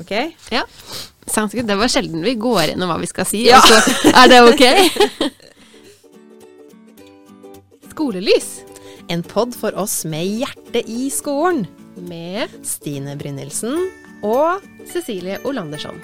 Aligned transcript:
Ok? 0.00 0.12
Ja. 0.52 0.62
Det 1.26 1.76
var 1.78 1.88
sjelden 1.92 2.22
vi 2.24 2.32
går 2.40 2.62
gjennom 2.72 2.88
hva 2.90 2.96
vi 3.00 3.06
skal 3.10 3.26
si, 3.28 3.42
Ja. 3.46 3.58
og 3.60 3.64
så 3.68 3.76
er 4.10 4.26
det 4.32 4.40
ok? 4.48 4.64
Skolelys 7.92 8.48
En 9.12 9.22
pod 9.22 9.52
for 9.54 9.72
oss 9.78 10.04
med 10.08 10.24
hjerte 10.40 10.80
i 10.88 11.10
skolen. 11.12 11.66
med 12.08 12.48
Stine 12.64 13.16
Brynildsen 13.20 13.76
og 14.24 14.62
Cecilie 14.88 15.36
Olandersson. 15.44 16.00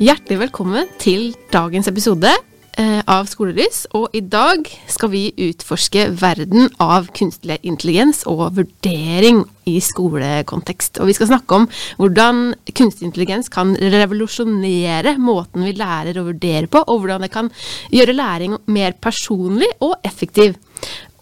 Hjertelig 0.00 0.38
velkommen 0.46 0.88
til 0.98 1.34
dagens 1.52 1.88
episode 1.90 2.30
av 2.80 3.26
Skolelys. 3.30 3.84
Og 3.96 4.14
i 4.16 4.22
dag 4.24 4.68
skal 4.90 5.12
vi 5.12 5.24
utforske 5.48 6.08
verden 6.20 6.70
av 6.82 7.10
kunstig 7.16 7.58
intelligens 7.66 8.22
og 8.30 8.44
vurdering 8.56 9.42
i 9.68 9.76
skolekontekst. 9.82 11.00
Og 11.02 11.10
vi 11.10 11.16
skal 11.16 11.30
snakke 11.30 11.58
om 11.60 11.68
hvordan 12.00 12.42
kunstig 12.74 13.08
intelligens 13.08 13.52
kan 13.52 13.74
revolusjonere 13.76 15.16
måten 15.22 15.66
vi 15.66 15.76
lærer 15.78 16.18
og 16.20 16.32
vurderer 16.32 16.68
på, 16.72 16.82
og 16.86 17.02
hvordan 17.02 17.26
det 17.26 17.32
kan 17.34 17.52
gjøre 17.92 18.16
læring 18.16 18.58
mer 18.66 18.96
personlig 19.00 19.70
og 19.80 19.98
effektiv. 20.06 20.56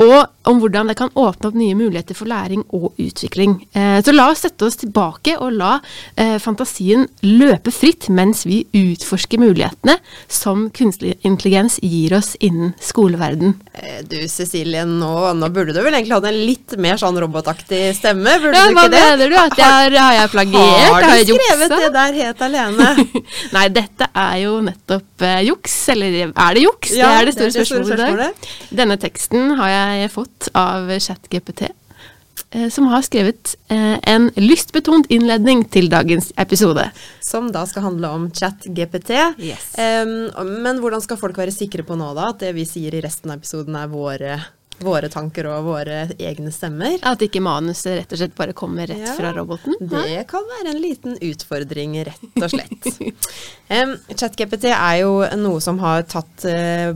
Og 0.01 0.27
om 0.49 0.57
hvordan 0.63 0.89
det 0.89 0.95
kan 0.97 1.11
åpne 1.13 1.51
opp 1.51 1.57
nye 1.61 1.75
muligheter 1.77 2.17
for 2.17 2.25
læring 2.31 2.63
og 2.73 2.95
utvikling. 2.99 3.59
Eh, 3.77 3.99
så 4.03 4.15
la 4.15 4.31
oss 4.33 4.41
sette 4.47 4.65
oss 4.65 4.79
tilbake 4.81 5.35
og 5.37 5.53
la 5.53 5.75
eh, 6.17 6.39
fantasien 6.41 7.05
løpe 7.27 7.69
fritt 7.75 8.07
mens 8.09 8.47
vi 8.49 8.63
utforsker 8.73 9.39
mulighetene 9.43 9.99
som 10.33 10.71
kunstig 10.75 11.19
intelligens 11.29 11.77
gir 11.85 12.15
oss 12.17 12.33
innen 12.41 12.73
skoleverden. 12.81 13.53
eh, 13.75 14.01
Du 14.09 14.17
Cecilie, 14.33 14.87
nå, 14.89 15.13
nå 15.37 15.51
burde 15.53 15.75
du 15.77 15.83
vel 15.85 15.93
egentlig 15.99 16.17
hatt 16.17 16.31
en 16.33 16.41
litt 16.49 16.75
mer 16.81 16.97
sånn 16.97 17.21
robotaktig 17.21 17.83
stemme? 18.01 18.39
Burde 18.41 18.57
Ja, 18.57 18.65
du 18.71 18.75
hva 18.81 18.87
ikke 18.89 18.95
det? 18.97 19.05
mener 19.05 19.29
du? 19.29 19.37
At 19.45 19.61
jeg 19.61 19.69
har, 20.01 20.15
jeg 20.17 20.33
plagiert? 20.33 20.81
Har 20.89 21.03
Har 21.05 21.19
jeg 21.19 21.29
du 21.29 21.35
skrevet 21.37 21.69
juksa? 21.69 21.83
det 21.85 21.93
der 21.99 22.19
helt 22.23 22.43
alene? 22.49 22.89
Nei, 23.59 23.67
dette 23.77 24.09
er 24.25 24.37
jo 24.47 24.57
nettopp 24.65 25.29
eh, 25.29 25.43
juks. 25.51 25.77
Eller 25.93 26.19
er 26.33 26.57
det 26.57 26.65
juks? 26.65 26.97
Ja, 26.97 27.13
det 27.13 27.21
er 27.21 27.31
det 27.31 27.37
store 27.37 27.53
det 27.53 27.61
er 27.61 27.61
det 27.61 27.69
store 27.69 27.85
spørsmålet 27.85 28.01
spørsmålet. 28.01 28.51
Denne 28.83 28.99
teksten 29.05 29.55
har 29.61 29.69
jeg 29.77 29.89
fått 30.13 30.49
av 30.57 30.91
ChatGPT, 30.99 31.69
eh, 32.51 32.69
som 32.73 32.87
har 32.93 33.03
skrevet 33.07 33.55
eh, 33.69 33.97
en 34.13 34.31
lystbetont 34.37 35.11
innledning 35.11 35.65
til 35.73 35.91
dagens 35.93 36.31
episode. 36.41 36.87
Som 37.25 37.51
da 37.55 37.67
skal 37.69 37.89
handle 37.89 38.13
om 38.15 38.29
chat-GPT. 38.31 39.13
Yes. 39.39 39.75
men 39.77 40.81
hvordan 40.83 41.03
skal 41.05 41.21
folk 41.21 41.39
være 41.39 41.55
sikre 41.55 41.85
på 41.87 41.99
nå 41.99 42.13
da, 42.19 42.31
at 42.35 42.47
det 42.47 42.55
vi 42.57 42.67
sier 42.69 42.95
i 42.95 43.05
resten 43.05 43.33
av 43.33 43.43
episoden 43.43 43.77
er 43.79 43.91
våre, 43.93 44.41
våre 44.85 45.11
tanker 45.13 45.49
og 45.51 45.67
våre 45.69 46.03
egne 46.17 46.53
stemmer? 46.55 46.99
At 47.07 47.23
ikke 47.25 47.43
manuset 47.45 47.99
rett 47.99 48.15
og 48.15 48.21
slett 48.21 48.37
bare 48.39 48.55
kommer 48.57 48.89
rett 48.91 49.05
Ja, 49.05 49.15
fra 49.19 49.33
roboten. 49.37 49.77
Det 49.81 50.25
kan 50.31 50.47
være 50.49 50.75
en 50.75 50.81
liten 50.83 51.19
utfordring, 51.31 51.97
rett 52.09 52.41
og 52.41 52.49
slett. 52.53 52.89
um, 53.77 53.95
ChatGPT 54.15 54.71
er 54.73 55.01
jo 55.03 55.13
noe 55.41 55.61
som 55.65 55.81
har 55.83 56.07
tatt 56.11 56.47
uh, 56.49 56.91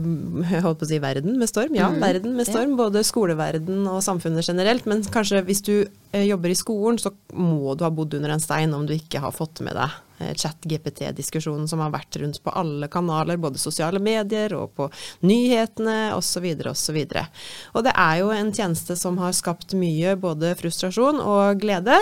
holdt 0.65 0.81
på 0.81 0.87
å 0.87 0.91
si 0.91 1.01
verden 1.03 1.39
med 1.41 1.51
storm. 1.51 1.75
Ja, 1.77 1.91
verden 2.01 2.35
med 2.37 2.49
storm. 2.49 2.77
Både 2.79 3.05
skoleverden 3.07 3.85
og 3.91 4.01
samfunnet 4.05 4.47
generelt. 4.47 4.87
Men 4.89 5.05
kanskje 5.13 5.43
hvis 5.47 5.63
du 5.65 5.75
uh, 5.85 6.23
jobber 6.25 6.53
i 6.53 6.57
skolen, 6.59 7.01
så 7.01 7.13
må 7.33 7.75
du 7.75 7.85
ha 7.85 7.93
bodd 7.93 8.17
under 8.17 8.35
en 8.35 8.43
stein 8.43 8.73
om 8.75 8.87
du 8.87 8.95
ikke 8.97 9.23
har 9.23 9.35
fått 9.35 9.63
med 9.65 9.77
deg 9.77 10.01
ChatGPT-diskusjonen 10.19 11.67
som 11.67 11.81
har 11.83 11.93
vært 11.93 12.17
rundt 12.21 12.41
på 12.43 12.53
alle 12.55 12.89
kanaler, 12.91 13.39
både 13.41 13.61
sosiale 13.61 13.99
medier 13.99 14.53
og 14.57 14.73
på 14.77 14.89
nyhetene 15.27 16.13
osv. 16.15 16.47
osv. 16.71 16.99
Og 17.75 17.85
det 17.85 17.93
er 17.93 18.19
jo 18.21 18.31
en 18.35 18.51
tjeneste 18.55 18.97
som 18.99 19.19
har 19.21 19.35
skapt 19.35 19.75
mye 19.77 20.15
både 20.19 20.55
frustrasjon 20.59 21.19
og 21.21 21.61
glede. 21.63 21.99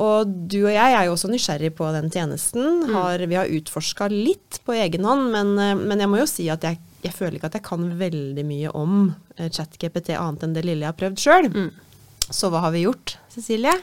Og 0.00 0.26
du 0.26 0.64
og 0.64 0.72
jeg 0.74 0.96
er 0.96 1.06
jo 1.06 1.14
også 1.14 1.30
nysgjerrig 1.30 1.70
på 1.78 1.86
den 1.94 2.10
tjenesten. 2.10 2.88
Har, 2.90 3.22
vi 3.30 3.38
har 3.38 3.50
utforska 3.60 4.08
litt 4.10 4.58
på 4.66 4.74
egen 4.74 5.06
hånd, 5.06 5.30
men, 5.34 5.54
eh, 5.60 5.76
men 5.78 6.02
jeg 6.02 6.10
må 6.10 6.18
jo 6.22 6.28
si 6.30 6.48
at 6.50 6.66
jeg, 6.66 6.80
jeg 7.04 7.14
føler 7.14 7.38
ikke 7.38 7.52
at 7.52 7.60
jeg 7.60 7.68
kan 7.68 7.86
veldig 8.00 8.46
mye 8.48 8.74
om 8.74 8.98
eh, 9.36 9.46
ChatGPT 9.46 10.16
annet 10.18 10.46
enn 10.46 10.56
det 10.56 10.66
lille 10.66 10.86
jeg 10.86 10.90
har 10.90 10.98
prøvd 10.98 11.22
sjøl. 11.22 11.50
Så 12.24 12.50
hva 12.50 12.64
har 12.64 12.74
vi 12.74 12.86
gjort, 12.86 13.18
Cecilie? 13.30 13.74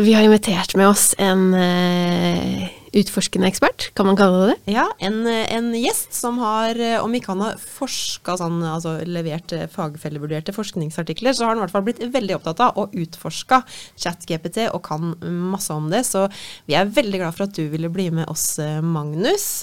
Vi 0.00 0.14
har 0.16 0.24
invitert 0.26 0.74
med 0.78 0.88
oss 0.88 1.12
en 1.18 1.50
eh, 1.54 2.70
utforskende 2.96 3.46
ekspert, 3.46 3.88
kan 3.94 4.08
man 4.08 4.18
kalle 4.18 4.40
det 4.40 4.46
det? 4.50 4.74
Ja, 4.74 4.86
en, 4.98 5.22
en 5.26 5.70
gjest 5.78 6.16
som 6.16 6.40
har, 6.42 6.78
eh, 6.78 6.98
om 6.98 7.12
ikke 7.14 7.32
han 7.34 7.44
har 7.44 7.60
forska 7.62 8.34
sånn, 8.40 8.58
altså 8.66 8.96
levert 9.06 9.54
eh, 9.54 9.68
fagfellevurderte 9.70 10.54
forskningsartikler, 10.56 11.36
så 11.36 11.46
har 11.46 11.54
han 11.54 11.60
i 11.60 11.64
hvert 11.64 11.74
fall 11.76 11.86
blitt 11.86 12.02
veldig 12.02 12.38
opptatt 12.40 12.64
av 12.66 12.80
og 12.80 12.96
utforska 12.98 13.62
ChatGPT 13.94 14.66
og 14.70 14.82
kan 14.86 15.14
masse 15.52 15.74
om 15.74 15.90
det. 15.92 16.02
Så 16.08 16.26
vi 16.66 16.78
er 16.78 16.90
veldig 16.90 17.22
glad 17.22 17.36
for 17.36 17.46
at 17.46 17.54
du 17.56 17.68
ville 17.70 17.92
bli 17.92 18.10
med 18.14 18.30
oss, 18.32 18.58
eh, 18.58 18.80
Magnus. 18.82 19.62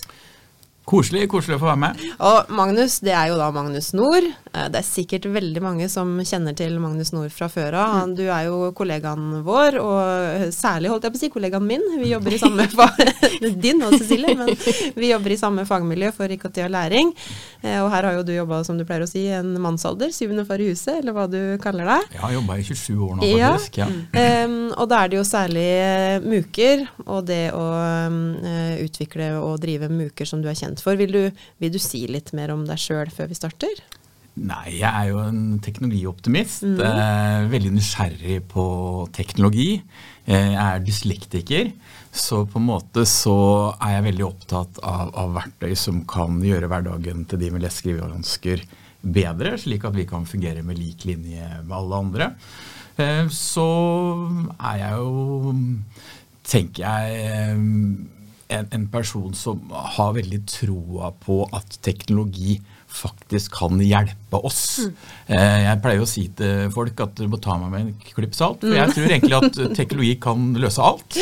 Koselig, 0.88 1.26
koselig 1.28 1.58
å 1.58 1.60
få 1.60 1.68
være 1.68 1.80
med. 1.82 2.04
Og 2.24 2.52
Magnus, 2.56 2.94
det 3.04 3.12
er 3.12 3.28
jo 3.34 3.36
da 3.36 3.50
Magnus 3.52 3.90
Nord. 3.98 4.24
Eh, 4.54 4.68
Det 4.72 4.80
er 4.80 4.86
sikkert 4.88 5.26
veldig 5.34 5.62
mange 5.62 5.90
som 5.92 6.14
kjenner 6.24 6.56
til 6.56 6.78
Magnus 6.80 7.12
Nord 7.12 7.34
fra 7.36 7.50
før 7.52 7.76
av. 7.76 8.14
Du 8.16 8.24
er 8.32 8.46
jo 8.48 8.72
kollegaen 8.72 9.42
vår, 9.44 9.78
og 9.84 10.54
særlig 10.56 10.88
holdt 10.94 11.04
jeg 11.04 11.12
på 11.12 11.20
å 11.20 11.24
si 11.26 11.30
kollegaen 11.34 11.68
min. 11.68 11.84
Vi 12.00 12.14
jobber 12.14 12.32
i 12.34 12.40
samme 12.40 12.68
fag... 12.72 13.04
Din 13.68 13.84
og 13.84 13.94
Cecilie, 14.00 14.32
men 14.40 14.50
vi 14.96 15.10
jobber 15.12 15.34
i 15.36 15.38
samme 15.38 15.66
fagmiljø 15.68 16.14
for 16.16 16.32
IKT 16.32 16.62
og 16.66 16.72
læring. 16.74 17.12
Eh, 17.62 17.82
Og 17.84 17.92
her 17.92 18.08
har 18.08 18.16
jo 18.18 18.24
du 18.24 18.32
jobba, 18.38 18.62
som 18.64 18.80
du 18.80 18.86
pleier 18.88 19.04
å 19.04 19.10
si, 19.12 19.26
en 19.28 19.52
mannsalder, 19.62 20.14
syvende 20.16 20.46
far 20.48 20.64
i 20.64 20.70
huset, 20.72 21.02
eller 21.02 21.12
hva 21.18 21.28
du 21.30 21.58
kaller 21.62 21.84
deg. 21.92 22.08
Jeg 22.16 22.24
har 22.24 22.34
jobba 22.38 22.58
i 22.58 22.64
27 22.64 23.04
år 23.10 23.20
nå, 23.20 23.28
faktisk. 23.36 23.82
Ja. 23.84 23.90
Um, 24.48 24.58
og 24.72 24.88
da 24.90 25.04
er 25.04 25.12
det 25.12 25.20
jo 25.20 25.28
særlig 25.28 25.68
eh, 25.84 26.24
muker, 26.24 26.88
og 27.06 27.28
det 27.28 27.44
å 27.52 27.68
um, 28.08 28.20
utvikle 28.88 29.34
og 29.44 29.60
drive 29.68 29.92
muker 29.92 30.26
som 30.32 30.40
du 30.42 30.48
er 30.50 30.56
kjent 30.58 30.77
for. 30.84 31.00
Vil 31.00 31.14
du, 31.14 31.24
vil 31.62 31.74
du 31.74 31.80
si 31.82 32.06
litt 32.10 32.34
mer 32.38 32.54
om 32.56 32.66
deg 32.68 32.82
sjøl 32.82 33.12
før 33.14 33.32
vi 33.32 33.40
starter? 33.40 33.84
Nei, 34.38 34.78
jeg 34.78 34.90
er 34.90 35.08
jo 35.10 35.22
en 35.24 35.58
teknologioptimist. 35.66 36.66
Mm. 36.68 36.82
Eh, 36.86 37.46
veldig 37.54 37.72
nysgjerrig 37.74 38.42
på 38.52 38.66
teknologi. 39.16 39.70
Eh, 40.28 40.52
jeg 40.54 40.64
er 40.64 40.84
dyslektiker. 40.86 41.72
Så 42.14 42.44
på 42.50 42.62
en 42.62 42.68
måte 42.70 43.06
så 43.10 43.38
er 43.82 43.98
jeg 43.98 44.08
veldig 44.12 44.26
opptatt 44.28 44.82
av, 44.86 45.14
av 45.18 45.34
verktøy 45.38 45.74
som 45.78 46.04
kan 46.10 46.38
gjøre 46.46 46.70
hverdagen 46.70 47.26
til 47.30 47.42
de 47.42 47.52
med 47.54 47.66
lese- 47.66 47.78
og 47.78 47.82
skrivevansker 47.82 48.64
bedre, 49.02 49.56
slik 49.62 49.86
at 49.88 49.96
vi 49.96 50.06
kan 50.10 50.26
fungere 50.30 50.64
med 50.66 50.80
lik 50.80 51.06
linje 51.06 51.48
med 51.64 51.78
alle 51.78 52.02
andre. 52.04 52.30
Eh, 52.98 53.26
så 53.34 53.68
er 54.58 54.84
jeg 54.84 55.02
jo, 55.02 55.56
tenker 56.48 56.86
jeg, 56.86 57.58
en, 58.48 58.68
en 58.72 58.88
person 58.92 59.34
som 59.36 59.72
har 59.72 60.16
veldig 60.18 60.42
troa 60.50 61.12
på 61.24 61.42
at 61.56 61.80
teknologi 61.86 62.58
faktisk 62.88 63.54
kan 63.58 63.80
hjelpe 63.84 64.40
oss. 64.48 64.80
Mm. 64.80 64.94
Jeg 65.30 65.80
pleier 65.84 66.02
å 66.04 66.08
si 66.08 66.24
til 66.38 66.70
folk 66.74 67.00
at 67.04 67.18
du 67.20 67.28
må 67.30 67.40
ta 67.44 67.58
meg 67.60 67.72
med 67.74 67.82
en 67.84 68.14
klipp 68.16 68.36
salt, 68.36 68.64
for 68.64 68.74
jeg 68.76 68.94
tror 68.96 69.12
egentlig 69.12 69.38
at 69.38 69.60
teknologi 69.78 70.14
kan 70.24 70.46
løse 70.58 70.84
alt. 70.84 71.18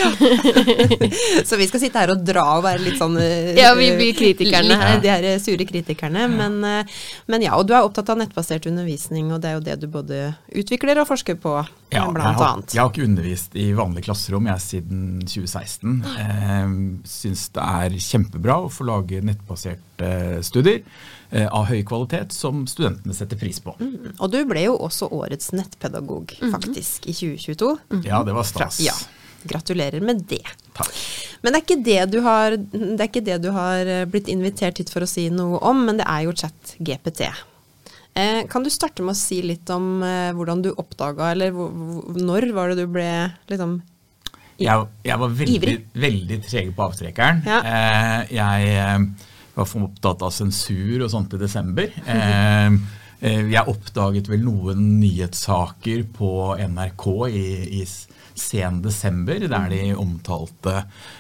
Så 1.50 1.58
vi 1.59 1.68
skal 1.70 1.81
sitte 1.81 2.02
her 2.02 2.14
og 2.14 2.24
dra 2.25 2.46
og 2.58 2.66
være 2.66 2.84
litt 2.86 3.00
sånn 3.02 3.18
eh, 3.22 3.54
Ja, 3.58 3.74
vi 3.78 3.90
blir 3.98 4.14
kritikerne 4.18 4.78
her. 4.80 5.00
De 5.04 5.12
her 5.12 5.28
eh, 5.34 5.40
sure 5.42 5.68
kritikerne. 5.68 6.28
Men, 6.31 6.59
eh, 6.66 6.94
men 7.31 7.46
ja, 7.46 7.56
og 7.58 7.68
du 7.70 7.75
er 7.75 7.86
opptatt 7.86 8.14
av 8.14 8.22
nettbasert 8.22 8.70
undervisning, 8.70 9.31
og 9.34 9.42
det 9.44 9.52
er 9.52 9.58
jo 9.58 9.66
det 9.66 9.78
du 9.84 9.88
både 9.92 10.22
utvikler 10.56 11.02
og 11.02 11.09
forsker 11.09 11.40
på, 11.42 11.58
ja, 11.59 11.66
Ja, 11.96 12.06
jeg, 12.06 12.16
blant 12.18 12.40
har, 12.40 12.54
annet. 12.54 12.74
jeg 12.75 12.81
har 12.84 12.94
ikke 12.94 13.06
undervist 13.09 13.58
i 13.59 13.68
vanlig 13.78 14.06
klasserom 14.08 14.50
jeg 14.52 14.66
siden 14.66 15.04
2016. 15.25 16.00
Jeg 16.16 16.72
Syns 17.09 17.50
det 17.56 17.66
er 17.66 18.00
kjempebra 18.06 18.58
å 18.66 18.72
få 18.74 18.88
lage 18.88 19.22
nettbaserte 19.25 20.42
studier 20.46 20.81
eh, 20.81 21.14
av 21.52 21.66
høy 21.69 21.81
kvalitet 21.88 22.31
som 22.36 22.63
studentene 22.69 23.16
setter 23.18 23.40
pris 23.40 23.58
på. 23.63 23.74
Og 23.80 24.28
du 24.31 24.38
ble 24.47 24.68
jo 24.68 24.75
også 24.86 25.09
årets 25.16 25.52
nettpedagog, 25.58 26.36
faktisk, 26.53 27.08
i 27.09 27.16
2022. 27.18 27.72
Ja, 28.06 28.22
det 28.28 28.36
var 28.38 28.46
stas. 28.47 28.80
Ja, 28.86 28.94
gratulerer 29.50 30.03
med 30.06 30.24
det. 30.30 30.44
Takk. 30.78 30.94
Men 31.41 31.53
det 31.53 31.59
er, 31.59 31.66
ikke 31.66 31.84
det, 31.86 32.00
du 32.13 32.19
har, 32.25 32.56
det 32.58 33.00
er 33.00 33.10
ikke 33.10 33.25
det 33.25 33.39
du 33.44 33.51
har 33.56 33.89
eh, 33.89 34.06
blitt 34.10 34.30
invitert 34.31 34.80
hit 34.81 34.89
for 34.94 35.06
å 35.06 35.10
si 35.10 35.27
noe 35.33 35.60
om, 35.66 35.83
men 35.88 36.00
det 36.01 36.07
er 36.10 36.24
jo 36.25 36.33
chat-GPT. 36.38 37.27
Eh, 38.16 38.39
kan 38.50 38.63
du 38.63 38.72
starte 38.72 39.04
med 39.04 39.12
å 39.13 39.19
si 39.19 39.42
litt 39.44 39.69
om 39.75 40.00
eh, 40.06 40.31
hvordan 40.36 40.63
du 40.63 40.72
oppdaga, 40.74 41.33
eller 41.36 41.51
når 41.51 42.50
var 42.56 42.72
det 42.72 42.86
du 42.86 42.92
ble 42.95 43.10
liksom 43.51 43.81
Jeg, 44.56 44.86
jeg 45.04 45.19
var 45.19 45.33
veldig, 45.36 45.56
Ivrig. 45.60 45.77
veldig 46.00 46.38
treg 46.48 46.69
på 46.77 46.86
avtrekkeren. 46.86 47.42
Ja. 47.45 47.57
Eh, 47.60 48.36
jeg 48.38 48.69
eh, 48.80 49.00
var 49.56 49.88
opptatt 49.88 50.25
av 50.25 50.34
sensur 50.36 51.06
og 51.06 51.12
sånt 51.13 51.36
i 51.36 51.42
desember. 51.42 51.92
Eh, 52.06 52.78
eh, 53.22 53.42
jeg 53.54 53.72
oppdaget 53.72 54.30
vel 54.31 54.44
noen 54.46 54.84
nyhetssaker 55.00 56.06
på 56.16 56.31
NRK 56.60 57.07
i, 57.30 57.48
i 57.80 57.86
sen 58.36 58.81
desember, 58.84 59.48
der 59.48 59.69
de 59.72 59.81
omtalte 59.96 60.78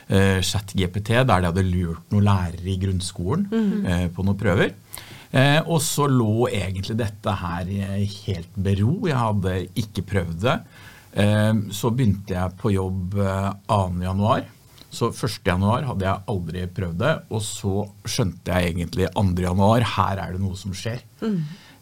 eh, 0.07 0.41
ChatGPT, 0.43 1.13
der 1.23 1.29
de 1.29 1.51
hadde 1.51 1.67
lurt 1.67 2.11
noen 2.11 2.27
lærere 2.27 2.71
i 2.73 2.79
grunnskolen 2.81 3.47
eh, 3.87 4.07
på 4.11 4.25
noen 4.25 4.39
prøver. 4.39 4.75
Eh, 5.35 5.61
og 5.63 5.81
så 5.83 6.07
lå 6.07 6.47
egentlig 6.51 6.97
dette 6.99 7.37
her 7.41 7.71
helt 8.27 8.59
bero. 8.67 8.97
Jeg 9.09 9.19
hadde 9.19 9.55
ikke 9.81 10.05
prøvd 10.11 10.43
det. 10.45 10.59
Eh, 11.23 11.53
så 11.75 11.91
begynte 11.91 12.35
jeg 12.35 12.59
på 12.59 12.75
jobb 12.75 13.17
eh, 13.19 13.49
2. 13.71 13.81
januar. 14.05 14.45
Så 14.95 15.11
1.1 15.11 15.85
hadde 15.89 16.07
jeg 16.07 16.23
aldri 16.31 16.65
prøvd 16.71 16.97
det, 17.03 17.13
og 17.29 17.43
så 17.43 17.85
skjønte 18.07 18.55
jeg 18.55 18.73
egentlig 18.73 19.11
2.1 19.17 19.85
her 19.97 20.21
er 20.23 20.35
det 20.35 20.43
noe 20.43 20.55
som 20.59 20.75
skjer. 20.77 21.03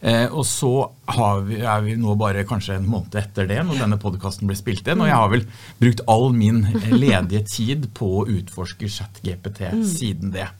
Eh, 0.04 0.26
og 0.36 0.44
så 0.44 0.70
har 1.16 1.44
vi, 1.46 1.62
er 1.64 1.84
vi 1.86 1.94
nå 1.96 2.12
bare 2.20 2.42
kanskje 2.44 2.74
en 2.76 2.88
måned 2.90 3.14
etter 3.16 3.46
det, 3.48 3.60
når 3.64 3.78
denne 3.80 3.96
podkasten 4.02 4.50
ble 4.50 4.56
spilt 4.58 4.88
inn. 4.90 5.00
Og 5.00 5.08
jeg 5.08 5.16
har 5.16 5.30
vel 5.32 5.46
brukt 5.80 6.02
all 6.12 6.26
min 6.36 6.64
ledige 6.92 7.44
tid 7.48 7.86
på 7.96 8.10
å 8.20 8.26
utforske 8.28 8.90
ChatGPT 8.98 9.62
siden 9.94 10.34
det. 10.34 10.50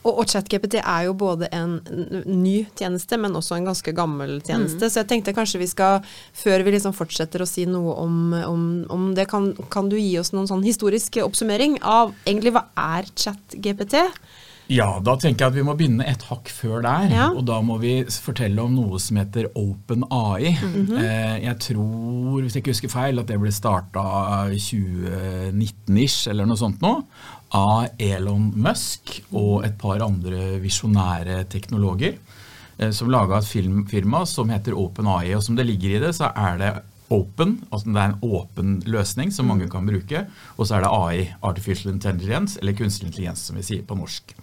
Og, 0.00 0.12
og 0.22 0.28
ChatGPT 0.30 0.78
er 0.80 1.06
jo 1.08 1.14
både 1.18 1.50
en 1.52 1.76
ny 2.24 2.62
tjeneste, 2.78 3.18
men 3.20 3.36
også 3.36 3.58
en 3.58 3.68
ganske 3.68 3.92
gammel 3.96 4.38
tjeneste. 4.46 4.88
Så 4.88 5.02
jeg 5.02 5.10
tenkte 5.10 5.34
kanskje 5.36 5.60
vi 5.60 5.68
skal, 5.68 6.06
før 6.32 6.64
vi 6.64 6.76
liksom 6.76 6.96
fortsetter 6.96 7.44
å 7.44 7.48
si 7.48 7.66
noe 7.68 7.96
om, 8.00 8.20
om, 8.40 8.62
om 8.92 9.10
det, 9.16 9.28
kan, 9.30 9.52
kan 9.72 9.90
du 9.92 9.98
gi 10.00 10.14
oss 10.20 10.32
noen 10.32 10.48
sånn 10.48 10.64
historisk 10.64 11.20
oppsummering 11.24 11.80
av 11.84 12.14
egentlig 12.24 12.54
hva 12.56 12.68
er 12.96 13.10
ChatGPT? 13.12 13.98
Ja, 14.70 15.00
da 15.02 15.16
tenker 15.18 15.48
jeg 15.48 15.50
at 15.50 15.56
vi 15.58 15.64
må 15.66 15.74
begynne 15.74 16.04
et 16.06 16.22
hakk 16.28 16.46
før 16.54 16.84
der. 16.84 17.08
Ja. 17.10 17.26
Og 17.34 17.42
da 17.48 17.56
må 17.64 17.80
vi 17.82 18.04
fortelle 18.06 18.62
om 18.62 18.76
noe 18.76 19.00
som 19.02 19.18
heter 19.18 19.48
OpenAI. 19.58 20.52
eh, 21.02 21.36
jeg 21.42 21.56
tror, 21.66 22.36
hvis 22.38 22.54
jeg 22.54 22.62
ikke 22.62 22.74
husker 22.76 22.92
feil, 22.92 23.18
at 23.18 23.26
det 23.30 23.40
ble 23.42 23.50
starta 23.54 24.04
2019-ish 24.54 26.30
eller 26.30 26.46
noe 26.46 26.60
sånt 26.60 26.78
nå. 26.84 26.94
Av 27.56 27.88
Elon 27.98 28.52
Musk 28.54 29.16
og 29.32 29.64
et 29.66 29.76
par 29.78 30.02
andre 30.04 30.60
visjonære 30.62 31.44
teknologer. 31.50 32.18
eh, 32.78 32.90
Som 32.90 33.10
laga 33.10 33.38
et 33.38 33.48
film, 33.48 33.86
firma 33.86 34.24
som 34.26 34.48
heter 34.48 34.72
OpenAI. 34.78 35.34
Og 35.34 35.42
som 35.42 35.56
det 35.56 35.66
ligger 35.66 35.96
i 35.96 35.98
det, 36.06 36.14
så 36.14 36.32
er 36.36 36.58
det 36.58 36.72
open, 37.10 37.56
altså 37.70 37.90
det 37.90 38.00
er 38.00 38.12
en 38.12 38.36
åpen 38.38 38.76
løsning 38.86 39.32
som 39.34 39.48
mange 39.50 39.68
kan 39.70 39.88
bruke. 39.88 40.24
Og 40.56 40.66
så 40.68 40.76
er 40.76 40.84
det 40.84 40.92
AI, 40.94 41.24
Artificial 41.46 41.92
Intelligence, 41.94 42.58
eller 42.60 42.76
kunstig 42.78 43.08
intelligens, 43.10 43.48
som 43.48 43.58
vi 43.58 43.66
sier 43.66 43.82
på 43.86 43.98
norsk. 43.98 44.34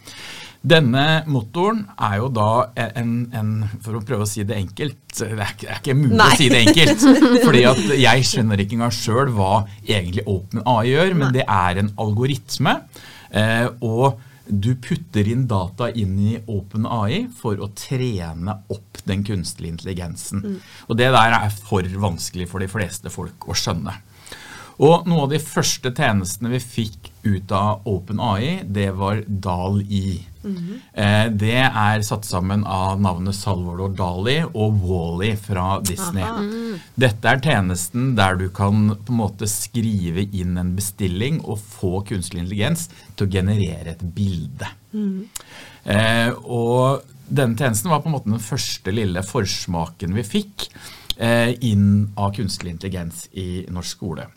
Denne 0.68 1.24
motoren 1.30 1.84
er 2.02 2.18
jo 2.18 2.30
da 2.34 2.50
en, 2.98 3.12
en 3.38 3.52
For 3.86 4.00
å 4.00 4.02
prøve 4.02 4.26
å 4.26 4.28
si 4.28 4.42
det 4.42 4.56
enkelt 4.58 5.20
Det 5.20 5.28
er 5.36 5.52
ikke, 5.54 5.68
det 5.68 5.70
er 5.70 5.82
ikke 5.84 5.94
mulig 5.96 6.18
Nei. 6.18 6.30
å 6.34 6.40
si 6.40 6.48
det 6.50 6.62
enkelt. 6.66 7.06
fordi 7.46 7.62
at 7.70 7.84
jeg 8.02 8.26
skjønner 8.32 8.64
ikke 8.64 8.78
engang 8.80 8.96
sjøl 8.98 9.32
hva 9.38 9.52
egentlig 9.86 10.26
OpenAI 10.26 10.82
gjør, 10.90 11.14
men 11.22 11.36
det 11.38 11.46
er 11.46 11.84
en 11.84 11.92
algoritme. 12.04 12.74
Eh, 13.30 13.68
og 13.86 14.18
du 14.50 14.74
putter 14.82 15.28
inn 15.28 15.46
data 15.50 15.90
inn 15.92 16.18
i 16.20 16.36
OpenAI 16.48 17.28
for 17.36 17.60
å 17.60 17.70
trene 17.76 18.58
opp 18.74 19.02
den 19.08 19.24
kunstige 19.28 19.72
intelligensen. 19.74 20.60
Og 20.88 21.00
det 21.00 21.12
der 21.16 21.36
er 21.38 21.50
for 21.54 21.88
vanskelig 22.08 22.50
for 22.52 22.64
de 22.64 22.70
fleste 22.72 23.12
folk 23.14 23.48
å 23.48 23.58
skjønne. 23.58 23.96
Og 24.78 25.08
noen 25.10 25.24
av 25.26 25.32
de 25.34 25.40
første 25.42 25.90
tjenestene 25.96 26.52
vi 26.54 26.62
fikk 26.62 27.12
ut 27.28 27.52
av 27.56 27.86
OpenAI, 27.90 28.64
det 28.64 28.90
var 28.98 29.22
DAL-I. 29.28 30.18
eh, 30.94 31.26
det 31.34 31.58
er 31.66 32.04
satt 32.08 32.26
sammen 32.28 32.64
av 32.64 33.02
navnet 33.04 33.36
Salvador 33.36 33.92
Dali 33.98 34.38
og 34.48 34.80
Wall-E 34.84 35.34
fra 35.40 35.80
Disney. 35.84 36.24
Dette 36.96 37.34
er 37.34 37.42
tjenesten 37.44 38.14
der 38.18 38.40
du 38.40 38.48
kan 38.50 38.94
på 38.96 39.14
en 39.14 39.22
måte 39.22 39.50
skrive 39.52 40.28
inn 40.32 40.58
en 40.58 40.76
bestilling 40.78 41.42
og 41.44 41.60
få 41.60 42.02
kunstig 42.08 42.42
intelligens 42.44 42.88
til 43.16 43.28
å 43.28 43.34
generere 43.38 43.96
et 43.96 44.06
bilde. 44.16 44.72
Eh, 45.88 46.32
og 46.44 47.04
denne 47.28 47.60
tjenesten 47.60 47.92
var 47.92 48.04
på 48.04 48.10
en 48.10 48.16
måte 48.16 48.32
den 48.32 48.44
første 48.44 48.94
lille 48.96 49.24
forsmaken 49.26 50.16
vi 50.16 50.24
fikk 50.28 50.70
inn 51.18 52.12
av 52.16 52.36
kunstig 52.36 52.70
intelligens 52.70 53.24
i 53.34 53.66
norsk 53.74 53.96
skole. 53.98 54.28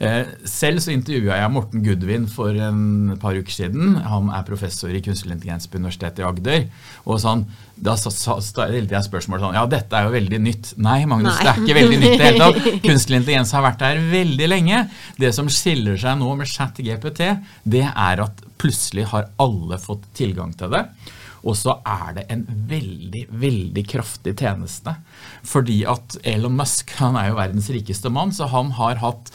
Eh, 0.00 0.24
selv 0.48 0.80
så 0.80 0.94
intervjua 0.94 1.36
jeg 1.36 1.52
Morten 1.52 1.82
Gudvin 1.84 2.22
for 2.32 2.56
en 2.56 3.18
par 3.20 3.36
uker 3.36 3.52
siden. 3.52 3.98
Han 4.08 4.30
er 4.32 4.46
professor 4.48 4.88
i 4.88 5.02
kunstig 5.04 5.28
intelligens 5.34 5.68
på 5.68 5.76
Universitetet 5.76 6.22
i 6.22 6.24
Agder. 6.24 6.64
Og 7.04 7.20
sånn, 7.20 7.42
da 7.76 7.98
stilte 8.00 8.96
jeg 8.96 9.06
spørsmålet 9.06 9.44
sånn 9.44 9.58
Ja, 9.58 9.66
dette 9.68 9.98
er 9.98 10.08
jo 10.08 10.14
veldig 10.14 10.40
nytt. 10.40 10.72
Nei, 10.80 11.02
Magnus, 11.04 11.36
Nei. 11.36 11.44
det 11.44 11.52
er 11.52 11.60
ikke 11.60 11.78
veldig 11.82 12.00
nytt 12.00 12.14
i 12.14 12.16
det 12.16 12.30
hele 12.30 12.48
tatt. 12.48 12.80
Kunstig 12.88 13.18
intelligens 13.18 13.52
har 13.56 13.66
vært 13.68 13.84
der 13.84 14.00
veldig 14.16 14.48
lenge. 14.48 14.82
Det 15.20 15.34
som 15.36 15.52
skiller 15.52 16.00
seg 16.00 16.16
nå 16.22 16.32
med 16.40 16.48
ChatGPT, 16.48 17.22
det 17.76 17.86
er 17.90 18.24
at 18.24 18.44
plutselig 18.60 19.10
har 19.12 19.28
alle 19.40 19.76
fått 19.84 20.08
tilgang 20.16 20.56
til 20.56 20.72
det. 20.72 20.86
Og 21.44 21.56
så 21.58 21.78
er 21.86 22.14
det 22.18 22.26
en 22.32 22.44
veldig, 22.70 23.24
veldig 23.40 23.84
kraftig 23.88 24.36
tjeneste. 24.40 24.96
Fordi 25.46 25.80
at 25.88 26.18
Elon 26.26 26.58
Musk 26.58 26.92
han 27.00 27.18
er 27.20 27.30
jo 27.30 27.40
verdens 27.40 27.70
rikeste 27.72 28.12
mann, 28.12 28.34
så 28.36 28.50
han 28.50 28.74
har 28.78 29.00
hatt 29.02 29.32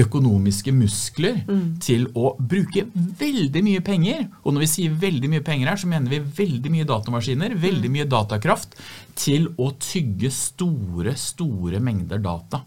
økonomiske 0.00 0.72
muskler 0.74 1.36
til 1.82 2.08
å 2.18 2.34
bruke 2.38 2.86
veldig 3.20 3.62
mye 3.62 3.82
penger. 3.84 4.24
Og 4.42 4.54
når 4.54 4.64
vi 4.64 4.70
sier 4.72 5.00
veldig 5.04 5.30
mye 5.30 5.44
penger 5.46 5.70
her, 5.70 5.80
så 5.80 5.90
mener 5.90 6.10
vi 6.10 6.22
veldig 6.42 6.72
mye 6.74 6.88
datamaskiner, 6.88 7.54
veldig 7.62 7.90
mye 7.94 8.08
datakraft, 8.10 8.74
til 9.14 9.52
å 9.54 9.70
tygge 9.78 10.32
store, 10.34 11.14
store 11.18 11.82
mengder 11.84 12.22
data. 12.24 12.64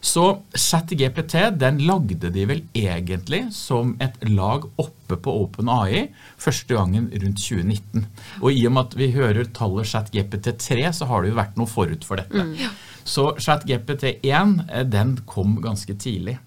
Så 0.00 0.24
ChatGPT 0.56 1.34
den 1.60 1.82
lagde 1.84 2.30
de 2.32 2.46
vel 2.48 2.62
egentlig 2.76 3.42
som 3.52 3.92
et 4.00 4.16
lag 4.24 4.64
oppe 4.80 5.18
på 5.20 5.34
OpenAI 5.42 6.06
første 6.40 6.76
gangen 6.76 7.10
rundt 7.12 7.42
2019. 7.42 8.06
Og 8.40 8.48
i 8.56 8.64
og 8.64 8.72
med 8.76 8.88
at 8.88 8.96
vi 8.96 9.10
hører 9.12 9.50
tallet 9.56 9.90
ChatGPT3, 9.92 10.88
så 10.96 11.08
har 11.10 11.22
det 11.22 11.34
jo 11.34 11.40
vært 11.40 11.60
noe 11.60 11.68
forut 11.68 12.06
for 12.08 12.22
dette. 12.22 12.70
Så 13.04 13.34
ChatGPT1 13.36 14.56
eh, 14.70 14.86
den 14.88 15.18
kom 15.28 15.58
ganske 15.60 15.96
tidlig. 16.00 16.38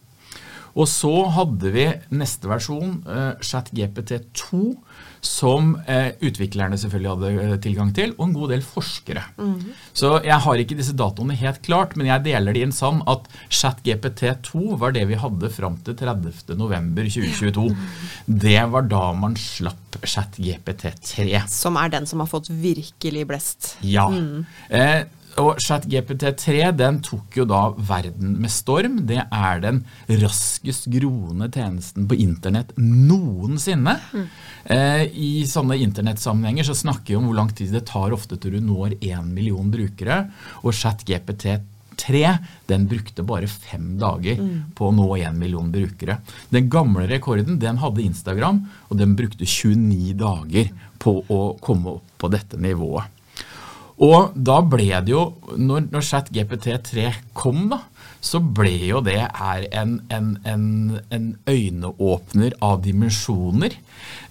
Og 0.74 0.90
så 0.90 1.12
hadde 1.36 1.70
vi 1.76 1.86
neste 2.18 2.50
versjon, 2.50 3.04
eh, 3.06 3.34
ChatGPT2, 3.38 4.64
som 5.24 5.74
eh, 5.88 6.12
utviklerne 6.20 6.78
selvfølgelig 6.80 7.12
hadde 7.14 7.30
eh, 7.46 7.54
tilgang 7.64 7.94
til, 7.96 8.12
og 8.18 8.26
en 8.28 8.36
god 8.36 8.52
del 8.52 8.66
forskere. 8.66 9.24
Så 9.96 10.18
jeg 10.26 10.40
har 10.46 10.62
ikke 10.62 10.78
disse 10.78 10.96
datoene 11.00 11.38
helt 11.40 11.62
klart, 11.66 11.96
men 12.00 12.10
jeg 12.10 12.26
deler 12.28 12.56
de 12.56 12.66
inn 12.68 12.76
sånn 12.76 13.00
at 13.10 13.30
ChatGPT2 13.48 14.76
var 14.82 14.96
det 14.96 15.06
vi 15.10 15.20
hadde 15.20 15.52
fram 15.54 15.80
til 15.88 15.96
30.11.2022. 16.02 17.66
Det 18.44 18.60
var 18.76 18.88
da 18.92 19.06
man 19.16 19.40
slapp 19.40 20.00
ChatGPT3. 20.04 21.28
Som 21.52 21.80
er 21.80 21.96
den 21.96 22.10
som 22.10 22.24
har 22.24 22.32
fått 22.32 22.52
virkelig 22.52 23.28
blest. 23.30 23.74
Ja. 23.88 24.10
Eh, 24.70 25.06
og 25.42 25.58
ChatGPT3 25.62 26.68
den 26.78 27.00
tok 27.06 27.38
jo 27.40 27.46
da 27.50 27.64
verden 27.74 28.36
med 28.42 28.52
storm. 28.54 29.00
Det 29.10 29.22
er 29.24 29.62
den 29.64 29.82
raskest 30.22 30.90
groende 30.94 31.50
tjenesten 31.54 32.06
på 32.10 32.18
internett 32.22 32.74
noensinne. 32.78 33.98
Eh, 34.64 35.06
I 35.10 35.32
sånne 35.50 35.80
internettsammenhenger 35.82 36.70
så 36.70 36.78
snakker 36.78 37.14
vi 37.14 37.20
om 37.20 37.30
hvor 37.30 37.40
lang 37.40 37.54
tid 37.56 37.74
det 37.74 37.86
tar 37.90 38.14
ofte 38.14 38.38
til 38.38 38.58
du 38.58 38.62
når 38.64 39.00
én 39.02 39.32
million 39.34 39.72
brukere. 39.74 40.28
Og 40.62 40.78
ChatGPT3 40.78 42.22
den 42.70 42.86
brukte 42.92 43.26
bare 43.26 43.50
fem 43.50 43.96
dager 44.02 44.38
på 44.78 44.90
å 44.90 44.94
nå 44.94 45.10
én 45.18 45.40
million 45.40 45.74
brukere. 45.74 46.20
Den 46.54 46.70
gamle 46.70 47.08
rekorden 47.10 47.58
den 47.62 47.82
hadde 47.82 48.06
Instagram, 48.06 48.62
og 48.90 49.02
den 49.02 49.18
brukte 49.18 49.50
29 49.50 50.14
dager 50.22 50.70
på 51.02 51.18
å 51.26 51.42
komme 51.64 51.98
opp 51.98 52.18
på 52.22 52.30
dette 52.32 52.62
nivået. 52.62 53.10
Og 54.02 54.34
da 54.34 54.60
ble 54.66 54.90
det 55.06 55.14
jo, 55.14 55.26
når, 55.54 55.90
når 55.94 56.06
ChatGPT3 56.08 57.10
kom, 57.38 57.68
da, 57.70 57.84
så 58.24 58.40
ble 58.40 58.72
jo 58.88 59.02
det 59.04 59.20
her 59.20 59.66
en, 59.76 59.98
en, 60.14 60.30
en, 60.48 60.68
en 61.14 61.26
øyneåpner 61.50 62.56
av 62.64 62.80
dimensjoner. 62.86 63.76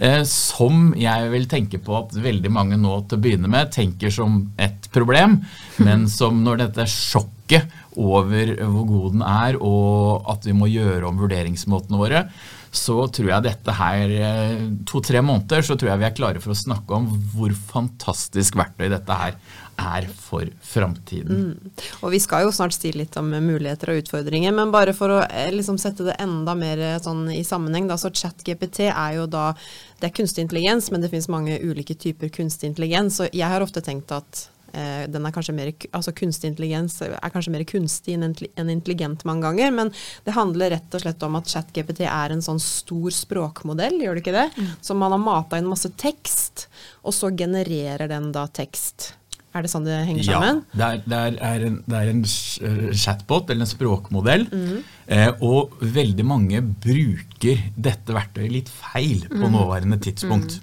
Eh, 0.03 0.23
som 0.29 0.91
jeg 0.99 1.29
vil 1.35 1.47
tenke 1.51 1.81
på 1.83 1.95
at 2.01 2.17
veldig 2.17 2.51
mange 2.53 2.79
nå 2.81 2.97
til 3.07 3.21
å 3.21 3.23
begynne 3.23 3.51
med 3.53 3.73
tenker 3.75 4.13
som 4.13 4.41
et 4.61 4.89
problem, 4.95 5.43
men 5.87 6.09
som 6.11 6.41
når 6.45 6.65
dette 6.67 6.89
sjokket 6.91 7.71
over 8.01 8.55
hvor 8.63 8.89
god 8.89 9.15
den 9.19 9.25
er, 9.29 9.61
og 9.61 10.33
at 10.33 10.49
vi 10.49 10.57
må 10.57 10.71
gjøre 10.73 11.07
om 11.11 11.21
vurderingsmåtene 11.21 12.01
våre, 12.01 12.27
så 12.73 12.95
tror 13.13 13.29
jeg 13.29 13.45
dette 13.45 13.73
her 13.77 14.13
eh, 14.17 14.61
to-tre 14.89 15.21
måneder 15.21 15.65
så 15.67 15.77
tror 15.77 15.91
jeg 15.93 16.01
vi 16.01 16.07
er 16.09 16.15
klare 16.17 16.41
for 16.41 16.55
å 16.55 16.57
snakke 16.57 16.97
om 16.97 17.11
hvor 17.35 17.53
fantastisk 17.53 18.57
verktøy 18.57 18.89
dette 18.89 19.19
her 19.19 19.37
er 19.83 20.07
for 20.09 20.49
framtiden. 20.65 21.53
Og 22.01 22.13
vi 22.15 22.21
skal 22.23 22.47
jo 22.47 22.53
snart 22.55 22.77
si 22.77 22.93
litt 22.97 23.17
om 23.21 23.29
muligheter 23.33 23.93
og 23.93 24.03
utfordringer, 24.03 24.55
men 24.57 24.73
bare 24.73 24.95
for 24.97 25.13
å 25.13 25.21
eh, 25.27 25.51
liksom 25.53 25.77
sette 25.81 26.07
det 26.09 26.17
enda 26.23 26.57
mer 26.59 26.81
eh, 26.81 27.01
sånn 27.03 27.27
i 27.35 27.43
sammenheng, 27.45 27.91
da, 27.91 27.99
så 28.01 28.13
ChatGPT 28.13 28.87
er 28.89 29.19
jo 29.21 29.29
da 29.31 29.53
Det 30.01 30.09
er 30.09 30.17
kunstig 30.17 30.43
intelligens, 30.43 30.91
men 30.91 31.05
det 31.05 31.13
finnes 31.13 31.31
mange 31.31 31.61
ulike 31.63 31.95
typer 31.95 32.33
kunstig 32.33 32.73
intelligens, 32.73 33.21
og 33.23 33.37
jeg 33.37 33.49
har 33.53 33.63
ofte 33.63 33.85
tenkt 33.85 34.11
at 34.17 34.49
den 34.73 35.27
er 35.29 35.35
kanskje 35.35 35.55
mer, 35.57 35.71
altså 35.93 36.15
Kunstig 36.17 36.49
intelligens 36.53 36.99
er 37.05 37.31
kanskje 37.35 37.53
mer 37.53 37.65
kunstig 37.69 38.15
enn 38.17 38.71
intelligent 38.73 39.25
mange 39.29 39.45
ganger, 39.47 39.71
men 39.77 39.91
det 40.27 40.35
handler 40.37 40.73
rett 40.77 40.95
og 40.97 41.03
slett 41.05 41.23
om 41.27 41.37
at 41.41 41.51
ChatGPT 41.53 42.05
er 42.09 42.33
en 42.35 42.45
sånn 42.45 42.61
stor 42.63 43.11
språkmodell, 43.13 43.99
gjør 44.01 44.17
det 44.19 44.23
ikke 44.25 44.37
det? 44.39 44.69
Så 44.81 44.97
man 44.97 45.13
har 45.13 45.21
mata 45.23 45.59
inn 45.61 45.69
masse 45.71 45.91
tekst, 46.01 46.69
og 47.05 47.13
så 47.17 47.31
genererer 47.37 48.09
den 48.11 48.31
da 48.33 48.47
tekst. 48.49 49.13
Er 49.53 49.67
det 49.67 49.69
sånn 49.69 49.85
det 49.85 49.99
henger 50.09 50.25
Ja, 50.25 50.39
sammen? 50.41 50.61
det 50.73 50.87
er, 50.87 51.01
det 51.05 51.17
er, 51.21 51.35
er 51.45 51.65
en, 51.67 51.75
det 51.85 51.99
er 51.99 52.11
en 52.15 52.23
eh, 52.25 52.95
chatbot, 52.97 53.51
eller 53.53 53.67
en 53.67 53.69
språkmodell, 53.69 54.47
eh, 55.13 55.29
og 55.45 55.75
veldig 55.85 56.25
mange 56.25 56.63
bruker 56.65 57.61
dette 57.77 58.17
verktøyet 58.17 58.55
litt 58.55 58.71
feil 58.73 59.27
på 59.29 59.51
nåværende 59.53 59.99
tidspunkt. 60.01 60.57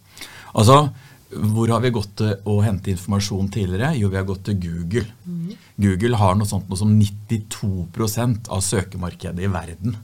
Altså, 0.58 0.88
hvor 1.30 1.70
har 1.70 1.82
vi 1.84 1.94
gått 1.94 2.16
til 2.18 2.36
å 2.50 2.60
hente 2.66 2.90
informasjon 2.94 3.52
tidligere? 3.54 3.94
Jo, 4.00 4.10
vi 4.10 4.18
har 4.18 4.28
gått 4.28 4.48
til 4.50 4.58
Google. 4.64 5.06
Google 5.78 6.18
har 6.18 6.38
noe 6.38 6.50
sånt 6.50 6.70
noe 6.70 6.80
som 6.80 6.94
92% 6.98 8.50
av 8.50 8.64
søkemarkedet 8.66 9.46
i 9.46 9.52
verden. 9.54 9.98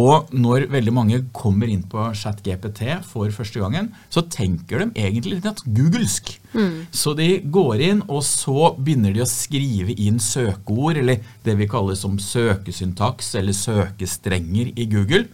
Og 0.00 0.30
når 0.32 0.70
veldig 0.72 0.92
mange 0.96 1.18
kommer 1.36 1.68
inn 1.68 1.82
på 1.84 2.06
ChatGPT 2.16 2.80
for 3.04 3.28
første 3.34 3.60
gangen, 3.60 3.90
så 4.08 4.22
tenker 4.24 4.80
de 4.80 5.02
egentlig 5.04 5.36
litt 5.36 5.60
googlesk. 5.66 6.30
googlesk. 6.54 6.86
Så 6.96 7.12
de 7.18 7.42
går 7.52 7.84
inn, 7.90 8.00
og 8.08 8.24
så 8.24 8.72
begynner 8.78 9.12
de 9.12 9.20
å 9.20 9.28
skrive 9.28 9.92
inn 10.00 10.16
søkeord, 10.22 10.96
eller 11.02 11.20
det 11.44 11.58
vi 11.60 11.68
kaller 11.68 11.98
som 12.00 12.16
søkesyntaks, 12.16 13.34
eller 13.36 13.56
søkestrenger 13.56 14.72
i 14.72 14.88
Google. 14.88 15.26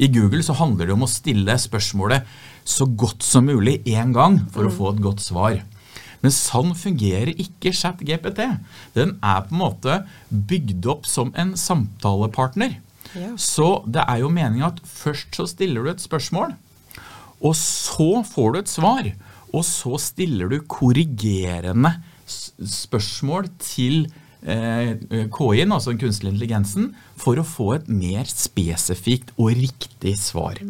I 0.00 0.08
Google 0.08 0.40
så 0.46 0.56
handler 0.56 0.88
det 0.88 0.96
om 0.96 1.04
å 1.04 1.12
stille 1.12 1.60
spørsmålet 1.60 2.24
så 2.68 2.86
godt 2.88 3.24
som 3.24 3.48
mulig 3.48 3.80
én 3.88 4.12
gang 4.16 4.42
for 4.52 4.68
å 4.68 4.72
få 4.72 4.92
et 4.92 5.02
godt 5.04 5.24
svar. 5.24 5.62
Men 6.22 6.34
sånn 6.34 6.74
fungerer 6.76 7.30
ikke 7.38 7.72
ChatGPT. 7.76 8.42
Den 8.96 9.16
er 9.22 9.44
på 9.46 9.54
en 9.54 9.62
måte 9.62 9.98
bygd 10.28 10.88
opp 10.90 11.06
som 11.08 11.30
en 11.38 11.54
samtalepartner. 11.58 12.78
Ja. 13.14 13.32
Så 13.40 13.68
det 13.88 14.04
er 14.04 14.22
jo 14.22 14.32
meningen 14.32 14.68
at 14.68 14.82
først 14.84 15.38
så 15.38 15.46
stiller 15.48 15.84
du 15.86 15.92
et 15.94 16.04
spørsmål, 16.04 16.52
og 17.38 17.54
så 17.56 18.24
får 18.26 18.52
du 18.52 18.60
et 18.60 18.70
svar, 18.72 19.10
og 19.54 19.64
så 19.64 19.96
stiller 20.02 20.50
du 20.50 20.58
korrigerende 20.68 21.94
spørsmål 22.28 23.48
til 23.62 24.10
eh, 24.42 24.98
KI-en, 25.32 25.72
altså 25.72 25.94
den 25.94 26.02
kunstige 26.02 26.34
intelligensen, 26.34 26.90
for 27.16 27.40
å 27.40 27.46
få 27.46 27.70
et 27.78 27.88
mer 27.88 28.28
spesifikt 28.28 29.32
og 29.38 29.54
riktig 29.56 30.18
svar. 30.20 30.60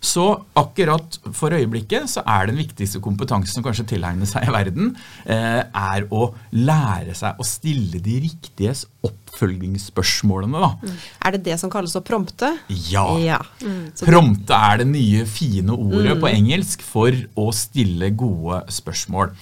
Så 0.00 0.24
akkurat 0.56 1.18
for 1.36 1.54
øyeblikket 1.56 2.10
så 2.10 2.24
er 2.26 2.50
den 2.50 2.58
viktigste 2.60 3.00
kompetansen 3.04 3.58
som 3.58 3.66
kanskje 3.66 3.86
tilegner 3.94 4.28
seg 4.28 4.48
i 4.48 4.54
verden, 4.54 4.94
eh, 5.24 5.62
er 5.64 6.06
å 6.10 6.28
lære 6.52 7.14
seg 7.16 7.38
å 7.40 7.46
stille 7.46 8.00
de 8.02 8.18
riktige 8.26 8.74
oppfølgingsspørsmålene. 9.06 10.62
Da. 10.62 10.96
Er 11.26 11.36
det 11.36 11.44
det 11.46 11.60
som 11.62 11.72
kalles 11.72 11.96
å 11.98 12.04
prompte? 12.06 12.52
Ja. 12.90 13.06
ja. 13.22 13.40
Mm. 13.62 13.92
Prompte 14.02 14.58
er 14.70 14.82
det 14.82 14.90
nye, 14.90 15.24
fine 15.28 15.76
ordet 15.76 16.18
på 16.22 16.30
engelsk 16.32 16.84
for 16.86 17.14
å 17.38 17.48
stille 17.54 18.12
gode 18.18 18.64
spørsmål. 18.72 19.32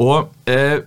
Og 0.00 0.50
eh, 0.50 0.80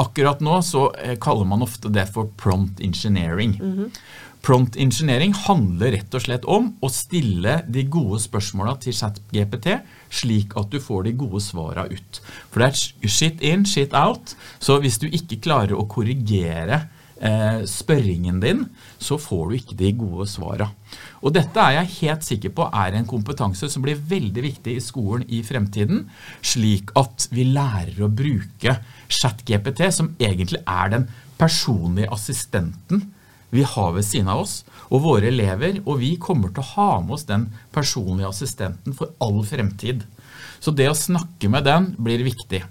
akkurat 0.00 0.42
nå 0.44 0.60
så 0.66 0.88
eh, 1.00 1.16
kaller 1.22 1.48
man 1.48 1.64
ofte 1.64 1.92
det 1.92 2.08
for 2.12 2.32
prompt 2.40 2.82
engineering. 2.84 3.56
Prompt 3.60 4.00
engineering 4.54 5.32
handler 5.34 5.94
rett 5.96 6.14
og 6.14 6.22
slett 6.22 6.44
om 6.46 6.68
å 6.84 6.90
stille 6.92 7.60
de 7.66 7.82
gode 7.90 8.20
spørsmåla 8.22 8.76
til 8.82 8.94
ChatGPT, 8.94 9.80
slik 10.12 10.54
at 10.60 10.70
du 10.70 10.78
får 10.82 11.06
de 11.08 11.14
gode 11.18 11.40
svara 11.42 11.86
ut. 11.90 12.20
For 12.52 12.62
det 12.62 12.68
er 12.68 13.08
shit 13.10 13.42
in, 13.42 13.64
shit 13.66 13.96
out. 13.96 14.36
Så 14.62 14.78
hvis 14.82 15.00
du 15.02 15.08
ikke 15.08 15.40
klarer 15.42 15.74
å 15.74 15.88
korrigere 15.90 16.84
eh, 17.18 17.64
spørringen 17.66 18.38
din, 18.44 18.62
så 19.02 19.18
får 19.18 19.48
du 19.48 19.56
ikke 19.58 19.80
de 19.82 19.92
gode 19.98 20.28
svara. 20.30 20.70
Og 21.26 21.34
dette 21.34 21.58
er 21.58 21.80
jeg 21.80 21.94
helt 21.96 22.28
sikker 22.28 22.54
på 22.54 22.68
er 22.70 22.94
en 22.94 23.08
kompetanse 23.08 23.70
som 23.72 23.82
blir 23.82 23.98
veldig 23.98 24.46
viktig 24.46 24.76
i 24.76 24.84
skolen 24.84 25.26
i 25.26 25.42
fremtiden, 25.46 26.06
slik 26.44 26.94
at 26.98 27.28
vi 27.34 27.48
lærer 27.50 27.98
å 28.04 28.12
bruke 28.12 28.78
ChatGPT, 29.08 29.88
som 29.90 30.14
egentlig 30.22 30.62
er 30.62 30.94
den 30.94 31.10
personlige 31.36 32.14
assistenten 32.14 33.08
vi 33.56 33.64
har 33.66 33.94
ved 33.96 34.06
siden 34.06 34.30
av 34.32 34.44
oss, 34.44 34.60
og 34.86 35.02
våre 35.02 35.30
elever, 35.32 35.80
og 35.84 36.00
vi 36.02 36.14
kommer 36.22 36.52
til 36.54 36.62
å 36.62 36.72
ha 36.76 36.90
med 37.02 37.16
oss 37.16 37.26
den 37.28 37.48
personlige 37.74 38.30
assistenten 38.30 38.94
for 38.96 39.16
all 39.22 39.42
fremtid. 39.46 40.04
Så 40.60 40.72
det 40.74 40.88
å 40.90 40.96
snakke 40.98 41.50
med 41.52 41.66
den 41.66 41.92
blir 41.98 42.24
viktig. 42.26 42.62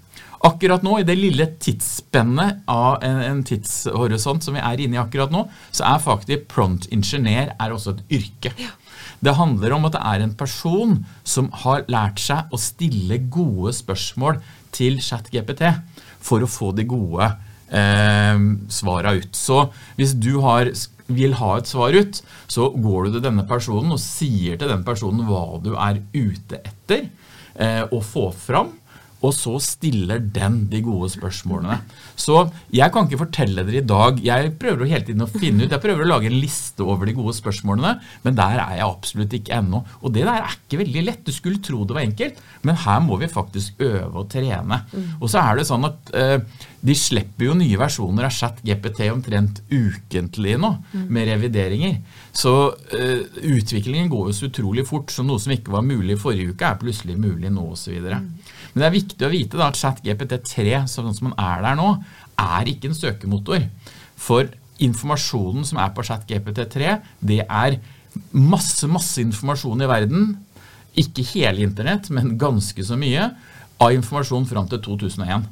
Akkurat 0.46 0.84
nå, 0.84 0.98
i 1.00 1.06
det 1.06 1.16
lille 1.18 1.46
tidsspennet 1.62 2.62
av 2.70 3.02
en, 3.04 3.22
en 3.24 3.44
tidshorisont 3.46 4.44
som 4.44 4.56
vi 4.56 4.62
er 4.62 4.82
inne 4.82 4.98
i 4.98 5.00
akkurat 5.00 5.32
nå, 5.32 5.46
så 5.74 5.86
er 5.88 6.02
faktisk 6.04 6.48
prompt 6.52 6.88
ingeniør 6.94 7.54
er 7.56 7.74
også 7.74 7.96
et 7.96 8.18
yrke. 8.20 8.52
Det 9.24 9.34
handler 9.38 9.72
om 9.72 9.88
at 9.88 9.96
det 9.96 10.04
er 10.04 10.22
en 10.22 10.36
person 10.38 10.98
som 11.24 11.48
har 11.64 11.86
lært 11.90 12.20
seg 12.20 12.52
å 12.52 12.60
stille 12.60 13.18
gode 13.32 13.72
spørsmål 13.76 14.42
til 14.76 15.00
ChatGPT 15.02 15.64
for 16.22 16.44
å 16.44 16.50
få 16.50 16.72
de 16.76 16.84
gode 16.88 17.30
eh, 17.70 18.38
svara 18.72 19.16
ut. 19.18 19.32
Så 19.36 19.66
hvis 19.98 20.14
du 20.18 20.36
har, 20.44 20.70
vil 21.06 21.36
ha 21.40 21.52
et 21.58 21.70
svar 21.70 21.96
ut, 21.96 22.22
så 22.50 22.70
går 22.70 23.06
du 23.06 23.16
til 23.16 23.26
denne 23.28 23.46
personen 23.48 23.94
og 23.94 24.02
sier 24.02 24.58
til 24.58 24.72
den 24.72 24.84
personen 24.86 25.26
hva 25.28 25.60
du 25.62 25.74
er 25.74 26.02
ute 26.14 26.62
etter 26.62 27.08
eh, 27.54 27.84
å 27.86 28.02
få 28.04 28.30
fram. 28.34 28.74
Og 29.26 29.34
så 29.34 29.56
stiller 29.62 30.20
den 30.20 30.60
de 30.70 30.80
gode 30.84 31.08
spørsmålene. 31.12 31.80
Så 32.18 32.44
jeg 32.74 32.92
kan 32.94 33.08
ikke 33.08 33.24
fortelle 33.24 33.64
dere 33.66 33.82
i 33.82 33.86
dag 33.86 34.20
Jeg 34.22 34.52
prøver 34.60 34.88
hele 34.88 35.04
tiden 35.06 35.24
å 35.24 35.30
finne 35.30 35.66
ut 35.66 35.74
Jeg 35.74 35.82
prøver 35.82 36.04
å 36.04 36.08
lage 36.08 36.30
en 36.30 36.38
liste 36.38 36.84
over 36.84 37.08
de 37.08 37.16
gode 37.16 37.34
spørsmålene, 37.36 37.96
men 38.24 38.38
der 38.38 38.60
er 38.62 38.76
jeg 38.78 38.86
absolutt 38.86 39.34
ikke 39.36 39.58
ennå. 39.58 39.82
Og 40.02 40.14
det 40.14 40.24
der 40.26 40.44
er 40.44 40.56
ikke 40.56 40.80
veldig 40.84 41.04
lett. 41.08 41.24
Du 41.26 41.34
skulle 41.34 41.62
tro 41.64 41.84
det 41.86 41.96
var 41.96 42.06
enkelt, 42.06 42.40
men 42.66 42.80
her 42.86 43.02
må 43.04 43.18
vi 43.20 43.30
faktisk 43.30 43.82
øve 43.82 44.22
og 44.22 44.30
trene. 44.32 44.82
Og 45.20 45.28
så 45.32 45.42
er 45.42 45.58
det 45.58 45.68
sånn 45.68 45.86
at 45.88 46.14
eh, 46.16 46.38
de 46.86 46.94
slipper 46.94 47.48
jo 47.48 47.56
nye 47.58 47.78
versjoner 47.80 48.28
av 48.28 48.34
ChatGPT 48.34 49.06
omtrent 49.10 49.62
ukentlig 49.72 50.56
nå, 50.60 50.70
med 51.10 51.28
revideringer. 51.30 51.98
Så 52.36 52.52
uh, 52.70 53.22
utviklingen 53.42 54.10
går 54.12 54.30
jo 54.30 54.36
så 54.36 54.50
utrolig 54.50 54.86
fort, 54.88 55.10
så 55.10 55.24
noe 55.26 55.42
som 55.42 55.54
ikke 55.54 55.74
var 55.74 55.86
mulig 55.86 56.18
forrige 56.20 56.54
uke, 56.54 56.68
er 56.68 56.80
plutselig 56.80 57.16
mulig 57.18 57.50
nå 57.52 57.64
osv. 57.72 57.96
Men 58.06 58.82
det 58.82 58.86
er 58.86 58.94
viktig 58.94 59.15
å 59.24 59.30
vite 59.32 59.56
da, 59.56 59.70
at 59.70 59.78
ChatGPT3, 59.80 60.82
sånn 60.92 61.14
som 61.16 61.30
den 61.30 61.36
er 61.40 61.62
der 61.64 61.78
nå, 61.78 61.88
er 62.36 62.68
ikke 62.68 62.90
en 62.90 62.98
søkemotor. 62.98 63.64
For 64.20 64.50
informasjonen 64.84 65.64
som 65.64 65.78
er 65.80 65.94
på 65.96 66.04
ChatGPT3, 66.04 66.98
det 67.24 67.40
er 67.48 67.78
masse, 68.36 68.84
masse 68.92 69.22
informasjon 69.24 69.80
i 69.80 69.88
verden. 69.88 70.34
Ikke 71.00 71.24
hele 71.32 71.64
internett, 71.64 72.10
men 72.12 72.36
ganske 72.40 72.84
så 72.84 72.96
mye 73.00 73.30
av 73.80 73.92
informasjon 73.96 74.44
fram 74.48 74.68
til 74.68 74.80
2001. 74.84 75.48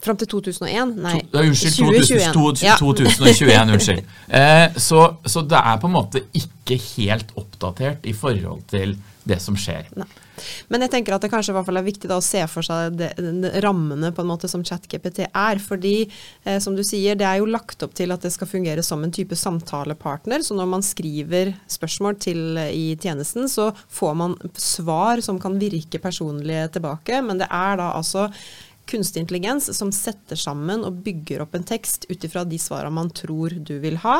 Fram 0.00 0.16
til 0.16 0.28
2001? 0.32 0.94
Nei, 1.04 1.18
To, 1.28 1.36
ja, 1.36 1.42
unnskyld, 1.44 1.74
2021. 1.76 2.32
2000, 2.32 2.64
Ja. 2.64 2.76
2021. 2.80 3.72
Unnskyld. 3.74 4.14
Eh, 4.28 4.78
så, 4.80 5.02
så 5.28 5.42
det 5.44 5.60
er 5.60 5.80
på 5.82 5.90
en 5.90 5.96
måte 5.96 6.22
ikke 6.36 6.78
helt 6.96 7.34
oppdatert 7.36 8.06
i 8.08 8.14
forhold 8.16 8.62
til 8.72 8.96
det 9.28 9.40
som 9.44 9.58
skjer. 9.60 9.90
Nei. 10.00 10.08
Men 10.68 10.84
jeg 10.84 10.94
tenker 10.94 11.16
at 11.16 11.24
det 11.24 11.30
kanskje 11.32 11.54
i 11.54 11.56
hvert 11.58 11.68
fall 11.68 11.80
er 11.80 11.86
viktig 11.86 12.10
å 12.14 12.20
se 12.24 12.42
for 12.50 12.66
seg 12.66 12.96
det, 12.98 13.10
de 13.18 13.52
rammene 13.64 14.12
på 14.14 14.24
en 14.24 14.30
måte 14.30 14.50
som 14.50 14.64
ChatGPT 14.66 15.24
er. 15.26 15.60
Fordi 15.62 15.94
eh, 16.04 16.58
som 16.62 16.76
du 16.76 16.84
sier, 16.86 17.18
det 17.18 17.28
er 17.28 17.40
jo 17.40 17.50
lagt 17.50 17.82
opp 17.86 17.96
til 17.98 18.14
at 18.14 18.24
det 18.24 18.32
skal 18.34 18.50
fungere 18.50 18.84
som 18.86 19.04
en 19.04 19.14
type 19.14 19.36
samtalepartner. 19.38 20.44
Så 20.46 20.56
når 20.58 20.72
man 20.76 20.86
skriver 20.86 21.54
spørsmål 21.70 22.18
til 22.22 22.58
eh, 22.60 22.72
i 22.76 22.86
tjenesten, 23.00 23.48
så 23.50 23.70
får 23.88 24.16
man 24.22 24.38
svar 24.56 25.22
som 25.24 25.40
kan 25.42 25.58
virke 25.60 26.02
personlige 26.02 26.68
tilbake. 26.76 27.22
Men 27.26 27.42
det 27.42 27.50
er 27.50 27.80
da 27.80 27.92
altså 27.98 28.28
kunstig 28.90 29.22
intelligens 29.22 29.70
som 29.76 29.92
setter 29.94 30.38
sammen 30.38 30.82
og 30.86 31.02
bygger 31.04 31.44
opp 31.44 31.54
en 31.54 31.66
tekst 31.66 32.08
ut 32.10 32.24
ifra 32.26 32.44
de 32.48 32.58
svarene 32.60 32.94
man 32.94 33.12
tror 33.14 33.54
du 33.54 33.76
vil 33.82 34.00
ha. 34.04 34.18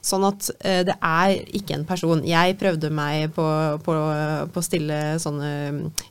Sånn 0.00 0.24
at 0.24 0.48
eh, 0.64 0.80
det 0.88 0.96
er 0.96 1.34
ikke 1.56 1.76
en 1.76 1.86
person. 1.88 2.22
Jeg 2.24 2.56
prøvde 2.60 2.90
meg 2.94 3.34
på, 3.36 3.44
å 3.44 4.64
stille 4.64 5.18
sånne 5.20 5.50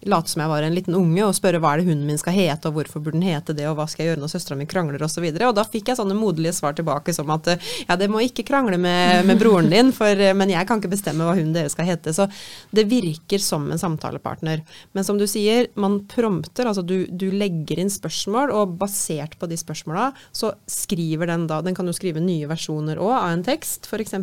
Late 0.09 0.31
som 0.31 0.43
jeg 0.43 0.51
var 0.51 0.65
en 0.65 0.75
liten 0.75 0.97
unge 0.97 1.23
og 1.25 1.35
spørre 1.37 1.61
hva 1.61 1.73
er 1.73 1.81
det 1.81 1.89
hunden 1.89 2.07
min 2.07 2.19
skal 2.21 2.35
hete, 2.37 2.69
og 2.69 2.77
hvorfor 2.77 3.03
burde 3.03 3.17
den 3.17 3.27
hete 3.29 3.55
det, 3.57 3.65
og 3.69 3.77
hva 3.79 3.87
skal 3.89 4.05
jeg 4.05 4.13
gjøre 4.13 4.23
når 4.23 4.33
søstera 4.33 4.59
mi 4.59 4.67
krangler, 4.69 5.03
osv. 5.05 5.25
Og, 5.25 5.39
så 5.39 5.49
og 5.49 5.57
da 5.57 5.65
fikk 5.67 5.91
jeg 5.91 5.99
sånne 5.99 6.17
moderlige 6.17 6.55
svar 6.59 6.77
tilbake 6.77 7.13
som 7.15 7.29
at 7.33 7.49
eh, 7.53 7.69
ja, 7.87 7.97
det 7.99 8.09
må 8.11 8.21
ikke 8.23 8.45
krangle 8.47 8.79
med, 8.81 9.25
med 9.27 9.41
broren 9.41 9.71
din, 9.71 9.93
for, 9.95 10.13
eh, 10.13 10.35
men 10.37 10.53
jeg 10.53 10.69
kan 10.69 10.81
ikke 10.81 10.93
bestemme 10.93 11.25
hva 11.25 11.35
hunden 11.37 11.55
deres 11.55 11.75
skal 11.77 11.89
hete. 11.89 12.13
Så 12.15 12.29
det 12.75 12.85
virker 12.89 13.41
som 13.43 13.67
en 13.71 13.81
samtalepartner. 13.81 14.63
Men 14.97 15.07
som 15.07 15.19
du 15.19 15.25
sier, 15.29 15.69
man 15.79 16.01
prompter, 16.09 16.69
altså 16.69 16.83
du, 16.85 17.03
du 17.09 17.29
legger 17.33 17.81
inn 17.81 17.91
spørsmål, 17.93 18.53
og 18.55 18.77
basert 18.81 19.37
på 19.39 19.49
de 19.49 19.57
spørsmåla, 19.59 20.11
så 20.35 20.53
skriver 20.69 21.29
den 21.29 21.47
da 21.49 21.61
Den 21.65 21.75
kan 21.77 21.87
jo 21.87 21.95
skrive 21.95 22.21
nye 22.23 22.47
versjoner 22.49 22.99
òg 23.01 23.13
av 23.15 23.29
en 23.33 23.45
tekst, 23.45 23.78
f.eks. 23.87 24.15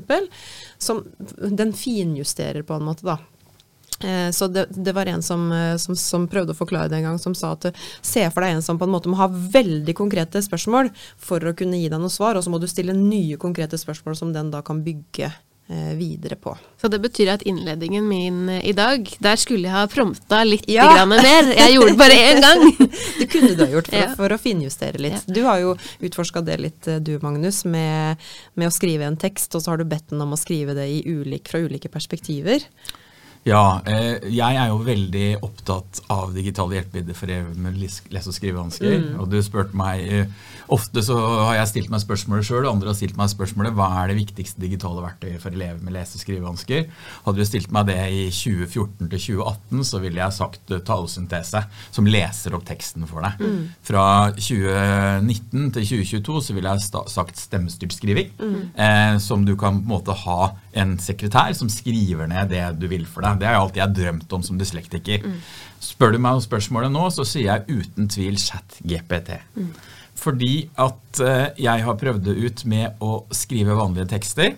Som 0.78 1.04
den 1.36 1.72
finjusterer 1.72 2.66
på 2.66 2.76
en 2.76 2.84
måte, 2.84 3.06
da. 3.06 3.18
Eh, 4.04 4.30
Så 4.30 4.48
det, 4.48 4.66
det 4.70 4.92
var 4.92 5.06
en 5.06 5.22
som, 5.22 5.52
eh, 5.52 5.76
som, 5.76 5.96
som 5.96 6.28
prøvde 6.28 6.52
å 6.52 6.58
forklare 6.58 6.90
det 6.92 7.00
en 7.00 7.08
gang, 7.10 7.18
som 7.18 7.34
sa 7.34 7.54
at 7.56 7.70
eh, 7.70 7.86
se 8.04 8.26
for 8.30 8.44
deg 8.44 8.56
en 8.56 8.62
som 8.62 8.78
på 8.78 8.84
en 8.84 8.92
måte 8.92 9.08
må 9.08 9.16
ha 9.20 9.30
veldig 9.30 9.94
konkrete 9.96 10.42
spørsmål 10.44 10.90
for 11.16 11.40
å 11.40 11.54
kunne 11.56 11.80
gi 11.80 11.88
deg 11.88 12.02
noe 12.02 12.12
svar, 12.12 12.36
og 12.36 12.44
så 12.44 12.52
må 12.52 12.60
du 12.60 12.68
stille 12.68 12.96
nye 12.96 13.38
konkrete 13.40 13.78
spørsmål 13.80 14.18
som 14.18 14.34
den 14.36 14.52
da 14.52 14.60
kan 14.66 14.84
bygge 14.84 15.32
videre 15.98 16.36
på. 16.38 16.52
Så 16.80 16.88
det 16.92 17.00
betyr 17.02 17.32
at 17.32 17.42
innledningen 17.42 18.04
min 18.08 18.48
eh, 18.48 18.60
i 18.68 18.72
dag, 18.76 19.08
der 19.18 19.36
skulle 19.40 19.66
jeg 19.66 19.74
ha 19.74 19.86
prompta 19.90 20.44
litt 20.46 20.68
Ja. 20.70 20.86
grann 20.94 21.08
mer. 21.10 21.50
Jeg 21.56 21.74
gjorde 21.74 21.94
det 21.94 21.98
bare 21.98 22.18
én 22.30 22.40
gang. 22.44 22.90
Det 23.18 23.26
kunne 23.32 23.54
du 23.56 23.64
ha 23.64 23.70
gjort 23.72 23.88
for, 23.90 23.96
Ja. 23.98 24.14
for 24.14 24.28
å 24.36 24.38
finjustere 24.38 25.00
litt. 25.02 25.26
Du 25.26 25.42
har 25.48 25.58
jo 25.64 25.74
utforska 26.06 26.44
det 26.46 26.60
litt, 26.60 26.86
eh, 26.88 27.00
du 27.00 27.18
Magnus, 27.22 27.64
med, 27.64 28.16
med 28.54 28.68
å 28.68 28.74
skrive 28.74 29.08
en 29.08 29.16
tekst, 29.16 29.54
og 29.54 29.62
så 29.64 29.72
har 29.74 29.78
du 29.82 29.84
bedt 29.84 30.08
den 30.10 30.22
om 30.22 30.32
å 30.36 30.38
skrive 30.38 30.74
det 30.78 30.86
i 30.88 31.02
ulik, 31.06 31.48
fra 31.48 31.58
ulike 31.64 31.88
perspektiver. 31.90 32.62
Ja, 33.46 33.80
eh, 33.86 34.16
jeg 34.34 34.58
er 34.58 34.72
jo 34.72 34.80
veldig 34.82 35.26
opptatt 35.46 36.00
av 36.10 36.32
digitale 36.34 36.80
hjelpemidler 36.80 37.14
for 37.14 37.30
elever 37.30 37.54
med 37.54 37.78
lese- 37.78 38.26
og 38.26 38.34
skrivevansker. 38.34 39.12
Og 39.22 39.30
du 39.30 39.38
spurte 39.44 39.76
meg 39.78 40.02
eh, 40.02 40.26
Ofte 40.74 40.98
så 41.06 41.14
har 41.46 41.60
jeg 41.60 41.68
stilt 41.70 41.90
meg 41.92 42.00
spørsmålet 42.02 42.46
sjøl, 42.48 42.64
og 42.66 42.72
andre 42.72 42.90
har 42.90 42.96
stilt 42.98 43.14
meg 43.14 43.30
spørsmålet 43.30 43.74
hva 43.76 43.86
er 44.00 44.10
det 44.10 44.16
viktigste 44.18 44.58
digitale 44.58 45.04
verktøyet 45.04 45.38
for 45.38 45.54
elever 45.54 45.78
med 45.78 45.94
lese- 45.94 46.18
og 46.18 46.24
skrivevansker. 46.24 46.88
Hadde 47.22 47.38
du 47.38 47.46
stilt 47.46 47.70
meg 47.70 47.86
det 47.86 47.98
i 48.10 48.24
2014 48.34 49.06
til 49.12 49.20
2018, 49.38 49.84
så 49.86 50.00
ville 50.02 50.18
jeg 50.24 50.36
sagt 50.40 50.74
eh, 50.74 50.82
talesyntese, 50.82 51.62
som 51.94 52.10
leser 52.10 52.58
opp 52.58 52.66
teksten 52.66 53.06
for 53.06 53.22
deg. 53.22 53.46
Fra 53.86 54.06
2019 54.34 55.70
til 55.76 55.86
2022 55.92 56.42
så 56.48 56.56
ville 56.56 56.74
jeg 56.74 57.04
sagt 57.14 57.38
stemmestyrt 57.38 57.94
skriving, 57.94 58.34
eh, 58.74 59.14
som 59.22 59.46
du 59.46 59.54
kan 59.54 59.78
på 59.78 59.86
en 59.86 59.94
måte 59.94 60.18
ha 60.26 60.50
en 60.76 60.96
sekretær 61.00 61.54
som 61.56 61.70
skriver 61.72 62.26
ned 62.28 62.50
det 62.50 62.64
du 62.80 62.88
vil 62.90 63.06
for 63.06 63.22
deg. 63.22 63.35
Det 63.40 63.48
er 63.48 63.56
jo 63.56 63.66
alt 63.66 63.78
jeg 63.78 63.86
har 63.86 63.96
drømt 63.96 64.36
om 64.36 64.44
som 64.46 64.60
dyslektiker. 64.60 65.26
Spør 65.82 66.16
du 66.16 66.20
meg 66.22 66.38
om 66.38 66.44
spørsmålet 66.44 66.92
nå, 66.92 67.08
så 67.14 67.26
sier 67.28 67.50
jeg 67.50 67.82
uten 67.82 68.08
tvil 68.12 68.38
chat 68.40 68.80
GPT. 68.82 69.36
Fordi 70.16 70.54
at 70.80 71.20
eh, 71.20 71.50
jeg 71.60 71.84
har 71.84 71.98
prøvd 72.00 72.24
det 72.30 72.36
ut 72.40 72.64
med 72.70 73.02
å 73.04 73.18
skrive 73.36 73.76
vanlige 73.76 74.08
tekster. 74.14 74.54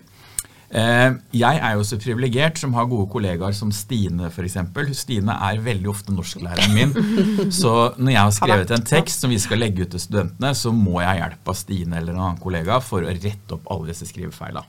Eh, 0.68 1.14
jeg 1.32 1.60
er 1.64 1.76
jo 1.78 1.84
så 1.86 1.96
privilegert 2.00 2.58
som 2.60 2.74
har 2.76 2.88
gode 2.90 3.08
kollegaer 3.12 3.56
som 3.56 3.70
Stine 3.72 4.28
f.eks. 4.28 4.58
Stine 5.00 5.36
er 5.48 5.62
veldig 5.64 5.90
ofte 5.90 6.12
norsklæreren 6.12 6.74
min. 6.76 6.92
Så 7.60 7.72
når 7.96 8.12
jeg 8.12 8.20
har 8.20 8.34
skrevet 8.36 8.74
en 8.76 8.88
tekst 8.90 9.24
som 9.24 9.32
vi 9.32 9.40
skal 9.40 9.62
legge 9.64 9.86
ut 9.86 9.94
til 9.94 10.02
studentene, 10.02 10.52
så 10.54 10.72
må 10.74 11.00
jeg 11.00 11.08
ha 11.08 11.16
hjelp 11.22 11.52
av 11.54 11.56
Stine 11.56 12.00
eller 12.00 12.12
en 12.14 12.24
annen 12.26 12.42
kollega 12.42 12.82
for 12.84 13.02
å 13.04 13.14
rette 13.16 13.56
opp 13.56 13.70
alle 13.72 13.94
disse 13.94 14.10
skrivefeila. 14.10 14.64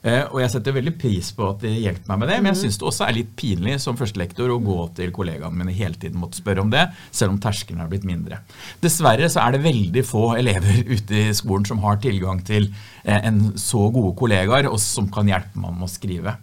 Eh, 0.00 0.22
og 0.30 0.38
jeg 0.40 0.52
setter 0.54 0.76
veldig 0.76 0.94
pris 1.00 1.28
på 1.36 1.44
at 1.50 1.60
de 1.64 1.74
hjelper 1.74 2.08
meg 2.08 2.22
med 2.22 2.30
det, 2.32 2.38
men 2.40 2.54
jeg 2.54 2.60
syns 2.62 2.80
det 2.80 2.86
også 2.88 3.04
er 3.06 3.16
litt 3.18 3.34
pinlig 3.36 3.76
som 3.84 3.98
førstelektor 3.98 4.52
å 4.54 4.60
gå 4.64 4.78
til 4.96 5.12
kollegaene 5.16 5.60
mine 5.60 5.76
hele 5.76 6.00
tiden 6.00 6.20
måtte 6.22 6.40
spørre 6.40 6.64
om 6.64 6.72
det, 6.72 6.86
selv 7.12 7.34
om 7.34 7.40
terskelen 7.42 7.82
har 7.84 7.90
blitt 7.92 8.08
mindre. 8.08 8.40
Dessverre 8.80 9.28
så 9.32 9.44
er 9.44 9.56
det 9.56 9.64
veldig 9.66 10.06
få 10.08 10.24
elever 10.40 10.82
ute 10.94 11.22
i 11.26 11.36
skolen 11.36 11.68
som 11.68 11.84
har 11.84 12.00
tilgang 12.00 12.40
til 12.48 12.70
eh, 13.04 13.20
en 13.20 13.50
så 13.60 13.90
gode 13.92 14.16
kollegaer, 14.20 14.70
og 14.72 14.80
som 14.80 15.10
kan 15.12 15.28
hjelpe 15.28 15.60
meg 15.60 15.76
med 15.76 15.88
å 15.90 15.92
skrive. 15.92 16.38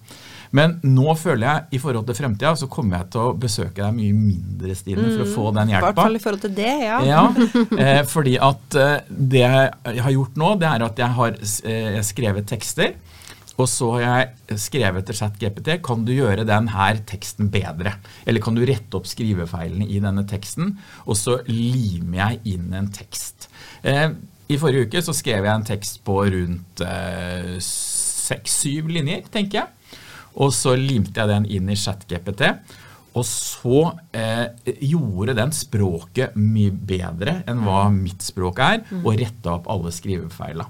Men 0.55 0.77
nå 0.85 1.11
føler 1.19 1.47
jeg 1.47 1.77
i 1.77 1.81
forhold 1.81 2.07
til 2.07 2.17
fremtida, 2.17 2.53
så 2.59 2.69
kommer 2.71 3.01
jeg 3.01 3.09
til 3.15 3.23
å 3.23 3.33
besøke 3.39 3.81
deg 3.81 3.95
mye 3.97 4.15
mindre, 4.15 4.75
Stine, 4.77 5.09
for 5.09 5.25
å 5.25 5.29
få 5.33 5.49
den 5.57 5.73
I 5.73 5.77
hvert 5.77 5.99
fall 5.99 6.19
i 6.19 6.21
forhold 6.23 6.45
til 6.45 6.55
det, 6.57 6.71
ja. 6.85 7.01
Ja, 7.07 7.23
eh, 7.83 8.01
fordi 8.07 8.37
at 8.39 8.79
eh, 8.79 8.95
det 9.09 9.43
jeg 9.43 10.05
har 10.05 10.15
gjort 10.15 10.39
nå, 10.39 10.53
det 10.61 10.69
er 10.71 10.87
at 10.87 11.03
jeg 11.03 11.17
har 11.19 11.37
eh, 11.41 11.99
skrevet 12.05 12.47
tekster, 12.49 12.95
og 13.57 13.65
så 13.69 13.89
har 13.95 14.03
jeg 14.05 14.59
skrevet 14.61 15.07
til 15.07 15.17
ChatGPT 15.17 15.71
kan 15.85 16.05
du 16.05 16.13
gjøre 16.13 16.45
den 16.47 16.69
her 16.73 17.01
teksten 17.09 17.49
bedre. 17.53 17.95
Eller 18.25 18.43
kan 18.43 18.57
du 18.57 18.61
rette 18.67 18.99
opp 18.99 19.09
skrivefeilene 19.09 19.87
i 19.89 20.01
denne 20.03 20.23
teksten, 20.29 20.75
og 21.05 21.17
så 21.17 21.39
limer 21.49 22.19
jeg 22.21 22.55
inn 22.55 22.73
en 22.77 22.91
tekst. 22.93 23.49
Eh, 23.81 24.11
I 24.47 24.59
forrige 24.61 24.87
uke 24.87 25.01
så 25.03 25.15
skrev 25.17 25.47
jeg 25.47 25.53
en 25.53 25.67
tekst 25.67 26.03
på 26.05 26.19
rundt 26.29 26.85
eh, 26.85 27.55
seks-syv 27.63 28.93
linjer, 28.93 29.25
tenker 29.33 29.63
jeg. 29.63 29.97
Og 30.37 30.53
så 30.53 30.75
limte 30.77 31.17
jeg 31.17 31.33
den 31.33 31.49
inn 31.57 31.73
i 31.73 31.79
ChatGPT. 31.79 32.51
Og 33.17 33.25
så 33.25 33.79
eh, 34.13 34.75
gjorde 34.85 35.33
den 35.37 35.53
språket 35.55 36.35
mye 36.37 36.69
bedre 36.69 37.39
enn 37.49 37.63
hva 37.65 37.87
mitt 37.93 38.21
språk 38.21 38.61
er, 38.61 38.83
og 39.01 39.17
retta 39.17 39.55
opp 39.57 39.69
alle 39.73 39.93
skrivefeila. 39.95 40.67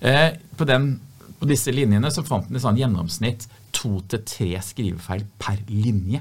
Eh, 0.00 0.30
på, 0.56 0.64
den, 0.64 0.94
på 1.40 1.48
disse 1.48 1.72
linjene 1.72 2.10
så 2.12 2.22
fant 2.26 2.46
han 2.48 2.56
i 2.56 2.60
sånn 2.62 2.78
gjennomsnitt 2.78 3.46
to 3.72 4.00
til 4.08 4.20
tre 4.28 4.50
skrivefeil 4.60 5.24
per 5.38 5.58
linje. 5.68 6.20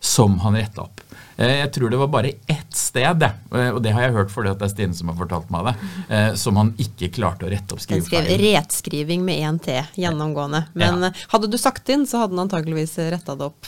Som 0.00 0.36
han 0.44 0.54
retta 0.54 0.84
opp. 0.84 1.00
Eh, 1.36 1.56
jeg 1.64 1.72
tror 1.74 1.90
det 1.90 1.98
var 1.98 2.06
bare 2.06 2.30
ett 2.46 2.70
sted, 2.78 3.20
eh, 3.24 3.70
og 3.74 3.80
det 3.82 3.90
har 3.96 4.02
jeg 4.04 4.12
hørt 4.14 4.30
fordi 4.30 4.52
at 4.52 4.60
det 4.60 4.68
er 4.68 4.70
Stine 4.70 4.94
som 4.94 5.08
har 5.10 5.16
fortalt 5.18 5.48
meg 5.50 5.64
det, 5.66 5.72
eh, 6.14 6.34
som 6.38 6.54
han 6.54 6.70
ikke 6.78 7.08
klarte 7.16 7.48
å 7.48 7.50
rette 7.50 7.74
opp 7.74 7.80
Den 7.82 8.04
skrev 8.04 8.04
skrivefeilen. 8.06 8.44
retskriving 8.54 9.24
med 9.26 9.42
én 9.42 9.58
T 9.60 9.74
gjennomgående. 9.98 10.68
Men 10.74 11.02
Ja. 11.02 11.10
hadde 11.34 11.50
du 11.50 11.58
sagt 11.58 11.88
inn, 11.88 12.06
så 12.06 12.20
hadde 12.22 12.36
han 12.38 12.46
antageligvis 12.48 12.94
retta 13.10 13.34
det 13.36 13.42
opp. 13.50 13.66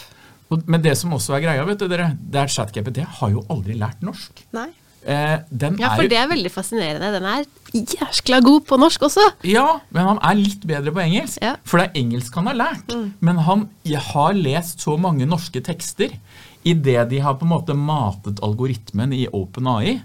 Men 0.66 0.82
det 0.82 0.96
som 0.98 1.10
også 1.10 1.34
er 1.36 1.40
greia, 1.40 1.64
vet 1.66 1.78
du, 1.78 1.88
dere, 1.88 2.16
det 2.30 2.38
er 2.38 2.44
at 2.44 2.50
ChatGPT 2.50 3.02
har 3.04 3.30
jo 3.30 3.42
aldri 3.50 3.74
lært 3.76 4.00
norsk. 4.00 4.30
Nei. 4.52 4.68
Eh, 5.04 5.38
den 5.50 5.78
Ja, 5.78 5.92
er 5.92 5.96
for 5.96 6.02
jo- 6.04 6.08
det 6.10 6.18
er 6.18 6.28
veldig 6.28 6.50
fascinerende. 6.52 7.10
Den 7.18 7.24
er 7.24 7.44
jæskla 7.74 8.40
god 8.44 8.66
på 8.68 8.78
norsk 8.80 9.08
også. 9.08 9.26
Ja, 9.46 9.80
men 9.94 10.08
han 10.12 10.22
er 10.26 10.38
litt 10.38 10.64
bedre 10.68 10.92
på 10.94 11.02
engelsk. 11.04 11.40
Ja. 11.42 11.56
For 11.64 11.80
det 11.80 11.88
er 11.88 12.00
engelsk 12.02 12.36
han 12.38 12.50
har 12.50 12.58
lært. 12.58 12.94
Men 13.20 13.42
han 13.46 13.66
har 14.12 14.38
lest 14.38 14.84
så 14.84 14.96
mange 15.00 15.28
norske 15.28 15.62
tekster 15.64 16.16
idet 16.66 17.06
de 17.08 17.20
har 17.24 17.38
på 17.40 17.46
en 17.46 17.54
måte 17.54 17.76
matet 17.76 18.42
algoritmen 18.44 19.14
i 19.16 19.26
OpenAI. 19.32 20.00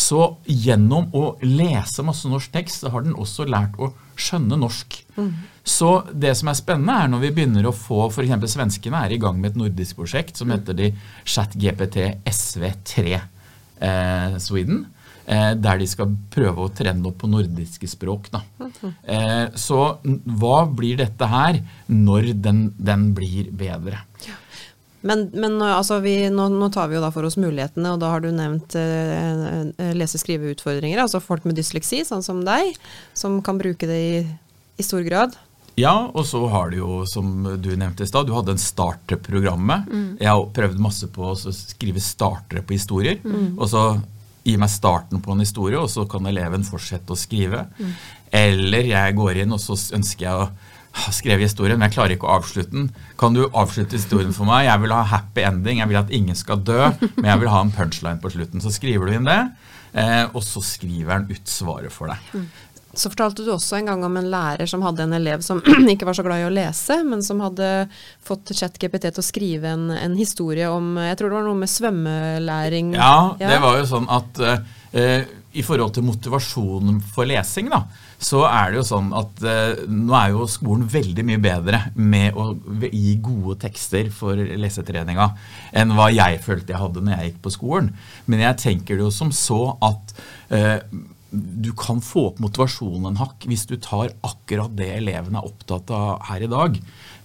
Så 0.00 0.22
gjennom 0.46 1.10
å 1.16 1.34
lese 1.42 2.04
masse 2.06 2.28
norsk 2.30 2.52
tekst, 2.54 2.84
så 2.84 2.92
har 2.94 3.04
den 3.04 3.16
også 3.18 3.44
lært 3.50 3.74
å 3.76 3.90
skjønne 4.20 4.56
norsk. 4.60 4.96
Så 5.66 5.90
det 6.12 6.32
som 6.38 6.48
er 6.48 6.56
spennende, 6.56 6.94
er 6.94 7.10
når 7.10 7.24
vi 7.26 7.32
begynner 7.36 7.68
å 7.68 7.74
få 7.76 8.06
F.eks. 8.08 8.54
svenskene 8.54 9.02
er 9.04 9.14
i 9.14 9.20
gang 9.20 9.36
med 9.40 9.52
et 9.52 9.60
nordisk 9.60 10.00
prosjekt 10.00 10.40
som 10.40 10.52
heter 10.54 10.78
de 10.78 10.88
ChatGPT 11.28 11.98
SV3 12.30 13.04
eh, 13.10 14.38
Sweden. 14.40 14.86
Eh, 15.26 15.52
der 15.60 15.80
de 15.80 15.86
skal 15.86 16.14
prøve 16.32 16.66
å 16.66 16.72
trene 16.74 17.06
opp 17.10 17.20
på 17.22 17.30
nordiske 17.30 17.88
språk. 17.90 18.30
Da. 18.32 18.42
Eh, 19.04 19.46
så 19.54 19.80
hva 20.02 20.62
blir 20.66 21.00
dette 21.00 21.28
her 21.30 21.60
når 21.86 22.32
den, 22.40 22.70
den 22.78 23.10
blir 23.16 23.50
bedre? 23.54 24.04
Men, 25.00 25.30
men 25.32 25.56
uh, 25.62 25.78
altså 25.78 26.00
vi, 26.04 26.14
nå, 26.32 26.48
nå 26.52 26.68
tar 26.72 26.90
vi 26.90 26.98
jo 26.98 27.04
da 27.04 27.10
for 27.14 27.24
oss 27.24 27.38
mulighetene, 27.40 27.94
og 27.94 28.02
da 28.02 28.12
har 28.12 28.24
du 28.24 28.28
nevnt 28.36 28.76
eh, 28.76 29.70
eh, 29.72 29.94
lese-skriveutfordringer. 29.96 31.00
Altså 31.00 31.22
folk 31.24 31.46
med 31.48 31.56
dysleksi, 31.56 32.02
sånn 32.04 32.24
som 32.24 32.42
deg, 32.44 32.74
som 33.16 33.38
kan 33.44 33.60
bruke 33.60 33.88
det 33.88 34.00
i, 34.00 34.18
i 34.76 34.84
stor 34.84 35.04
grad. 35.06 35.38
Ja, 35.80 36.10
og 36.12 36.26
så 36.28 36.42
har 36.52 36.72
du 36.72 36.80
jo, 36.82 37.00
som 37.08 37.46
du 37.62 37.70
nevnte 37.78 38.04
i 38.04 38.10
stad, 38.10 38.28
du 38.28 38.34
hadde 38.36 38.52
en 38.52 38.60
starterprogrammet. 38.60 39.88
Jeg 40.20 40.28
har 40.28 40.48
prøvd 40.52 40.82
masse 40.82 41.08
på 41.08 41.30
å 41.30 41.36
skrive 41.38 42.02
startere 42.04 42.60
på 42.66 42.76
historier. 42.76 43.22
Og 43.56 43.64
så 43.70 43.84
gi 44.44 44.56
meg 44.60 44.70
starten 44.72 45.20
på 45.22 45.34
en 45.34 45.44
historie, 45.44 45.78
og 45.78 45.90
så 45.92 46.06
kan 46.08 46.26
eleven 46.26 46.64
fortsette 46.66 47.12
å 47.12 47.18
skrive. 47.18 47.66
Eller 48.32 48.90
jeg 48.92 49.16
går 49.18 49.42
inn, 49.42 49.52
og 49.52 49.60
så 49.62 49.76
ønsker 49.96 50.26
jeg 50.26 50.34
å 50.34 50.50
ha 51.00 51.12
skrevet 51.14 51.46
historien, 51.46 51.78
men 51.78 51.86
jeg 51.86 51.96
klarer 51.98 52.16
ikke 52.16 52.26
å 52.26 52.36
avslutte 52.40 52.74
den. 52.74 52.88
Kan 53.20 53.36
du 53.36 53.44
avslutte 53.46 53.98
historien 53.98 54.32
for 54.34 54.48
meg? 54.48 54.64
Jeg 54.66 54.82
vil 54.82 54.94
ha 54.96 55.02
happy 55.06 55.44
ending, 55.46 55.78
jeg 55.82 55.90
vil 55.92 56.00
at 56.00 56.14
ingen 56.14 56.38
skal 56.38 56.62
dø, 56.66 56.80
men 57.20 57.28
jeg 57.30 57.42
vil 57.42 57.52
ha 57.52 57.60
en 57.62 57.74
punchline 57.74 58.22
på 58.22 58.32
slutten. 58.34 58.62
Så 58.64 58.72
skriver 58.74 59.06
du 59.06 59.18
inn 59.18 59.28
det, 59.28 59.38
eh, 59.94 60.24
og 60.32 60.42
så 60.46 60.62
skriver 60.66 61.20
den 61.22 61.36
ut 61.36 61.52
svaret 61.52 61.94
for 61.94 62.10
deg. 62.10 62.42
Så 62.92 63.10
fortalte 63.10 63.44
du 63.46 63.52
også 63.54 63.78
en 63.78 63.90
gang 63.90 64.04
om 64.04 64.16
en 64.18 64.30
lærer 64.32 64.66
som 64.70 64.82
hadde 64.82 65.04
en 65.06 65.14
elev 65.14 65.44
som 65.46 65.62
ikke 65.92 66.08
var 66.08 66.16
så 66.18 66.24
glad 66.26 66.42
i 66.42 66.46
å 66.48 66.54
lese, 66.54 67.00
men 67.06 67.22
som 67.22 67.42
hadde 67.44 67.68
fått 68.26 68.50
ChatGPT 68.56 69.10
til 69.10 69.22
å 69.22 69.26
skrive 69.26 69.74
en, 69.76 69.90
en 69.94 70.16
historie 70.18 70.66
om 70.70 70.96
Jeg 70.98 71.20
tror 71.20 71.30
det 71.30 71.38
var 71.38 71.50
noe 71.50 71.60
med 71.62 71.70
svømmelæring. 71.70 72.94
Ja, 72.98 73.36
det 73.38 73.60
var 73.62 73.78
jo 73.78 73.86
sånn 73.92 74.08
at 74.10 74.42
eh, 74.42 75.28
i 75.50 75.64
forhold 75.66 75.94
til 75.96 76.06
motivasjonen 76.06 77.00
for 77.14 77.26
lesing, 77.26 77.70
da, 77.72 77.82
så 78.22 78.44
er 78.46 78.70
det 78.70 78.80
jo 78.80 78.86
sånn 78.86 79.08
at 79.18 79.42
eh, 79.46 79.84
nå 79.90 80.14
er 80.14 80.34
jo 80.34 80.48
skolen 80.50 80.86
veldig 80.90 81.24
mye 81.26 81.42
bedre 81.42 81.80
med 81.98 82.38
å 82.38 82.52
gi 82.84 83.16
gode 83.22 83.56
tekster 83.64 84.12
for 84.14 84.38
lesetreninga 84.38 85.30
enn 85.78 85.94
hva 85.96 86.10
jeg 86.14 86.42
følte 86.44 86.74
jeg 86.74 86.82
hadde 86.82 87.02
når 87.02 87.16
jeg 87.16 87.30
gikk 87.30 87.40
på 87.46 87.54
skolen. 87.54 87.90
Men 88.30 88.44
jeg 88.46 88.60
tenker 88.62 88.98
det 88.98 89.06
jo 89.08 89.14
som 89.14 89.34
så 89.34 89.62
at 89.90 90.14
eh, 90.54 90.78
du 91.30 91.70
kan 91.78 92.00
få 92.02 92.26
opp 92.30 92.40
motivasjonen 92.42 93.12
en 93.12 93.20
hakk 93.20 93.46
hvis 93.48 93.66
du 93.70 93.76
tar 93.82 94.10
akkurat 94.26 94.72
det 94.76 94.88
elevene 94.96 95.38
er 95.38 95.46
opptatt 95.46 95.92
av 95.94 96.24
her 96.30 96.46
i 96.46 96.50
dag. 96.50 96.78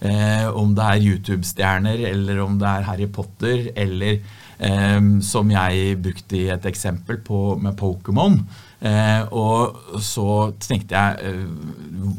Eh, 0.05 0.47
om 0.53 0.75
det 0.77 0.85
er 0.85 1.05
YouTube-stjerner, 1.09 2.03
eller 2.11 2.41
om 2.43 2.59
det 2.61 2.69
er 2.69 2.85
Harry 2.89 3.07
Potter, 3.09 3.71
eller 3.73 4.19
eh, 4.59 5.09
som 5.25 5.51
jeg 5.53 5.97
brukte 6.03 6.37
i 6.37 6.47
et 6.53 6.69
eksempel 6.69 7.21
på, 7.25 7.41
med 7.61 7.77
Pokémon. 7.79 8.37
Eh, 8.85 9.21
og 9.33 10.01
så 10.03 10.51
tenkte 10.61 10.93
jeg 10.93 11.25
eh, 11.25 11.45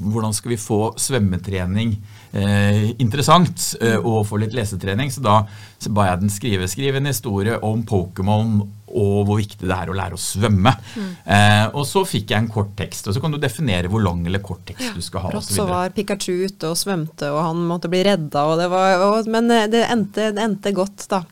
hvordan 0.08 0.34
skal 0.34 0.54
vi 0.54 0.58
få 0.58 0.80
svømmetrening 0.98 1.92
eh, 2.32 2.88
interessant 2.96 3.68
eh, 3.78 4.00
og 4.00 4.24
få 4.26 4.40
litt 4.42 4.56
lesetrening? 4.56 5.12
Så 5.12 5.22
da 5.22 5.42
så 5.78 5.92
ba 5.94 6.08
jeg 6.08 6.24
den 6.24 6.32
skrive, 6.32 6.70
skrive 6.72 6.98
en 6.98 7.10
historie 7.12 7.60
om 7.60 7.84
Pokémon 7.86 8.64
og 8.96 9.26
hvor 9.28 9.40
viktig 9.40 9.66
det 9.66 9.76
er 9.76 9.92
å 9.92 9.96
lære 9.96 10.16
å 10.16 10.20
svømme. 10.20 10.72
Eh, 11.26 11.66
og 11.74 11.84
så 11.88 12.04
fikk 12.06 12.32
jeg 12.32 12.44
en 12.44 12.50
kort 12.52 12.72
tekst, 12.78 13.08
og 13.08 13.16
så 13.16 13.22
kan 13.22 13.34
du 13.34 13.38
definere 13.42 13.90
hvor 13.92 14.02
lang 14.04 14.22
eller 14.26 14.42
kort 14.44 14.64
tekst 14.68 14.96
du 14.96 15.04
skal 15.04 15.26
ha. 15.26 15.32
Brått 15.34 15.48
så 15.48 15.60
så 15.60 15.66
var 15.68 15.94
Pikachu 15.96 16.32
ute 16.46 16.70
og 16.70 16.78
svømte, 16.78 17.30
og 17.32 17.40
han 17.42 17.64
måtte 17.68 17.90
bli 17.92 18.02
redda, 18.06 18.44
og 18.46 18.60
det 18.60 18.68
var, 18.72 19.02
og, 19.06 19.30
men 19.32 19.50
eh, 19.54 19.66
det 19.72 19.84
endte, 19.90 20.30
det 20.36 20.44
endte 20.44 20.72
godt, 20.76 21.08
da. 21.12 21.22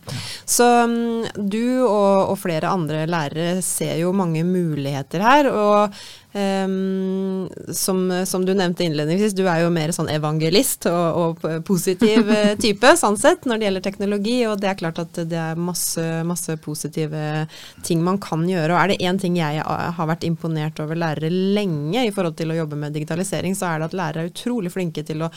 Så 0.44 0.66
um, 0.85 1.24
du 1.37 1.85
og, 1.87 2.35
og 2.35 2.37
flere 2.42 2.72
andre 2.74 3.05
lærere 3.11 3.62
ser 3.64 3.96
jo 4.03 4.12
mange 4.16 4.44
muligheter 4.46 5.24
her, 5.24 5.50
og 5.53 6.05
ehm, 6.38 7.49
som, 7.75 8.03
som 8.27 8.44
du 8.47 8.53
nevnte 8.55 8.85
innledningsvis, 8.85 9.35
du 9.37 9.44
er 9.49 9.62
jo 9.64 9.73
mer 9.75 9.92
sånn 9.94 10.11
evangelist 10.12 10.88
og, 10.90 11.20
og 11.40 11.64
positiv 11.66 12.31
eh, 12.31 12.55
type, 12.64 12.94
sånn 13.01 13.18
sett, 13.20 13.49
når 13.49 13.61
det 13.61 13.68
gjelder 13.68 13.87
teknologi, 13.87 14.37
og 14.51 14.59
det 14.62 14.70
er 14.70 14.81
klart 14.81 15.01
at 15.03 15.23
det 15.31 15.40
er 15.40 15.61
masse, 15.61 16.05
masse 16.27 16.57
positive 16.64 17.47
ting 17.87 18.03
man 18.05 18.20
kan 18.23 18.44
gjøre. 18.49 18.75
Og 18.75 18.81
er 18.81 18.92
det 18.92 19.01
én 19.07 19.20
ting 19.20 19.38
jeg 19.38 19.62
har 19.64 20.11
vært 20.11 20.27
imponert 20.29 20.81
over 20.83 20.99
lærere 20.99 21.31
lenge 21.31 22.07
i 22.07 22.12
forhold 22.14 22.38
til 22.38 22.53
å 22.53 22.59
jobbe 22.59 22.79
med 22.81 22.94
digitalisering, 22.97 23.57
så 23.59 23.70
er 23.70 23.83
det 23.83 23.90
at 23.90 23.99
lærere 23.99 24.25
er 24.25 24.33
utrolig 24.33 24.73
flinke 24.75 25.05
til 25.07 25.25
å 25.25 25.31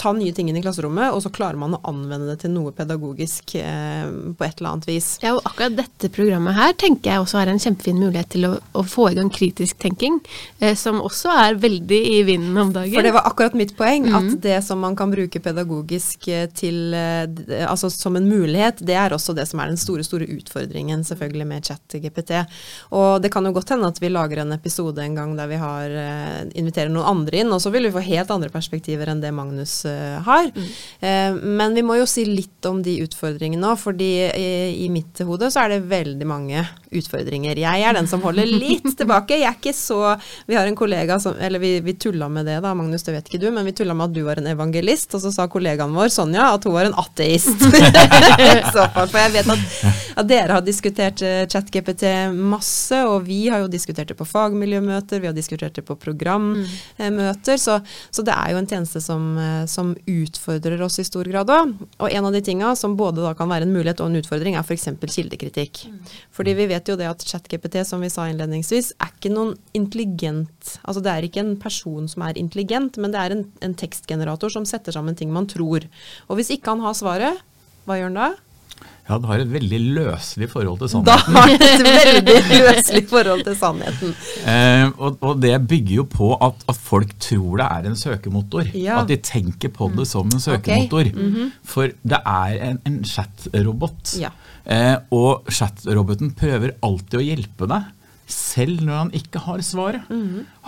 ta 0.00 0.12
nye 0.16 0.34
ting 0.36 0.50
inn 0.50 0.58
i 0.58 0.64
klasserommet, 0.64 1.12
og 1.14 1.22
så 1.24 1.32
klarer 1.34 1.60
man 1.60 1.76
å 1.76 1.82
anvende 1.90 2.30
det 2.32 2.40
til 2.44 2.54
noe 2.54 2.72
pedagogisk 2.76 3.56
eh, 3.60 4.06
på 4.08 4.46
et 4.46 4.60
eller 4.60 4.72
annet 4.74 4.88
vis. 4.90 5.12
Ja, 5.24 5.34
og 5.36 5.44
akkurat 5.48 5.76
dette 5.78 6.10
programmet 6.14 6.56
her 6.56 6.74
tenker 6.78 7.12
jeg 7.12 7.24
også 7.24 7.40
er 7.40 7.52
en 7.52 7.62
kjempefin 7.62 8.00
mulighet 8.00 8.32
til 8.34 8.48
å, 8.48 8.54
å 8.76 8.84
få 8.86 9.10
i 9.10 9.18
gang 9.18 9.30
kritisk 9.32 9.80
tenking, 9.82 10.20
eh, 10.58 10.74
som 10.78 11.00
også 11.04 11.32
er 11.32 11.58
veldig 11.60 12.00
i 12.14 12.22
vinden 12.28 12.56
om 12.58 12.72
dagen. 12.74 12.94
For 12.94 13.06
det 13.06 13.14
var 13.16 13.28
akkurat 13.30 13.56
mitt 13.58 13.74
poeng, 13.78 14.08
at 14.16 14.32
det 14.42 14.58
som 14.66 14.80
man 14.82 14.96
kan 14.98 15.12
bruke 15.12 15.42
pedagogisk 15.42 16.28
eh, 16.28 16.46
til, 16.54 16.94
eh, 16.94 17.26
altså 17.66 17.90
som 17.92 18.16
en 18.18 18.28
mulighet, 18.28 18.82
det 18.86 18.96
er 18.98 19.14
også 19.14 19.34
det 19.36 19.46
som 19.50 19.62
er 19.62 19.72
den 19.72 19.80
store, 19.80 20.04
store 20.06 20.28
utfordringen 20.36 21.04
selvfølgelig 21.06 21.46
med 21.46 21.70
chat-GPT. 21.70 22.44
Og 22.96 23.20
det 23.22 23.32
kan 23.32 23.46
jo 23.46 23.54
godt 23.56 23.74
hende 23.74 23.90
at 23.90 24.00
vi 24.02 24.12
lager 24.12 24.42
en 24.42 24.54
episode 24.56 25.02
en 25.04 25.16
gang 25.18 25.34
der 25.38 25.50
vi 25.50 25.60
har, 25.60 25.90
eh, 25.90 26.40
inviterer 26.60 26.92
noen 26.92 27.08
andre 27.10 27.42
inn, 27.42 27.52
og 27.52 27.62
så 27.62 27.72
vil 27.74 27.88
vi 27.88 27.94
få 27.94 28.04
helt 28.06 28.30
andre 28.30 28.50
perspektiver 28.52 29.10
enn 29.10 29.22
det 29.22 29.32
Magnus 29.34 29.84
eh, 29.88 30.18
har. 30.26 30.50
Eh, 31.00 31.34
men 31.34 31.74
vi 31.76 31.84
må 31.86 31.98
jo 32.00 32.08
si 32.10 32.24
litt 32.28 32.66
om 32.68 32.82
de 32.84 33.00
utfordringene 33.04 33.72
òg, 33.72 33.80
fordi 33.80 34.10
i, 34.28 34.50
i 34.84 34.88
mitt 34.92 35.22
hode 35.26 35.50
så 35.52 35.64
er 35.64 35.74
det 35.74 35.88
veldig 35.90 36.28
mange 36.28 36.64
utfordringer. 36.94 37.58
Jeg 37.60 37.86
er 37.86 37.96
den 37.96 38.08
som 38.10 38.22
holder 38.24 38.48
litt 38.50 38.88
tilbake. 38.98 39.38
Jeg 39.40 39.48
er 39.50 39.58
ikke 39.58 39.76
så 39.76 40.16
Vi 40.46 40.56
har 40.58 40.66
en 40.66 40.76
kollega 40.76 41.18
som 41.20 41.34
Eller 41.40 41.58
vi, 41.62 41.80
vi 41.80 41.94
tulla 41.94 42.28
med 42.28 42.46
det, 42.46 42.58
da, 42.64 42.74
Magnus, 42.74 43.04
det 43.06 43.14
vet 43.14 43.30
ikke 43.30 43.42
du, 43.42 43.48
men 43.54 43.66
vi 43.66 43.74
tulla 43.76 43.94
med 43.96 44.10
at 44.10 44.16
du 44.16 44.22
var 44.26 44.40
en 44.40 44.50
evangelist, 44.50 45.14
og 45.16 45.24
så 45.24 45.32
sa 45.34 45.46
kollegaen 45.50 45.94
vår, 45.94 46.10
Sonja, 46.12 46.50
at 46.54 46.66
hun 46.66 46.74
var 46.74 46.88
en 46.88 46.96
ateist. 47.00 47.66
Så. 48.74 48.84
For 49.00 49.18
jeg 49.18 49.32
vet 49.34 49.48
at, 49.50 49.62
at 50.20 50.28
dere 50.28 50.56
har 50.56 50.64
diskutert 50.64 51.22
uh, 51.24 51.44
ChatGPT 51.50 52.04
masse, 52.34 52.96
og 53.06 53.24
vi 53.26 53.42
har 53.52 53.64
jo 53.64 53.70
diskutert 53.70 54.10
det 54.10 54.16
på 54.18 54.26
fagmiljømøter, 54.28 55.22
vi 55.22 55.30
har 55.30 55.36
diskutert 55.36 55.76
det 55.78 55.84
på 55.86 55.96
programmøter, 56.00 57.60
så, 57.60 57.78
så 58.10 58.24
det 58.26 58.34
er 58.36 58.54
jo 58.54 58.60
en 58.60 58.70
tjeneste 58.70 59.02
som, 59.04 59.26
eh, 59.38 59.64
som 59.70 59.92
utfordrer 60.08 60.82
oss 60.84 61.00
i 61.02 61.06
stor 61.06 61.28
grad 61.30 61.50
òg. 61.52 61.74
Og 62.00 62.10
en 62.10 62.28
av 62.28 62.34
de 62.34 62.42
tinga 62.44 62.74
som 62.78 62.96
både 62.98 63.24
da 63.24 63.34
kan 63.38 63.50
være 63.50 63.68
en 63.68 63.74
mulighet 63.74 64.02
og 64.02 64.10
en 64.10 64.20
utfordring, 64.20 64.56
er 64.58 64.66
f.eks. 64.66 64.88
kildekritikk. 65.00 65.84
Fordi 66.36 66.54
vi 66.58 66.68
vet 66.70 66.90
jo 66.90 66.98
det 67.00 67.08
at 67.10 67.24
ChatGPT, 67.26 67.80
som 67.86 68.02
vi 68.04 68.12
sa 68.12 68.28
innledningsvis, 68.30 68.94
er 69.00 69.14
ikke 69.14 69.32
noen 69.34 69.56
intelligent 69.76 70.09
Altså 70.84 71.02
det 71.04 71.12
er 71.12 71.26
ikke 71.26 71.44
en 71.44 71.56
person 71.60 72.08
som 72.10 72.26
er 72.26 72.38
intelligent, 72.40 72.98
men 73.00 73.14
det 73.14 73.22
er 73.22 73.36
en, 73.36 73.46
en 73.64 73.74
tekstgenerator 73.78 74.52
som 74.52 74.68
setter 74.68 74.94
sammen 74.96 75.18
ting 75.18 75.32
man 75.34 75.48
tror. 75.50 75.86
Og 76.28 76.38
hvis 76.38 76.52
ikke 76.56 76.74
han 76.74 76.84
har 76.84 76.96
svaret, 76.98 77.42
hva 77.86 77.98
gjør 77.98 78.10
han 78.10 78.20
da? 78.20 78.30
Ja, 79.10 79.16
det 79.18 79.26
har 79.26 79.40
et 79.42 79.50
veldig 79.50 79.78
løselig 79.96 80.46
forhold 80.52 80.78
til 80.78 80.90
sannheten. 80.92 81.34
Da 81.34 81.40
har 81.40 81.48
han 81.50 81.64
et 82.20 82.28
veldig 82.28 82.58
løselig 82.62 83.02
forhold 83.10 83.42
til 83.48 83.56
sannheten. 83.58 84.12
Eh, 84.46 84.84
og, 84.92 85.16
og 85.26 85.40
det 85.42 85.50
bygger 85.66 85.94
jo 85.96 86.04
på 86.12 86.28
at, 86.46 86.62
at 86.70 86.78
folk 86.78 87.16
tror 87.18 87.58
det 87.58 87.66
er 87.66 87.88
en 87.90 87.98
søkemotor. 87.98 88.70
Ja. 88.78 89.00
At 89.00 89.10
de 89.10 89.18
tenker 89.18 89.72
på 89.74 89.90
det 89.96 90.06
som 90.06 90.30
en 90.30 90.42
søkemotor. 90.42 91.10
For 91.66 91.90
det 91.90 92.20
er 92.22 92.60
en, 92.68 92.78
en 92.86 93.00
chatrobot. 93.02 94.14
Ja. 94.20 94.30
Eh, 94.62 94.94
og 95.10 95.50
chatroboten 95.50 96.30
prøver 96.38 96.76
alltid 96.86 97.18
å 97.18 97.26
hjelpe 97.26 97.70
deg. 97.72 97.90
Selv 98.30 98.80
når 98.86 98.96
han 98.96 99.10
ikke 99.20 99.42
har 99.44 99.60
svaret. 99.66 100.08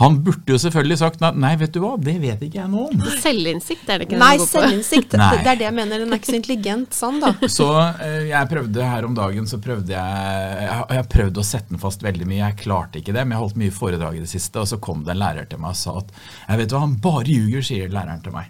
Han 0.02 0.18
burde 0.26 0.52
jo 0.54 0.58
selvfølgelig 0.60 0.98
sagt 1.00 1.22
nei, 1.22 1.54
vet 1.60 1.72
du 1.74 1.80
hva, 1.84 1.94
det 2.00 2.16
vet 2.22 2.42
ikke 2.46 2.60
jeg 2.60 2.70
noe 2.72 2.90
om. 2.92 3.02
Selvinnsikt 3.22 3.88
er 3.88 4.02
det 4.02 4.08
ikke 4.10 4.20
Nei, 4.20 4.30
å 4.36 4.42
gå 4.42 4.46
på. 4.46 4.52
selvinnsikt. 4.58 5.16
Nei. 5.20 5.30
Det 5.42 5.52
er 5.54 5.60
det 5.62 5.66
jeg 5.68 5.76
mener. 5.78 6.02
Den 6.04 6.12
er 6.12 6.20
ikke 6.20 6.32
så 6.32 6.38
intelligent 6.40 6.98
sånn, 6.98 7.20
da. 7.22 7.32
Så 7.58 7.68
eh, 8.02 8.28
jeg 8.32 8.50
prøvde 8.52 8.88
her 8.92 9.08
om 9.08 9.14
dagen 9.16 9.46
så 9.48 9.60
prøvde 9.62 9.94
jeg 9.94 10.62
Jeg 10.62 10.70
har- 10.76 10.86
jeg 10.92 11.08
prøvde 11.08 11.20
prøvd 11.22 11.38
å 11.38 11.44
sette 11.46 11.70
den 11.70 11.78
fast 11.78 12.02
veldig 12.02 12.26
mye. 12.26 12.40
Jeg 12.42 12.56
klarte 12.64 12.98
ikke 12.98 13.12
det, 13.14 13.22
men 13.26 13.36
jeg 13.36 13.42
holdt 13.44 13.58
mye 13.62 13.74
foredrag 13.76 14.16
i 14.18 14.22
det 14.24 14.30
siste. 14.32 14.58
Og 14.58 14.66
så 14.66 14.78
kom 14.82 15.04
det 15.06 15.12
en 15.14 15.20
lærer 15.22 15.46
til 15.48 15.60
meg 15.62 15.70
og 15.70 15.78
sa 15.78 15.94
at 16.00 16.08
jeg 16.48 16.58
vet 16.58 16.72
hva, 16.74 16.80
han 16.82 16.96
bare 17.04 17.28
ljuger, 17.30 17.62
sier 17.62 17.92
læreren 17.94 18.22
til 18.24 18.34
meg. 18.34 18.48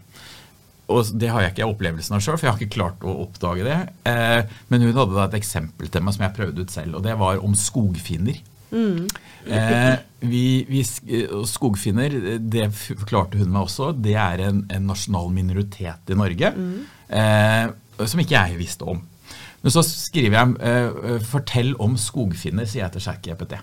Og 0.92 1.10
det 1.20 1.28
har 1.32 1.44
jeg 1.44 1.52
ikke 1.54 1.68
opplevelsen 1.68 2.16
av 2.16 2.20
sjøl, 2.24 2.36
for 2.38 2.46
jeg 2.48 2.52
har 2.54 2.62
ikke 2.64 2.74
klart 2.78 3.04
å 3.06 3.12
oppdage 3.26 3.64
det. 3.64 3.76
Eh, 4.08 4.42
men 4.72 4.82
hun 4.86 4.96
hadde 4.98 5.14
da 5.16 5.26
et 5.28 5.36
eksempel 5.38 5.88
til 5.92 6.02
meg 6.04 6.16
som 6.16 6.24
jeg 6.26 6.34
prøvde 6.36 6.64
ut 6.66 6.72
selv, 6.74 6.96
og 6.98 7.04
det 7.06 7.14
var 7.20 7.38
om 7.44 7.54
skogfinner. 7.56 8.40
Eh, 8.72 9.96
vi, 10.22 10.42
vi, 10.68 10.82
sk- 10.86 11.08
eh, 11.10 11.28
og 11.34 11.46
skogfinner, 11.50 12.14
eh, 12.14 12.38
det 12.38 12.68
forklarte 12.72 13.38
hun 13.40 13.50
meg 13.52 13.64
også, 13.66 13.90
det 14.04 14.14
er 14.14 14.44
en, 14.48 14.62
en 14.70 14.86
nasjonal 14.86 15.30
minoritet 15.34 16.12
i 16.14 16.18
Norge 16.18 16.52
eh, 17.10 17.66
som 18.06 18.20
ikke 18.22 18.38
jeg 18.38 18.58
visste 18.60 18.86
om. 18.88 19.02
Men 19.62 19.70
så 19.74 19.82
skriver 19.86 20.38
jeg 20.38 20.54
eh, 20.60 21.20
'fortell 21.22 21.74
om 21.78 21.96
skogfinner', 21.96 22.66
sier 22.66 22.84
jeg 22.86 22.92
til 22.92 23.04
ChatGPT. 23.04 23.58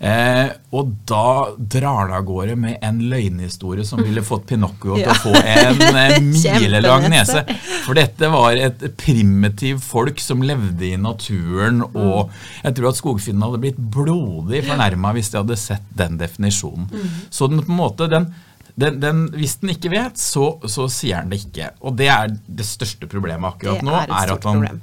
Eh, 0.00 0.46
og 0.72 0.94
da 1.04 1.50
drar 1.60 2.08
det 2.08 2.14
av 2.16 2.24
gårde 2.24 2.54
med 2.56 2.78
en 2.86 3.02
løgnhistorie 3.10 3.84
som 3.84 4.00
ville 4.00 4.22
fått 4.24 4.46
Pinocchio 4.48 4.94
til 4.96 5.04
Ja. 5.04 5.12
å 5.12 5.18
få 5.26 5.34
en 5.36 5.82
eh, 6.00 6.14
milelang 6.24 7.04
nese. 7.12 7.42
For 7.84 7.98
dette 7.98 8.30
var 8.32 8.56
et 8.56 8.80
primitiv 8.96 9.82
folk 9.84 10.22
som 10.24 10.40
levde 10.46 10.88
i 10.88 10.96
naturen, 10.96 11.82
og 11.92 12.30
jeg 12.62 12.78
tror 12.78 12.88
at 12.94 13.00
skogfinnene 13.02 13.50
hadde 13.50 13.60
blitt 13.66 13.82
blodig 13.98 14.62
fornærma 14.70 15.12
hvis 15.18 15.32
de 15.34 15.42
hadde 15.42 15.60
sett 15.60 15.84
den 15.96 16.16
definisjonen. 16.22 16.88
Så 17.28 17.50
den 17.52 17.60
på 17.60 17.68
en 17.74 17.82
måte, 17.82 18.08
den, 18.08 18.30
den, 18.80 18.98
den, 19.02 19.18
hvis 19.36 19.56
den 19.60 19.72
ikke 19.74 19.90
vet, 19.92 20.18
så, 20.20 20.54
så 20.70 20.86
sier 20.92 21.22
den 21.24 21.32
det 21.34 21.42
ikke. 21.44 21.70
Og 21.84 21.96
det 21.98 22.08
er 22.12 22.30
det 22.46 22.66
største 22.66 23.08
problemet 23.10 23.52
akkurat 23.54 23.80
Det 23.82 23.86
nå, 23.88 23.94
er 23.98 24.12
er 24.14 24.32
at 24.34 24.46
han 24.48 24.60
problem. 24.62 24.80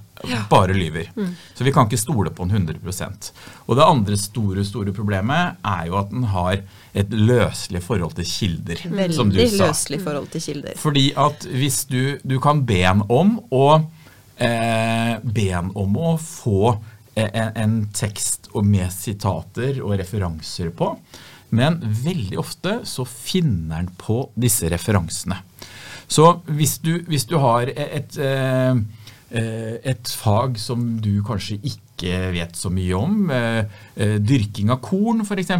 bare 0.49 0.73
lyver. 0.77 1.09
Så 1.57 1.65
vi 1.67 1.73
kan 1.75 1.85
ikke 1.89 1.99
stole 2.01 2.31
på 2.33 2.45
den 2.49 2.67
100% 2.67 3.27
Og 3.67 3.75
det 3.77 3.85
andre 3.85 4.17
store 4.17 4.63
store 4.65 4.93
problemet 4.97 5.59
er 5.65 5.83
jo 5.91 5.97
at 5.99 6.09
den 6.13 6.23
har 6.33 6.61
et 6.97 7.11
løselig 7.13 7.83
forhold 7.85 8.15
til 8.17 8.25
kilder, 8.25 8.81
som 9.13 9.29
du 9.29 9.37
Veldig 9.37 9.51
sa. 9.59 9.67
løselig 9.69 10.01
forhold 10.05 10.31
til 10.33 10.41
kilder. 10.47 10.77
Fordi 10.81 11.07
at 11.27 11.45
hvis 11.53 11.83
du, 11.91 12.01
du 12.25 12.39
kan 12.41 12.63
be 12.65 12.81
en 12.89 13.03
om 13.13 13.35
å 13.53 13.65
eh, 14.37 15.15
be 15.23 15.49
en 15.53 15.71
om 15.77 15.97
å 15.97 16.15
få 16.21 16.61
eh, 17.15 17.29
en, 17.29 17.51
en 17.55 17.77
tekst 17.93 18.49
med 18.63 18.89
sitater 18.93 19.81
og 19.85 19.97
referanser 20.01 20.71
på, 20.73 20.93
men 21.55 21.79
veldig 21.81 22.39
ofte 22.41 22.79
så 22.87 23.05
finner 23.07 23.81
han 23.81 23.91
på 23.99 24.25
disse 24.35 24.69
referansene. 24.71 25.39
Så 26.07 26.37
hvis 26.47 26.77
du, 26.83 26.97
hvis 27.07 27.27
du 27.27 27.35
har 27.43 27.67
et, 27.73 28.17
eh, 28.17 28.79
eh, 29.31 29.75
et 29.83 30.15
fag 30.23 30.55
som 30.59 30.95
du 31.03 31.19
kanskje 31.27 31.59
ikke 31.59 31.83
vet 32.31 32.55
så 32.55 32.69
mye 32.71 32.93
om, 32.95 33.29
eh, 33.33 33.65
dyrking 34.21 34.69
av 34.71 34.79
korn 34.85 35.23
f.eks., 35.25 35.51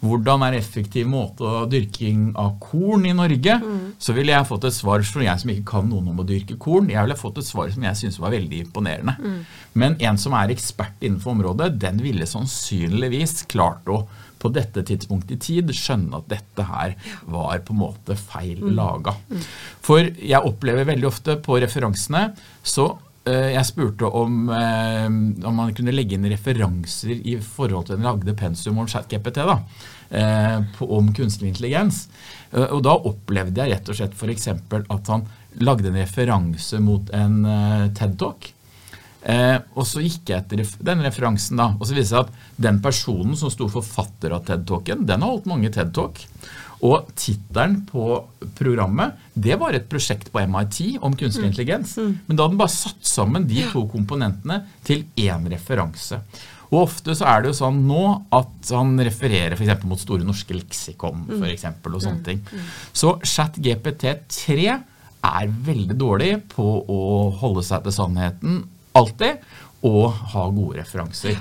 hvordan 0.00 0.46
er 0.46 0.56
effektiv 0.56 1.08
måte 1.10 1.44
å 1.44 1.66
dyrking 1.68 2.32
av 2.36 2.56
korn 2.62 3.04
i 3.04 3.12
Norge, 3.12 3.58
så 3.98 4.14
ville 4.14 4.32
jeg 4.32 4.48
fått 4.48 4.64
et 4.64 4.76
svar 4.76 5.02
fra 5.02 5.26
jeg 5.26 5.42
som 5.42 5.50
ikke 5.50 5.70
kan 5.74 5.88
noen 5.90 6.08
om 6.14 6.22
å 6.22 6.28
dyrke 6.28 6.56
korn, 6.56 6.88
jeg 6.88 7.02
ville 7.02 7.18
fått 7.18 7.42
et 7.42 7.50
svar 7.50 7.72
som 7.74 7.82
jeg 7.82 8.00
syntes 8.00 8.20
var 8.22 8.32
veldig 8.32 8.64
imponerende. 8.68 9.16
Men 9.74 9.96
en 10.00 10.16
som 10.16 10.32
er 10.32 10.54
ekspert 10.54 11.02
innenfor 11.02 11.34
området, 11.34 11.74
den 11.78 11.98
ville 12.00 12.24
sannsynligvis 12.24 13.42
klart 13.50 13.84
å 13.90 14.06
på 14.44 14.52
dette 14.52 14.84
tidspunktet 14.84 15.38
i 15.38 15.40
tid 15.40 15.72
skjønne 15.76 16.20
at 16.20 16.28
dette 16.28 16.68
her 16.68 16.94
var 17.32 17.64
på 17.64 17.74
en 17.74 17.80
måte 17.80 18.16
feil 18.20 18.60
laga. 18.76 19.16
For 19.84 20.04
jeg 20.04 20.44
opplever 20.44 20.88
veldig 20.92 21.08
ofte 21.08 21.38
på 21.44 21.58
referansene 21.62 22.26
så 22.64 22.90
eh, 23.28 23.54
jeg 23.54 23.70
spurte 23.70 24.08
om, 24.08 24.44
eh, 24.52 25.06
om 25.08 25.60
man 25.62 25.72
kunne 25.76 25.94
legge 25.94 26.18
inn 26.18 26.28
referanser 26.28 27.14
i 27.16 27.38
forhold 27.40 27.88
til 27.88 27.98
den 27.98 28.08
lagde 28.08 28.36
pensum 28.36 28.82
om 28.82 28.90
ChatGPT 28.90 29.40
da, 29.48 29.60
eh, 30.10 30.58
på, 30.76 30.90
om 30.98 31.08
kunstig 31.16 31.50
intelligens. 31.52 32.06
Og 32.54 32.84
da 32.86 32.92
opplevde 32.94 33.64
jeg 33.64 33.72
rett 33.72 33.88
og 33.90 33.96
slett 33.98 34.12
f.eks. 34.14 34.44
at 34.78 35.08
han 35.10 35.24
lagde 35.64 35.88
en 35.90 35.96
referanse 35.98 36.78
mot 36.82 37.08
en 37.16 37.40
TED-talk. 37.96 38.52
Eh, 39.24 39.56
og 39.72 39.86
så 39.88 40.02
gikk 40.04 40.28
jeg 40.28 40.42
etter 40.42 40.60
den 40.84 41.04
referansen, 41.06 41.56
da, 41.56 41.70
og 41.78 41.88
så 41.88 41.96
viste 41.96 42.04
det 42.04 42.10
seg 42.12 42.26
at 42.26 42.60
den 42.66 42.80
personen 42.84 43.38
som 43.40 43.52
sto 43.52 43.70
forfatter 43.72 44.34
av 44.36 44.44
TED-talken, 44.44 45.06
den 45.08 45.24
har 45.24 45.32
holdt 45.32 45.48
mange 45.48 45.72
TED-talk. 45.72 46.20
Og 46.84 47.06
tittelen 47.16 47.78
på 47.88 48.18
programmet 48.58 49.14
det 49.32 49.56
var 49.60 49.72
et 49.72 49.86
prosjekt 49.88 50.28
på 50.34 50.42
MIT 50.44 50.98
om 51.06 51.14
kunstig 51.16 51.46
intelligens. 51.46 51.94
Men 51.96 52.36
da 52.36 52.44
hadde 52.44 52.52
den 52.52 52.60
bare 52.60 52.74
satt 52.74 53.06
sammen 53.08 53.46
de 53.48 53.62
to 53.72 53.86
komponentene 53.88 54.58
til 54.84 55.06
én 55.16 55.46
referanse. 55.48 56.18
Og 56.74 56.82
ofte 56.82 57.14
så 57.16 57.28
er 57.30 57.40
det 57.40 57.52
jo 57.52 57.60
sånn 57.62 57.78
nå 57.88 58.02
at 58.34 58.72
han 58.74 58.98
refererer 59.06 59.56
f.eks. 59.56 59.86
mot 59.88 60.00
Store 60.00 60.26
norske 60.26 60.56
leksikon 60.58 61.24
for 61.30 61.48
eksempel, 61.48 61.96
og 61.96 62.04
sånne 62.04 62.26
ting. 62.26 62.42
Så 62.92 63.14
ChatGPT3 63.22 64.58
er 65.24 65.52
veldig 65.70 65.96
dårlig 65.96 66.32
på 66.52 66.64
å 66.84 67.02
holde 67.40 67.64
seg 67.64 67.86
til 67.86 67.96
sannheten 67.96 68.62
alltid, 68.94 69.42
og 69.84 70.14
ha 70.34 70.46
gode 70.54 70.80
referanser. 70.80 71.36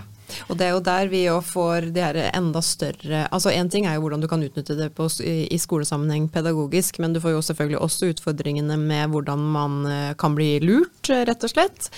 Og 0.49 0.57
det 0.57 0.65
er 0.65 0.73
jo 0.73 0.81
der 0.83 1.09
vi 1.11 1.23
jo 1.25 1.37
får 1.45 1.89
det 1.93 2.03
her 2.03 2.17
enda 2.33 2.61
større 2.65 3.25
Altså 3.27 3.51
én 3.53 3.69
ting 3.71 3.85
er 3.85 3.97
jo 3.97 4.05
hvordan 4.05 4.23
du 4.23 4.27
kan 4.31 4.43
utnytte 4.43 4.75
det 4.79 4.89
på, 4.97 5.07
i 5.21 5.59
skolesammenheng 5.61 6.29
pedagogisk, 6.33 6.99
men 7.03 7.13
du 7.13 7.21
får 7.23 7.35
jo 7.35 7.43
selvfølgelig 7.49 7.81
også 7.85 8.11
utfordringene 8.13 8.77
med 8.79 9.13
hvordan 9.13 9.43
man 9.55 9.79
eh, 9.89 10.13
kan 10.19 10.35
bli 10.37 10.55
lurt, 10.63 11.09
rett 11.09 11.43
og 11.45 11.53
slett. 11.53 11.89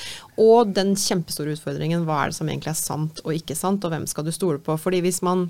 Og 0.42 0.74
den 0.76 0.96
kjempestore 1.00 1.56
utfordringen 1.56 2.06
hva 2.08 2.24
er 2.24 2.34
det 2.34 2.40
som 2.40 2.50
egentlig 2.52 2.74
er 2.74 2.82
sant 2.82 3.22
og 3.24 3.36
ikke 3.36 3.58
sant, 3.58 3.86
og 3.86 3.94
hvem 3.94 4.08
skal 4.10 4.28
du 4.28 4.34
stole 4.36 4.60
på. 4.64 4.78
Fordi 4.82 5.02
hvis 5.06 5.22
man 5.26 5.48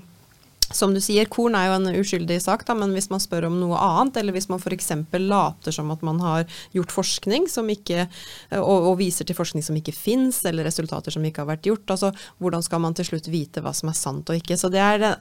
som 0.74 0.94
du 0.94 1.00
sier, 1.02 1.28
korn 1.30 1.54
er 1.54 1.68
jo 1.68 1.76
en 1.76 1.88
uskyldig 2.00 2.38
sak, 2.42 2.64
da, 2.66 2.74
men 2.78 2.94
hvis 2.96 3.08
man 3.12 3.22
spør 3.22 3.46
om 3.50 3.58
noe 3.60 3.78
annet, 3.78 4.18
eller 4.20 4.34
hvis 4.34 4.48
man 4.50 4.58
f.eks. 4.58 4.90
later 5.14 5.74
som 5.74 5.92
at 5.94 6.02
man 6.06 6.18
har 6.24 6.46
gjort 6.74 6.94
forskning 6.94 7.46
ikke, 7.46 8.06
og, 8.58 8.90
og, 8.90 8.94
viser 8.98 9.28
til 9.28 9.36
forskning 9.38 9.62
som 9.62 9.76
ikke 9.78 9.94
fins, 9.94 10.42
eller 10.48 10.66
resultater 10.66 11.14
som 11.14 11.24
ikke 11.24 11.44
har 11.44 11.52
vært 11.52 11.68
gjort, 11.68 11.94
altså 11.94 12.10
hvordan 12.42 12.64
skal 12.66 12.82
man 12.82 12.96
til 12.98 13.06
slutt 13.10 13.30
vite 13.30 13.62
hva 13.62 13.72
som 13.76 13.92
er 13.92 13.98
sant 13.98 14.30
og 14.32 14.40
ikke? 14.40 14.58
Så 14.58 14.70
det 14.72 14.82
er 14.82 15.02
de 15.02 15.12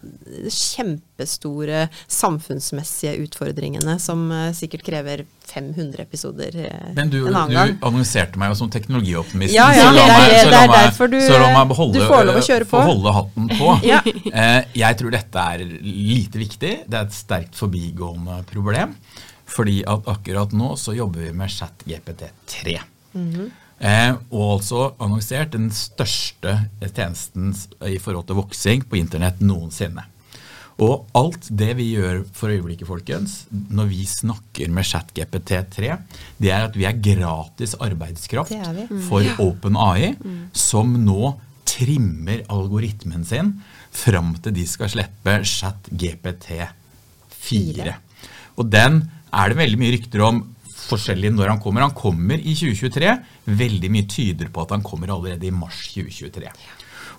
kjempestore 0.49 1.85
samfunnsmessige 2.07 3.15
utfordringene 3.25 3.97
som 4.01 4.27
uh, 4.31 4.49
sikkert 4.55 4.85
krever 4.87 5.25
500 5.45 6.01
episoder 6.01 6.57
uh, 6.57 6.87
men 6.97 7.11
du, 7.13 7.19
en 7.27 7.35
annen 7.35 7.53
gang. 7.53 7.75
Men 7.75 7.79
Du 7.79 7.87
annonserte 7.91 8.41
meg 8.41 8.53
jo 8.53 8.59
som 8.63 8.71
teknologioptimist, 8.73 9.53
ja, 9.53 9.69
ja, 9.75 9.91
så 9.91 9.93
la 9.93 10.07
meg, 10.09 10.35
så 10.39 10.53
la 10.53 10.63
meg, 10.71 10.99
du, 11.13 11.19
så 11.21 11.39
la 11.41 11.51
meg 11.53 11.69
beholde, 11.69 11.99
du 11.99 12.09
får 12.09 12.29
lov 12.31 12.41
å 12.41 12.45
kjøre 12.49 12.69
på. 12.71 12.83
holde 12.89 13.15
hatten 13.19 13.51
på. 13.53 13.71
ja. 13.91 14.01
eh, 14.05 14.59
jeg 14.79 15.01
tror 15.01 15.13
dette 15.15 15.34
er 15.41 15.63
lite 15.83 16.41
viktig. 16.41 16.73
Det 16.87 16.97
er 16.97 17.05
et 17.07 17.15
sterkt 17.15 17.59
forbigående 17.59 18.41
problem. 18.49 18.95
Fordi 19.45 19.81
at 19.87 20.09
akkurat 20.09 20.55
nå 20.57 20.73
så 20.79 20.95
jobber 20.97 21.27
vi 21.27 21.35
med 21.35 21.51
ChatGPT3. 21.53 22.79
Mm 23.13 23.31
-hmm. 23.31 23.51
eh, 23.79 24.15
og 24.31 24.59
altså 24.59 24.93
annonsert 24.99 25.51
den 25.51 25.71
største 25.71 26.69
tjenesten 26.81 27.55
i 27.85 27.97
forhold 27.97 28.27
til 28.27 28.35
voksing 28.35 28.89
på 28.89 28.95
internett 28.95 29.41
noensinne. 29.41 30.03
Og 30.83 31.05
alt 31.15 31.47
det 31.55 31.77
vi 31.77 31.93
gjør 31.95 32.25
for 32.33 32.51
øyeblikket, 32.51 32.87
folkens, 32.87 33.45
når 33.49 33.85
vi 33.85 34.05
snakker 34.05 34.67
med 34.69 34.83
ChatGPT3, 34.83 35.97
det 36.37 36.51
er 36.51 36.65
at 36.67 36.75
vi 36.75 36.83
er 36.83 36.99
gratis 36.99 37.75
arbeidskraft 37.79 38.51
mm. 38.51 39.01
for 39.07 39.23
OpenAI, 39.39 40.15
mm. 40.19 40.49
som 40.51 40.91
nå 41.05 41.39
trimmer 41.65 42.43
algoritmen 42.51 43.23
sin 43.25 43.55
fram 43.95 44.33
til 44.43 44.53
de 44.55 44.65
skal 44.67 44.89
slippe 44.91 45.37
ChatGPT4. 45.47 47.93
Og 48.59 48.65
den 48.71 49.03
er 49.35 49.49
det 49.51 49.57
veldig 49.59 49.79
mye 49.81 49.93
rykter 49.95 50.21
om 50.25 50.37
forskjellig 50.85 51.31
når 51.33 51.49
han 51.53 51.61
kommer. 51.63 51.85
Han 51.85 51.97
kommer 51.97 52.37
i 52.39 52.55
2023. 52.57 53.13
Veldig 53.61 53.89
mye 53.93 54.07
tyder 54.11 54.47
på 54.53 54.65
at 54.65 54.73
han 54.75 54.85
kommer 54.85 55.13
allerede 55.13 55.45
i 55.47 55.55
mars 55.55 55.79
2023. 55.95 56.51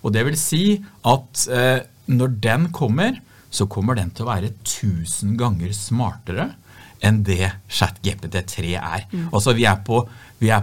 Og 0.04 0.08
det 0.14 0.22
vil 0.28 0.38
si 0.38 0.64
at 1.08 1.46
eh, 1.50 1.80
når 2.12 2.28
den 2.42 2.68
kommer, 2.74 3.12
så 3.50 3.66
kommer 3.70 3.94
den 3.98 4.10
til 4.14 4.26
å 4.26 4.30
være 4.30 4.52
1000 4.60 5.36
ganger 5.40 5.72
smartere 5.74 6.46
enn 7.04 7.22
det 7.26 7.50
ChatGPT3 7.68 8.76
er. 8.78 9.06
Mm. 9.10 9.28
Altså 9.32 9.54
vi 9.56 9.66
er 9.68 9.80
på, 9.84 10.00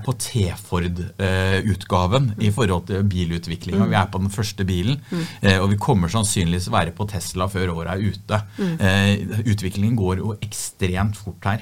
på 0.05 0.13
T-Ford-utgaven 0.19 2.25
uh, 2.31 2.35
i 2.45 2.51
forhold 2.53 2.85
til 2.87 3.03
bilutviklinga. 3.09 3.85
Mm. 3.85 3.89
Vi 3.89 3.95
er 3.97 4.05
på 4.11 4.17
den 4.21 4.29
første 4.33 4.65
bilen, 4.65 5.01
mm. 5.09 5.23
uh, 5.47 5.59
og 5.63 5.69
vi 5.71 5.77
kommer 5.81 6.07
sannsynligvis 6.13 6.71
være 6.71 6.91
på 6.95 7.05
Tesla 7.09 7.47
før 7.49 7.67
året 7.73 7.91
er 7.93 7.99
ute. 8.13 8.37
Uh, 8.59 9.13
utviklingen 9.49 9.97
går 9.97 10.15
jo 10.21 10.35
ekstremt 10.41 11.17
fort 11.17 11.45
her. 11.49 11.59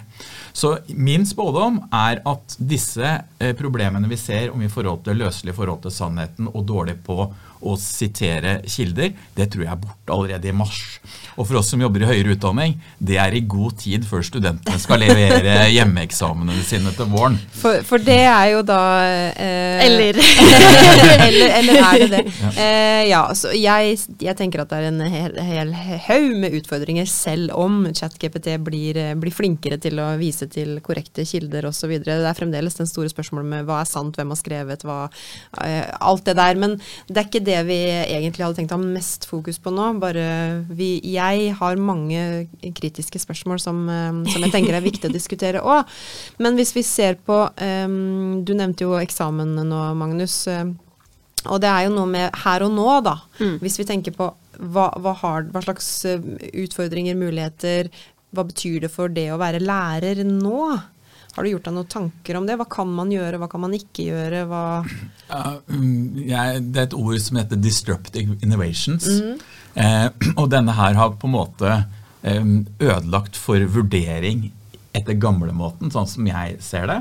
Så 0.54 0.78
min 0.96 1.26
spådom 1.26 1.82
er 1.92 2.20
at 2.28 2.58
disse 2.60 3.22
problemene 3.58 4.10
vi 4.12 4.18
ser 4.20 4.52
om 4.52 4.62
i 4.62 4.70
forhold 4.70 5.04
til 5.06 5.18
løselig 5.22 5.56
forhold 5.56 5.82
til 5.86 5.92
sannheten 5.96 6.48
og 6.52 6.68
dårlig 6.68 6.96
på 7.06 7.34
å 7.62 7.76
sitere 7.80 8.60
kilder, 8.70 9.14
det 9.38 9.48
tror 9.54 9.66
jeg 9.66 9.74
er 9.74 9.82
borte 9.82 10.16
allerede 10.16 10.50
i 10.50 10.56
mars. 10.56 10.82
Og 11.38 11.46
for 11.46 11.60
oss 11.60 11.70
som 11.72 11.82
jobber 11.84 12.04
i 12.04 12.10
høyere 12.10 12.36
utdanning, 12.36 12.76
det 12.98 13.20
er 13.22 13.36
i 13.38 13.44
god 13.46 13.78
tid 13.82 14.06
før 14.08 14.26
studentene 14.26 14.82
skal 14.82 15.02
levere 15.04 15.56
hjemmeeksamene 15.76 16.58
sine 16.66 16.94
til 16.98 17.10
våren. 17.14 17.38
For, 17.62 17.84
for 17.88 18.01
det 18.06 18.20
er 18.28 18.48
jo 18.54 18.62
da 18.66 18.80
eh, 19.32 19.86
eller. 19.86 20.20
eller. 21.28 21.54
eller. 21.60 21.80
er 21.82 22.04
det 22.04 22.10
det? 22.12 22.22
Ja, 22.42 22.52
eh, 22.64 23.04
ja 23.10 23.22
så 23.38 23.52
jeg, 23.56 23.98
jeg, 24.22 24.36
tenker 24.40 24.64
at 24.64 24.72
det 24.72 24.80
er 24.80 24.90
en 24.90 25.02
hel, 25.12 25.38
hel 25.46 25.74
haug 26.08 26.36
med 26.42 26.58
utfordringer, 26.62 27.10
selv 27.10 27.54
om 27.58 27.84
ChatGPT 27.98 28.54
blir, 28.64 29.00
blir, 29.22 29.36
flinkere 29.36 29.80
til 29.82 30.02
å 30.02 30.12
vise 30.20 30.48
til 30.52 30.80
korrekte 30.86 31.26
kilder 31.28 31.70
osv. 31.70 31.96
Det 32.04 32.18
er 32.20 32.38
fremdeles 32.38 32.78
den 32.80 32.90
store 32.90 33.12
spørsmålet 33.12 33.50
med 33.56 33.70
hva 33.70 33.82
er 33.82 33.90
sant, 33.90 34.18
hvem 34.18 34.34
har 34.34 34.40
skrevet, 34.40 34.86
hva 34.88 35.00
eh, 35.66 35.88
Alt 36.02 36.26
det 36.28 36.38
der. 36.40 36.58
Men 36.60 36.78
det 37.08 37.18
er 37.22 37.30
ikke 37.30 37.44
det 37.46 37.60
vi 37.70 37.80
egentlig 38.02 38.46
hadde 38.46 38.60
tenkt 38.62 38.76
å 38.76 38.80
ha 38.80 38.92
mest 38.98 39.28
fokus 39.30 39.60
på 39.62 39.74
nå. 39.74 39.92
Bare 40.02 40.26
vi, 40.70 40.94
jeg 41.14 41.52
har 41.60 41.82
mange 41.82 42.48
kritiske 42.78 43.22
spørsmål 43.22 43.62
som, 43.62 43.84
eh, 43.90 44.22
som 44.34 44.46
jeg 44.46 44.54
tenker 44.54 44.78
er 44.78 44.86
viktig 44.86 45.10
å 45.10 45.14
diskutere 45.14 45.64
òg. 45.64 45.90
Men 46.42 46.58
hvis 46.60 46.74
vi 46.76 46.84
ser 46.86 47.18
på 47.26 47.38
um, 47.50 47.91
Du 48.46 48.54
nevnte 48.58 48.88
jo 48.88 48.96
eksamen 49.00 49.56
nå, 49.68 49.82
Magnus. 50.00 50.44
Eh, 50.52 50.66
og 51.48 51.62
det 51.64 51.72
er 51.72 51.88
jo 51.88 51.96
noe 51.96 52.10
med 52.10 52.42
her 52.44 52.66
og 52.66 52.74
nå, 52.76 52.88
da. 53.06 53.18
Mm. 53.42 53.58
Hvis 53.64 53.80
vi 53.82 53.88
tenker 53.90 54.16
på 54.16 54.30
hva, 54.62 54.88
hva, 55.02 55.14
har, 55.24 55.48
hva 55.50 55.62
slags 55.66 55.90
utfordringer, 56.06 57.18
muligheter, 57.18 57.90
hva 58.32 58.46
betyr 58.48 58.84
det 58.86 58.92
for 58.94 59.12
det 59.12 59.32
å 59.34 59.40
være 59.42 59.64
lærer 59.64 60.22
nå? 60.28 60.66
Har 61.32 61.46
du 61.46 61.52
gjort 61.54 61.68
deg 61.70 61.76
noen 61.78 61.90
tanker 61.92 62.38
om 62.38 62.48
det? 62.48 62.58
Hva 62.60 62.68
kan 62.72 62.90
man 62.92 63.12
gjøre, 63.12 63.40
hva 63.40 63.48
kan 63.52 63.64
man 63.64 63.76
ikke 63.76 64.10
gjøre? 64.10 64.44
Ja, 65.30 65.42
mm, 65.72 66.20
jeg, 66.28 66.64
det 66.68 66.82
er 66.82 66.90
et 66.90 66.98
ord 66.98 67.20
som 67.24 67.40
heter 67.40 67.60
'disruptive 67.60 68.36
innovations'. 68.44 69.08
Mm. 69.08 69.38
Eh, 69.74 70.08
og 70.42 70.50
denne 70.52 70.76
her 70.76 71.00
har 71.00 71.16
på 71.16 71.30
en 71.30 71.38
måte 71.38 71.72
eh, 72.24 72.44
ødelagt 72.84 73.40
for 73.40 73.64
vurdering 73.64 74.50
etter 74.92 75.16
gamlemåten, 75.16 75.92
sånn 75.92 76.10
som 76.10 76.28
jeg 76.28 76.60
ser 76.64 76.90
det. 76.92 77.00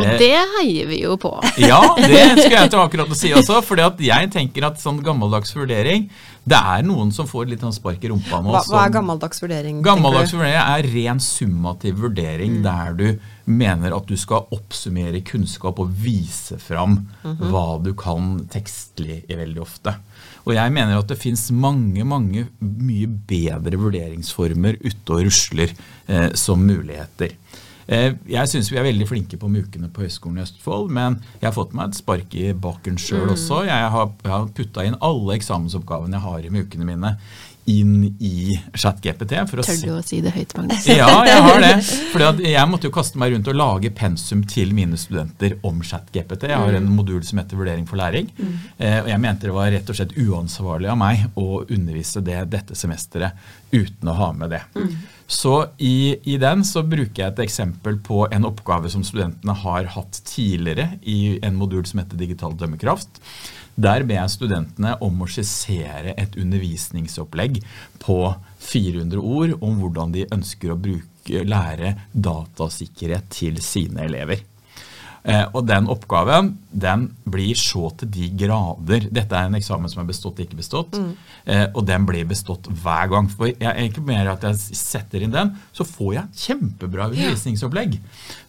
Og 0.00 0.06
eh, 0.06 0.16
det 0.18 0.38
heier 0.56 0.88
vi 0.90 1.00
jo 1.04 1.16
på. 1.20 1.32
ja, 1.70 1.80
det 2.00 2.22
skulle 2.40 2.64
jeg 2.64 2.72
til 2.72 2.82
akkurat 2.82 3.10
å 3.10 3.18
si 3.18 3.32
også. 3.36 3.60
For 3.66 3.80
jeg 4.02 4.30
tenker 4.34 4.66
at 4.70 4.80
sånn 4.82 5.02
gammeldags 5.04 5.54
vurdering 5.54 6.08
Det 6.44 6.58
er 6.58 6.82
noen 6.86 7.12
som 7.14 7.28
får 7.28 7.46
litt 7.52 7.62
sånn 7.64 7.74
spark 7.74 8.02
i 8.04 8.10
rumpa 8.12 8.42
nå. 8.42 8.52
Hva, 8.52 8.64
hva 8.68 8.82
er 8.88 8.96
gammeldags 8.98 9.40
vurdering? 9.44 9.78
Gammeldags 9.84 10.34
vurdering 10.34 10.58
er 10.60 10.90
ren 10.94 11.22
summativ 11.22 12.02
vurdering, 12.02 12.58
mm. 12.58 12.66
der 12.66 12.98
du 12.98 13.06
mener 13.44 13.94
at 13.96 14.08
du 14.08 14.16
skal 14.16 14.48
oppsummere 14.56 15.20
kunnskap 15.24 15.80
og 15.80 15.90
vise 16.00 16.58
fram 16.58 17.06
mm 17.22 17.32
-hmm. 17.36 17.50
hva 17.50 17.82
du 17.84 17.92
kan 17.94 18.46
tekstlig 18.50 19.24
veldig 19.28 19.60
ofte. 19.60 19.94
Og 20.44 20.54
jeg 20.54 20.72
mener 20.72 20.98
at 20.98 21.08
det 21.08 21.18
fins 21.20 21.50
mange, 21.50 22.04
mange 22.04 22.48
mye 22.60 23.06
bedre 23.06 23.76
vurderingsformer 23.80 24.76
ute 24.84 25.12
og 25.12 25.24
rusler 25.24 25.72
eh, 26.08 26.32
som 26.34 26.60
muligheter. 26.60 27.36
Eh, 27.86 28.10
jeg 28.30 28.50
syns 28.50 28.70
vi 28.72 28.80
er 28.80 28.86
veldig 28.86 29.08
flinke 29.08 29.38
på 29.40 29.50
mukene 29.52 29.90
på 29.92 30.04
Høgskolen 30.04 30.40
i 30.40 30.44
Østfold, 30.44 30.92
men 30.94 31.18
jeg 31.40 31.48
har 31.48 31.56
fått 31.56 31.74
meg 31.76 31.90
et 31.90 32.00
spark 32.00 32.36
i 32.38 32.52
baken 32.52 33.00
sjøl 33.00 33.26
mm. 33.28 33.34
også. 33.36 33.64
Jeg 33.68 33.90
har, 33.96 34.12
har 34.34 34.46
putta 34.56 34.86
inn 34.86 35.00
alle 35.04 35.38
eksamensoppgavene 35.38 36.18
jeg 36.18 36.26
har 36.28 36.46
i 36.46 36.54
mukene 36.54 36.88
mine 36.88 37.16
inn 37.70 38.16
i 38.20 38.58
ChatGPT. 38.76 39.30
Tør 39.48 39.62
du 39.62 39.92
å 39.94 40.02
si 40.04 40.20
det 40.24 40.34
høyt, 40.34 40.52
Magnus? 40.58 40.84
Ja, 40.98 41.08
jeg 41.24 41.44
har 41.46 41.62
det. 41.62 41.72
For 42.12 42.42
jeg 42.44 42.68
måtte 42.68 42.90
jo 42.90 42.94
kaste 42.94 43.20
meg 43.20 43.32
rundt 43.32 43.48
og 43.50 43.56
lage 43.56 43.92
pensum 43.96 44.44
til 44.48 44.74
mine 44.76 44.98
studenter 45.00 45.56
om 45.64 45.80
ChatGPT. 45.84 46.50
Jeg 46.52 46.60
har 46.60 46.76
en 46.76 46.88
mm. 46.90 46.94
modul 46.98 47.22
som 47.24 47.40
heter 47.40 47.60
Vurdering 47.60 47.88
for 47.88 48.00
læring. 48.00 48.28
Mm. 48.36 48.54
Eh, 48.76 48.98
og 49.00 49.10
jeg 49.14 49.22
mente 49.24 49.48
det 49.48 49.56
var 49.56 49.72
rett 49.72 49.90
og 49.90 49.98
slett 49.98 50.16
uansvarlig 50.20 50.92
av 50.92 51.00
meg 51.00 51.24
å 51.40 51.64
undervise 51.64 52.24
det 52.24 52.42
dette 52.52 52.76
semesteret 52.78 53.40
uten 53.72 54.12
å 54.12 54.18
ha 54.20 54.32
med 54.36 54.52
det. 54.54 54.62
Mm. 54.76 54.94
Så 55.34 55.66
i, 55.82 56.16
i, 56.22 56.36
den 56.38 56.62
så 56.66 56.84
bruker 56.86 57.24
jeg 57.24 57.32
et 57.32 57.42
eksempel 57.48 57.98
på 58.06 58.22
en 58.30 58.46
oppgave 58.46 58.90
som 58.92 59.02
studentene 59.06 59.56
har 59.64 59.90
hatt 59.96 60.20
tidligere 60.28 61.00
i 61.02 61.40
en 61.42 61.58
modul 61.58 61.82
som 61.88 62.00
heter 62.02 62.20
Digital 62.20 62.54
dømmekraft. 62.60 63.18
Der 63.74 64.04
ber 64.06 64.20
jeg 64.20 64.34
studentene 64.36 64.94
om 65.02 65.24
å 65.24 65.28
skissere 65.30 66.14
et 66.20 66.38
undervisningsopplegg 66.38 67.58
på 68.04 68.18
400 68.62 69.18
ord 69.18 69.56
om 69.58 69.82
hvordan 69.82 70.14
de 70.14 70.28
ønsker 70.30 70.70
å 70.70 70.78
bruke, 70.78 71.42
lære 71.42 71.96
datasikkerhet 72.14 73.26
til 73.34 73.58
sine 73.64 74.06
elever. 74.06 74.44
Eh, 75.24 75.46
og 75.56 75.62
den 75.64 75.86
oppgaven 75.88 76.50
den 76.68 77.06
blir 77.32 77.56
så 77.56 77.86
til 77.96 78.10
de 78.12 78.26
grader 78.42 79.06
Dette 79.08 79.38
er 79.38 79.48
en 79.48 79.56
eksamen 79.56 79.88
som 79.88 80.02
er 80.02 80.08
bestått, 80.10 80.42
ikke 80.44 80.58
bestått. 80.58 80.98
Mm. 81.00 81.10
Eh, 81.48 81.64
og 81.70 81.86
den 81.88 82.04
blir 82.08 82.28
bestått 82.28 82.68
hver 82.68 83.08
gang. 83.12 83.30
For 83.32 83.48
jeg, 83.48 83.70
egentlig 83.70 84.04
mer 84.04 84.34
at 84.34 84.44
jeg 84.44 84.76
setter 84.76 85.24
inn 85.24 85.32
den, 85.32 85.54
så 85.72 85.86
får 85.88 86.14
jeg 86.18 86.44
kjempebra 86.44 87.08
undervisningsopplegg. 87.08 87.96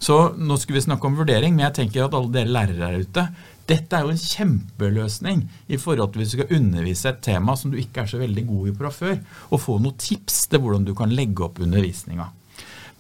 Så 0.04 0.20
nå 0.36 0.60
skulle 0.60 0.82
vi 0.82 0.88
snakke 0.90 1.08
om 1.08 1.20
vurdering, 1.22 1.56
men 1.56 1.70
jeg 1.70 1.78
tenker 1.80 2.10
at 2.10 2.18
alle 2.18 2.34
dere 2.36 2.52
lærere 2.52 2.82
der 2.84 3.06
ute 3.06 3.28
Dette 3.66 3.98
er 3.98 4.06
jo 4.06 4.14
en 4.14 4.20
kjempeløsning 4.22 5.40
i 5.74 5.78
forhold 5.82 6.12
til 6.14 6.22
hvis 6.22 6.36
du 6.36 6.38
skal 6.38 6.52
undervise 6.60 7.10
et 7.10 7.24
tema 7.26 7.56
som 7.58 7.72
du 7.74 7.80
ikke 7.82 8.04
er 8.04 8.12
så 8.12 8.20
veldig 8.22 8.44
god 8.46 8.68
i 8.70 8.74
fra 8.78 8.92
før, 8.94 9.16
og 9.50 9.62
få 9.64 9.80
noen 9.82 9.98
tips 9.98 10.44
til 10.52 10.62
hvordan 10.62 10.86
du 10.86 10.94
kan 10.98 11.14
legge 11.18 11.48
opp 11.48 11.58
undervisninga. 11.66 12.28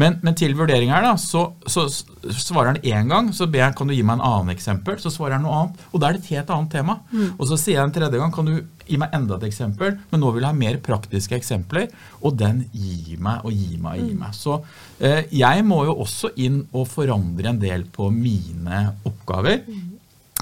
Men, 0.01 0.17
men, 0.25 0.35
til 0.35 0.55
vurdering 0.57 0.91
her, 0.91 1.05
da, 1.05 1.13
så, 1.19 1.45
så 1.71 1.85
svarer 1.87 2.73
han 2.73 2.81
én 2.83 3.11
gang, 3.11 3.29
så 3.35 3.47
ber 3.47 3.63
han 3.63 3.75
kan 3.77 3.87
du 3.87 3.95
gi 3.95 4.03
meg 4.03 4.19
en 4.19 4.25
annen 4.27 4.51
eksempel. 4.51 4.97
Så 4.99 5.11
svarer 5.13 5.37
han 5.37 5.45
noe 5.47 5.59
annet, 5.61 5.85
og 5.91 6.01
da 6.01 6.09
er 6.09 6.17
det 6.17 6.25
et 6.25 6.33
helt 6.35 6.51
annet 6.51 6.73
tema. 6.75 6.97
Mm. 7.13 7.29
Og 7.37 7.47
så 7.47 7.59
sier 7.61 7.79
jeg 7.79 7.87
en 7.87 7.95
tredje 7.95 8.19
gang 8.19 8.33
kan 8.35 8.49
du 8.49 8.57
gi 8.85 8.99
meg 9.01 9.15
enda 9.15 9.39
et 9.39 9.47
eksempel, 9.47 9.95
men 10.11 10.21
nå 10.21 10.31
vil 10.35 10.43
jeg 10.43 10.51
ha 10.51 10.59
mer 10.59 10.79
praktiske 10.83 11.39
eksempler. 11.39 11.87
Og 12.21 12.35
den 12.39 12.65
gir 12.75 13.21
meg 13.23 13.47
og 13.47 13.55
gir 13.55 13.79
meg 13.79 14.01
og 14.01 14.03
gir 14.03 14.15
mm. 14.15 14.23
meg. 14.25 14.37
Så 14.37 14.59
eh, 14.99 15.21
jeg 15.33 15.67
må 15.67 15.85
jo 15.87 15.97
også 16.05 16.35
inn 16.43 16.63
og 16.75 16.89
forandre 16.91 17.53
en 17.53 17.61
del 17.61 17.87
på 17.95 18.11
mine 18.13 18.87
oppgaver. 19.07 19.63
Mm. 19.63 19.93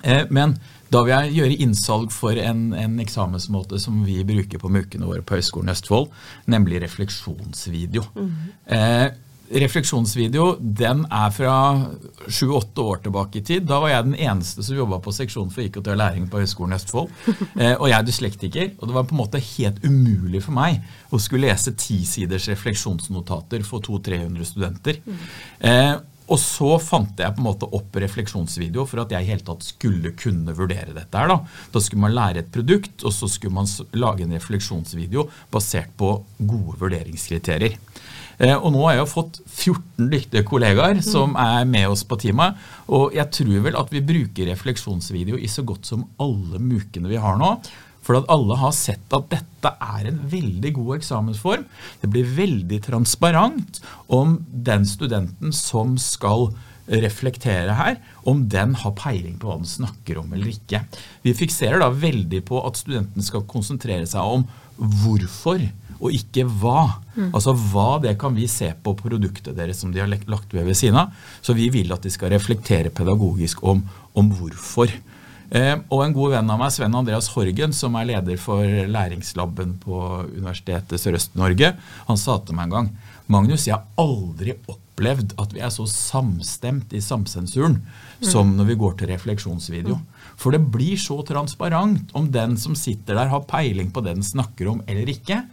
Eh, 0.03 0.23
men 0.33 0.57
da 0.93 1.01
vil 1.01 1.13
jeg 1.13 1.35
gjøre 1.37 1.59
innsalg 1.63 2.11
for 2.13 2.37
en, 2.37 2.65
en, 2.77 2.97
eksamensmåte 3.01 3.79
som 3.81 4.01
vi 4.05 4.19
bruker 4.27 4.61
på 4.61 4.69
mukene 4.71 5.07
våre 5.09 5.23
på 5.25 5.39
Høgskolen 5.39 5.73
Østfold, 5.73 6.09
nemlig 6.51 6.83
refleksjonsvideo. 6.83 8.03
Mm. 8.17 8.33
Eh, 8.77 9.07
refleksjonsvideo 9.61 10.45
den 10.59 11.03
er 11.13 11.33
fra 11.33 11.55
sju-åtte 12.27 12.83
år 12.83 13.01
tilbake 13.05 13.39
i 13.39 13.43
tid. 13.45 13.67
Da 13.69 13.79
var 13.83 13.91
jeg 13.91 14.07
den 14.07 14.15
eneste 14.17 14.65
som 14.65 14.77
jobba 14.77 14.99
på 15.03 15.13
seksjonen 15.15 15.51
for 15.53 15.65
IKT 15.65 15.91
og 15.93 15.99
læring 15.99 16.29
på 16.31 16.41
Høgskolen 16.41 16.77
Østfold. 16.79 17.11
Eh, 17.53 17.75
og 17.75 17.85
jeg 17.89 17.95
er 17.95 18.05
dyslektiker, 18.07 18.69
og 18.79 18.89
det 18.89 18.95
var 18.95 19.05
på 19.05 19.13
en 19.13 19.19
måte 19.19 19.39
helt 19.43 19.83
umulig 19.85 20.39
for 20.41 20.55
meg 20.55 20.79
å 21.13 21.19
skulle 21.21 21.45
lese 21.51 21.75
tisiders 21.77 22.47
refleksjonsnotater 22.49 23.61
for 23.67 23.83
200-300 23.85 24.47
studenter. 24.47 24.97
Eh, 25.61 25.93
og 26.31 26.39
så 26.39 26.77
fant 26.81 27.19
jeg 27.19 27.35
på 27.35 27.43
en 27.43 27.47
måte 27.49 27.67
opp 27.77 27.97
refleksjonsvideo 27.99 28.85
for 28.89 29.03
at 29.03 29.11
jeg 29.13 29.25
i 29.25 29.31
hele 29.33 29.45
tatt 29.45 29.65
skulle 29.67 30.13
kunne 30.17 30.55
vurdere 30.55 30.95
dette. 30.95 31.17
her. 31.17 31.27
Da 31.27 31.43
Da 31.71 31.79
skulle 31.79 32.01
man 32.01 32.15
lære 32.15 32.39
et 32.39 32.51
produkt, 32.51 33.03
og 33.03 33.13
så 33.13 33.27
skulle 33.27 33.53
man 33.53 33.67
lage 33.93 34.23
en 34.23 34.33
refleksjonsvideo 34.33 35.29
basert 35.51 35.91
på 35.97 36.23
gode 36.39 36.79
vurderingskriterier. 36.79 37.77
Eh, 38.39 38.55
og 38.55 38.73
nå 38.73 38.83
har 38.85 38.95
jeg 38.95 39.03
jo 39.03 39.11
fått 39.11 39.39
14 39.45 40.09
dyktige 40.11 40.45
kollegaer 40.47 41.01
som 41.05 41.37
er 41.39 41.65
med 41.69 41.91
oss 41.93 42.05
på 42.07 42.17
teamet. 42.21 42.59
Og 42.89 43.15
jeg 43.17 43.29
tror 43.37 43.65
vel 43.67 43.79
at 43.79 43.93
vi 43.93 44.03
bruker 44.05 44.49
refleksjonsvideo 44.51 45.39
i 45.39 45.49
så 45.51 45.65
godt 45.67 45.89
som 45.89 46.07
alle 46.23 46.61
mukene 46.61 47.11
vi 47.11 47.21
har 47.21 47.39
nå. 47.41 47.55
For 48.03 48.19
at 48.19 48.27
alle 48.33 48.57
har 48.59 48.73
sett 48.75 49.15
at 49.15 49.29
dette 49.31 49.71
er 49.79 50.09
en 50.09 50.19
veldig 50.27 50.73
god 50.75 50.97
eksamensform. 50.97 51.63
Det 52.01 52.09
blir 52.11 52.35
veldig 52.35 52.81
transparent 52.83 53.79
om 54.11 54.41
den 54.51 54.87
studenten 54.89 55.55
som 55.55 55.95
skal 56.01 56.49
reflektere 56.83 57.71
her, 57.77 57.95
om 58.27 58.41
den 58.51 58.73
har 58.75 58.95
peiling 58.99 59.37
på 59.39 59.47
hva 59.47 59.55
den 59.61 59.69
snakker 59.69 60.19
om 60.19 60.33
eller 60.35 60.51
ikke. 60.51 60.83
Vi 61.23 61.31
fikserer 61.37 61.79
da 61.79 61.87
veldig 61.95 62.43
på 62.49 62.59
at 62.67 62.81
studenten 62.81 63.23
skal 63.23 63.45
konsentrere 63.47 64.07
seg 64.09 64.35
om 64.35 64.43
hvorfor 64.75 65.63
og 66.03 66.15
ikke 66.15 66.45
hva. 66.45 66.99
Mm. 67.15 67.31
Altså 67.31 67.53
hva 67.55 67.87
det 68.03 68.17
kan 68.21 68.35
vi 68.35 68.49
se 68.51 68.69
på 68.83 68.95
produktet 68.99 69.55
deres 69.57 69.79
som 69.81 69.93
de 69.93 70.01
har 70.03 70.11
lagt 70.11 70.53
ved 70.53 70.67
ved 70.67 70.77
siden 70.77 70.99
av. 70.99 71.15
Så 71.41 71.55
vi 71.57 71.69
vil 71.73 71.93
at 71.95 72.03
de 72.03 72.11
skal 72.13 72.33
reflektere 72.33 72.91
pedagogisk 72.93 73.63
om, 73.63 73.83
om 74.19 74.31
hvorfor. 74.35 74.91
Eh, 75.53 75.75
og 75.93 76.01
en 76.01 76.15
god 76.15 76.33
venn 76.33 76.49
av 76.49 76.59
meg, 76.59 76.73
Sven 76.73 76.95
Andreas 76.97 77.29
Horgen, 77.35 77.75
som 77.77 77.95
er 77.99 78.09
leder 78.09 78.39
for 78.41 78.65
læringslaben 78.65 79.77
på 79.83 80.03
Universitetet 80.33 81.01
Sørøst-Norge, 81.01 81.75
han 82.07 82.19
sa 82.19 82.39
til 82.41 82.57
meg 82.57 82.71
en 82.71 82.77
gang 82.77 82.93
Magnus, 83.31 83.67
jeg 83.69 83.77
har 83.77 83.85
aldri 84.01 84.55
opplevd 84.67 85.35
at 85.39 85.53
vi 85.55 85.61
er 85.63 85.71
så 85.71 85.85
samstemt 85.87 86.91
i 86.91 86.99
samsensuren 87.01 87.77
mm. 87.79 88.25
som 88.27 88.51
når 88.57 88.71
vi 88.71 88.79
går 88.81 88.97
til 88.99 89.13
refleksjonsvideo. 89.13 89.95
Mm. 89.95 90.12
For 90.39 90.55
det 90.55 90.63
blir 90.73 90.99
så 90.99 91.19
transparent 91.27 92.11
om 92.17 92.29
den 92.33 92.57
som 92.59 92.75
sitter 92.77 93.17
der, 93.17 93.31
har 93.31 93.45
peiling 93.49 93.91
på 93.93 94.03
det 94.03 94.15
den 94.17 94.25
snakker 94.25 94.71
om 94.71 94.81
eller 94.89 95.09
ikke. 95.09 95.43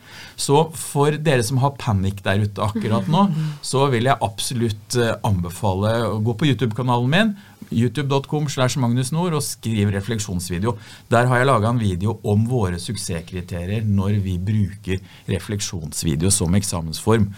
Så 0.41 0.67
for 0.77 1.17
dere 1.21 1.45
som 1.47 1.61
har 1.63 1.77
panikk 1.81 2.25
der 2.27 2.45
ute 2.45 2.65
akkurat 2.65 3.09
nå, 3.11 3.29
så 3.73 3.87
vil 3.93 4.11
jeg 4.11 4.21
absolutt 4.25 4.99
eh, 4.99 5.17
anbefale 5.27 5.95
å 6.09 6.19
gå 6.25 6.37
på 6.37 6.51
YouTube-kanalen 6.51 7.11
min, 7.11 7.33
youtube.com 7.71 8.49
slash 8.51 8.81
Magnus 8.83 9.13
Nord, 9.15 9.37
og 9.39 9.45
skriv 9.47 9.93
refleksjonsvideo. 9.95 10.75
Der 11.13 11.29
har 11.31 11.41
jeg 11.41 11.49
laga 11.51 11.71
en 11.71 11.83
video 11.83 12.17
om 12.27 12.43
våre 12.51 12.81
suksesskriterier 12.83 13.87
når 13.87 14.19
vi 14.25 14.37
bruker 14.43 14.99
refleksjonsvideo 15.31 16.33
som 16.35 16.57
eksamensform. 16.59 17.29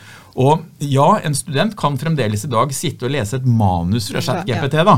Og 0.41 0.65
ja, 0.89 1.09
en 1.21 1.37
student 1.37 1.77
kan 1.77 1.99
fremdeles 2.01 2.47
i 2.47 2.53
dag 2.53 2.73
sitte 2.73 3.09
og 3.09 3.13
lese 3.13 3.37
et 3.39 3.49
manus 3.49 4.09
fra 4.13 4.25
ChatGPT. 4.25 4.81
da, 4.89 4.97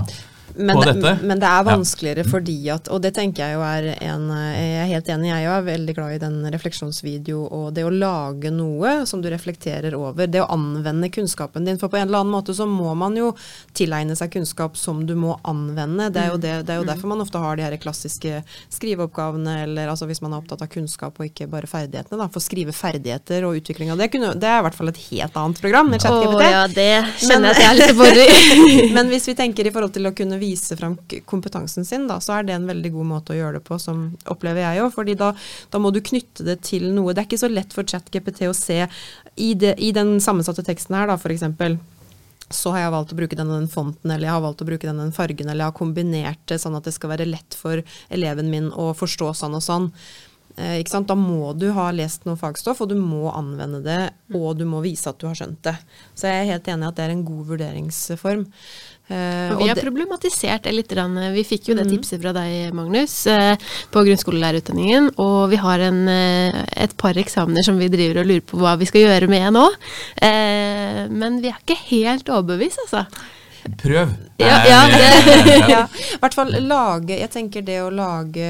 men, 0.55 0.77
på 0.77 0.85
dette. 0.85 1.19
Men 1.23 1.41
det 1.41 1.49
er 1.49 1.65
vanskeligere 1.67 2.23
ja. 2.23 2.31
fordi 2.31 2.57
at 2.71 2.89
Og 2.93 3.01
det 3.03 3.15
tenker 3.17 3.43
jeg 3.43 3.57
jo 3.57 3.63
er 3.67 3.89
en 4.07 4.29
Jeg 4.31 4.77
er 4.85 4.91
helt 4.93 5.09
enig, 5.11 5.31
jeg 5.33 5.49
er 5.51 5.65
veldig 5.67 5.95
glad 5.97 6.15
i 6.15 6.21
den 6.23 6.37
refleksjonsvideo 6.55 7.41
og 7.55 7.67
det 7.75 7.85
å 7.87 7.93
lage 7.93 8.53
noe 8.55 8.93
som 9.09 9.23
du 9.23 9.29
reflekterer 9.33 9.97
over. 9.99 10.29
Det 10.31 10.43
å 10.43 10.49
anvende 10.53 11.11
kunnskapen 11.13 11.67
din. 11.67 11.79
For 11.81 11.93
på 11.93 11.99
en 11.99 12.07
eller 12.07 12.23
annen 12.23 12.35
måte 12.35 12.55
så 12.57 12.67
må 12.69 12.93
man 12.99 13.17
jo 13.19 13.33
tilegne 13.77 14.17
seg 14.19 14.33
kunnskap 14.35 14.79
som 14.79 15.03
du 15.07 15.15
må 15.19 15.37
anvende. 15.43 16.09
Det 16.15 16.23
er 16.23 16.33
jo, 16.33 16.39
det, 16.41 16.55
det 16.67 16.75
er 16.75 16.81
jo 16.81 16.87
mm. 16.87 16.91
derfor 16.93 17.13
man 17.13 17.25
ofte 17.25 17.43
har 17.43 17.59
de 17.59 17.67
her 17.67 17.77
klassiske 17.83 18.43
skriveoppgavene, 18.73 19.57
eller 19.67 19.93
altså 19.93 20.09
hvis 20.11 20.23
man 20.25 20.35
er 20.35 20.43
opptatt 20.43 20.65
av 20.65 20.71
kunnskap 20.73 21.19
og 21.21 21.29
ikke 21.29 21.49
bare 21.51 21.71
ferdighetene. 21.71 22.21
da, 22.21 22.29
For 22.33 22.45
skrive 22.45 22.75
ferdigheter 22.77 23.47
og 23.49 23.61
utvikling 23.61 23.93
av 23.95 24.01
det, 24.01 24.11
kunne, 24.15 24.35
det 24.39 24.51
er 24.51 24.63
i 24.63 24.67
hvert 24.69 24.79
fall 24.79 24.93
et 24.93 25.03
helt 25.09 25.39
annet 25.41 25.63
program 25.65 25.93
enn 25.93 26.03
ChatGPT. 26.05 26.39
Oh, 26.39 26.47
ja, 26.55 26.65
det 26.71 26.91
kjenner 27.25 27.51
jeg 27.51 27.55
at 27.55 27.63
jeg 27.63 27.71
er 27.71 27.81
litt 27.81 27.99
borig. 27.99 28.29
men 28.97 29.13
hvis 29.13 29.29
vi 29.31 29.37
tenker 29.39 29.69
i 29.69 29.75
forhold 29.75 29.95
til 29.97 30.11
å 30.11 30.15
kunne 30.17 30.34
vise 30.41 30.77
fram 30.79 30.97
kompetansen 31.31 31.87
sin, 31.87 32.07
da, 32.11 32.21
så 32.23 32.39
er 32.39 32.47
det 32.47 32.57
en 32.57 32.69
veldig 32.69 32.93
god 32.97 33.11
måte 33.11 33.35
å 33.35 33.39
gjøre 33.39 33.59
det 33.59 33.65
på, 33.67 33.79
som 33.83 34.07
opplever 34.31 34.65
jeg 34.65 34.83
jo. 34.83 34.91
fordi 34.95 35.17
da, 35.21 35.33
da, 35.71 35.81
må 35.83 35.93
du 35.95 36.03
knytte 36.05 36.47
det 36.47 36.61
til 36.69 36.91
noe. 36.95 37.15
Det 37.15 37.25
er 37.25 37.29
ikke 37.31 37.43
så 37.45 37.53
lett 37.53 37.75
for 37.77 37.89
ChatGPT 37.89 38.47
å 38.51 38.57
se 38.57 38.85
i, 38.85 39.51
det, 39.59 39.77
i 39.79 39.91
den 39.97 40.17
sammensatte 40.25 40.67
teksten 40.67 40.99
her, 40.99 41.11
da, 41.11 41.19
f.eks 41.19 41.45
så 42.53 42.75
har 42.75 42.85
jeg 42.85 42.93
valgt 42.93 43.15
å 43.15 43.17
bruke 43.19 43.37
denne 43.39 43.57
den 43.57 43.71
fonten, 43.73 44.11
eller 44.11 44.29
jeg 44.29 44.35
har 44.35 44.45
valgt 44.45 44.63
å 44.63 44.69
bruke 44.69 44.87
denne 44.87 45.07
den 45.07 45.17
fargen, 45.17 45.49
eller 45.49 45.65
jeg 45.65 45.73
har 45.73 45.79
kombinert 45.79 46.43
det 46.51 46.61
sånn 46.61 46.77
at 46.77 46.87
det 46.87 46.93
skal 46.95 47.15
være 47.15 47.27
lett 47.29 47.57
for 47.57 47.81
eleven 48.13 48.51
min 48.53 48.69
å 48.71 48.91
forstå 48.97 49.33
sånn 49.41 49.57
og 49.57 49.65
sånn. 49.65 49.89
Eh, 50.57 50.85
da 50.87 51.17
må 51.19 51.53
du 51.59 51.71
ha 51.75 51.89
lest 51.91 52.29
noe 52.29 52.39
fagstoff, 52.39 52.85
og 52.85 52.93
du 52.93 52.95
må 52.99 53.27
anvende 53.33 53.81
det, 53.83 54.03
og 54.37 54.59
du 54.61 54.65
må 54.69 54.85
vise 54.85 55.11
at 55.11 55.19
du 55.19 55.27
har 55.27 55.39
skjønt 55.39 55.65
det. 55.67 55.75
Så 56.15 56.29
jeg 56.31 56.43
er 56.43 56.53
helt 56.53 56.69
enig 56.71 56.87
i 56.87 56.91
at 56.93 56.99
det 56.99 57.07
er 57.07 57.15
en 57.15 57.25
god 57.27 57.49
vurderingsform. 57.49 58.45
Uh, 59.05 59.59
vi 59.59 59.69
har 59.69 59.77
problematisert 59.77 60.65
det 60.65 60.73
litt. 60.73 60.93
Vi 61.35 61.45
fikk 61.45 61.69
jo 61.69 61.77
det 61.77 61.85
mm. 61.85 61.91
tipset 61.93 62.23
fra 62.23 62.33
deg, 62.33 62.73
Magnus, 62.77 63.19
uh, 63.29 63.53
på 63.93 64.05
grunnskolelærerutdanningen. 64.07 65.11
Og 65.21 65.53
vi 65.53 65.61
har 65.61 65.85
en, 65.85 66.01
uh, 66.09 66.63
et 66.73 66.97
par 66.97 67.19
eksamener 67.21 67.67
som 67.67 67.77
vi 67.81 67.91
driver 67.93 68.23
og 68.23 68.31
lurer 68.31 68.47
på 68.49 68.61
hva 68.63 68.75
vi 68.81 68.89
skal 68.89 69.05
gjøre 69.05 69.29
med 69.29 69.51
nå. 69.55 69.69
men 71.15 71.41
vi 71.43 71.51
er 71.51 71.61
ikke 71.61 71.77
helt 71.91 72.31
overbevist, 72.33 72.81
altså. 72.87 73.05
Prøv. 73.83 74.15
Ja, 74.41 74.57
ja, 74.73 74.81
ja. 75.69 75.83
I 75.89 76.19
hvert 76.21 76.35
fall 76.37 76.51
lage 76.67 77.17
Jeg 77.17 77.31
tenker 77.33 77.65
det 77.65 77.79
å 77.81 77.91
lage 77.93 78.49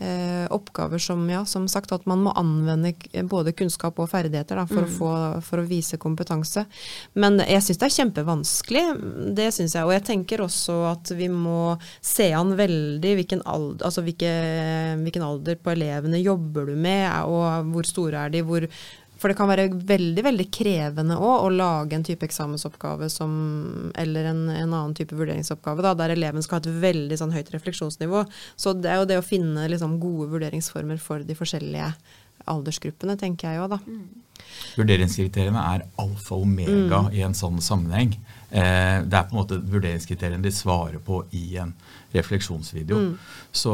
eh, 0.00 0.46
oppgaver 0.50 0.98
som, 0.98 1.22
ja, 1.30 1.44
som 1.44 1.68
sagt, 1.68 1.92
at 1.92 2.06
man 2.10 2.22
må 2.24 2.32
anvende 2.38 2.92
både 3.28 3.54
kunnskap 3.56 3.98
og 4.00 4.10
ferdigheter 4.12 4.60
da, 4.60 4.66
for, 4.68 4.84
mm. 4.84 4.88
å 4.88 4.96
få, 4.96 5.12
for, 5.46 5.62
å 5.62 5.68
vise 5.68 6.00
kompetanse. 6.00 6.64
Men 7.20 7.40
jeg 7.44 7.64
syns 7.66 7.80
det 7.80 7.88
er 7.88 7.96
kjempevanskelig, 7.98 8.86
det 9.38 9.50
syns 9.56 9.76
jeg. 9.76 9.86
Og 9.86 9.94
jeg 9.96 10.06
tenker 10.08 10.44
også 10.44 10.78
at 10.90 11.12
vi 11.16 11.30
må 11.32 11.76
se 12.00 12.30
an 12.36 12.54
veldig 12.58 13.14
hvilken 13.20 13.44
alder, 13.48 13.86
altså 13.88 14.04
hvilke, 14.06 14.32
hvilken 15.04 15.26
alder 15.26 15.60
på 15.60 15.74
elevene 15.74 16.22
jobber 16.22 16.72
du 16.72 16.74
med, 16.80 17.06
og 17.28 17.70
hvor 17.74 17.88
store 17.88 18.26
er 18.26 18.34
de, 18.34 18.44
hvor 18.46 18.66
for 19.20 19.28
det 19.28 19.36
kan 19.36 19.50
være 19.50 19.68
veldig 19.68 20.24
veldig 20.24 20.46
krevende 20.54 21.18
òg 21.20 21.44
å 21.44 21.52
lage 21.52 21.96
en 21.96 22.06
type 22.06 22.24
eksamensoppgave 22.24 23.10
som, 23.12 23.34
eller 24.00 24.30
en, 24.32 24.46
en 24.48 24.72
annen 24.72 24.96
type 24.96 25.16
vurderingsoppgave 25.18 25.84
da, 25.84 25.92
der 25.98 26.14
eleven 26.14 26.44
skal 26.44 26.58
ha 26.58 26.64
et 26.64 26.80
veldig 26.86 27.20
sånn, 27.20 27.34
høyt 27.36 27.52
refleksjonsnivå. 27.52 28.24
Så 28.56 28.72
det 28.78 28.88
er 28.92 29.02
jo 29.02 29.10
det 29.10 29.20
å 29.20 29.26
finne 29.26 29.68
liksom, 29.68 29.98
gode 30.00 30.30
vurderingsformer 30.32 31.00
for 31.02 31.26
de 31.26 31.36
forskjellige 31.36 31.92
aldersgruppene, 32.48 33.18
tenker 33.20 33.50
jeg 33.50 33.60
jo 33.60 33.68
da. 33.74 33.80
Mm. 33.84 34.40
Vurderingskriteriene 34.80 35.62
er 35.74 35.86
alfa 36.00 36.36
og 36.38 36.46
omega 36.46 37.04
mm. 37.06 37.14
i 37.16 37.24
en 37.26 37.36
sånn 37.36 37.60
sammenheng. 37.62 38.16
Eh, 38.50 38.98
det 39.04 39.16
er 39.18 39.28
på 39.28 39.34
en 39.36 39.42
måte 39.42 39.60
vurderingskriteriene 39.60 40.42
de 40.42 40.54
svarer 40.54 41.02
på 41.04 41.22
i 41.36 41.44
en 41.60 41.74
refleksjonsvideo. 42.14 42.98
Mm. 42.98 43.38
Så 43.52 43.72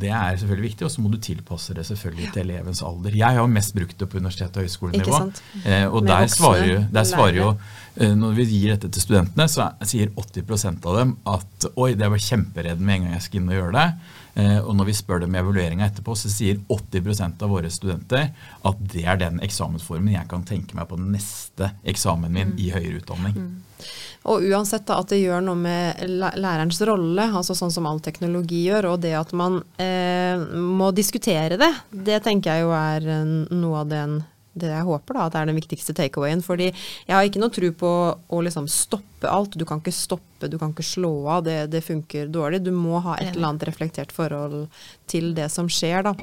det 0.00 0.10
er 0.10 0.36
selvfølgelig 0.40 0.70
viktig, 0.70 0.86
og 0.86 0.92
så 0.94 1.02
må 1.04 1.10
du 1.12 1.18
tilpasse 1.22 1.74
det 1.76 1.84
selvfølgelig 1.86 2.30
til 2.34 2.42
elevens 2.46 2.82
alder. 2.86 3.16
Jeg 3.16 3.38
har 3.38 3.50
mest 3.50 3.74
brukt 3.76 3.98
det 3.98 4.08
på 4.08 4.18
universitet- 4.18 4.56
og 4.56 4.66
høyskolenivå. 4.66 5.20
Eh, 5.64 5.86
og 5.86 6.06
der 6.06 6.26
svarer, 6.26 6.86
der 6.92 7.04
svarer, 7.04 7.36
jo 7.36 7.54
eh, 7.96 8.14
Når 8.16 8.32
vi 8.38 8.44
gir 8.44 8.74
dette 8.74 8.88
til 8.88 9.02
studentene, 9.02 9.48
så 9.48 9.70
sier 9.82 10.10
80% 10.16 10.86
av 10.86 10.98
dem 10.98 11.16
at 11.26 11.70
oi, 11.76 11.92
det 11.94 12.10
var 12.10 12.18
kjemperedd 12.18 12.80
med 12.80 12.94
en 12.94 13.06
gang 13.06 13.16
jeg 13.18 13.26
skal 13.28 13.42
inn 13.42 13.52
og 13.52 13.58
gjøre 13.58 13.76
det. 13.78 13.88
Eh, 14.34 14.58
og 14.58 14.72
når 14.78 14.88
vi 14.88 14.96
spør 14.96 15.24
dem 15.24 15.34
i 15.36 15.40
evalueringa 15.42 15.88
etterpå, 15.90 16.14
så 16.16 16.30
sier 16.32 16.60
80% 16.72 17.42
av 17.44 17.52
våre 17.52 17.70
studenter 17.72 18.30
at 18.68 18.86
det 18.94 19.04
er 19.04 19.20
den 19.20 19.42
eksamensformen 19.44 20.14
jeg 20.14 20.28
kan 20.30 20.46
tenke 20.48 20.78
meg 20.78 20.88
på 20.88 20.96
den 21.00 21.12
neste 21.12 21.74
eksamen 21.84 22.32
min 22.32 22.54
mm. 22.54 22.58
i 22.62 22.70
høyere 22.72 23.02
utdanning. 23.02 23.36
Mm. 23.36 23.84
Og 24.32 24.44
uansett 24.52 24.86
da, 24.86 25.00
at 25.02 25.10
det 25.10 25.18
gjør 25.18 25.42
noe 25.42 25.58
med 25.58 26.02
lærerens 26.06 26.78
rolle, 26.86 27.26
altså 27.26 27.56
sånn 27.58 27.72
som 27.74 27.88
all 27.90 27.98
teknologi 28.04 28.62
gjør, 28.68 28.92
og 28.92 29.00
det 29.02 29.16
at 29.18 29.32
man 29.36 29.58
eh, 29.82 30.38
må 30.54 30.92
diskutere 30.94 31.58
det, 31.60 31.72
det 31.90 32.22
tenker 32.24 32.54
jeg 32.54 32.68
jo 32.68 32.76
er 32.76 33.08
noe 33.50 33.82
av 33.82 33.90
den 33.90 34.20
det 34.52 34.68
jeg 34.68 34.84
håper 34.84 35.16
da, 35.16 35.24
at 35.24 35.32
det 35.32 35.40
er 35.40 35.48
den 35.48 35.56
viktigste 35.56 35.94
takeawayen. 35.96 36.42
Fordi 36.44 36.66
jeg 36.68 37.14
har 37.14 37.24
ikke 37.24 37.40
noe 37.40 37.54
tro 37.54 37.70
på 37.72 37.92
å 38.12 38.40
liksom 38.44 38.68
stoppe 38.68 39.11
alt. 39.30 39.56
Du 39.58 39.64
kan 39.68 39.80
ikke 39.82 39.94
stoppe, 39.94 40.48
du 40.50 40.58
kan 40.58 40.72
ikke 40.72 40.86
slå 40.86 41.12
av. 41.28 41.44
Det, 41.46 41.66
det 41.72 41.84
funker 41.86 42.30
dårlig. 42.32 42.62
Du 42.64 42.72
må 42.74 43.00
ha 43.04 43.16
et 43.18 43.34
eller 43.34 43.52
annet 43.52 43.66
reflektert 43.68 44.12
forhold 44.14 44.66
til 45.12 45.32
det 45.36 45.48
som 45.52 45.68
skjer, 45.70 46.06
da. 46.06 46.14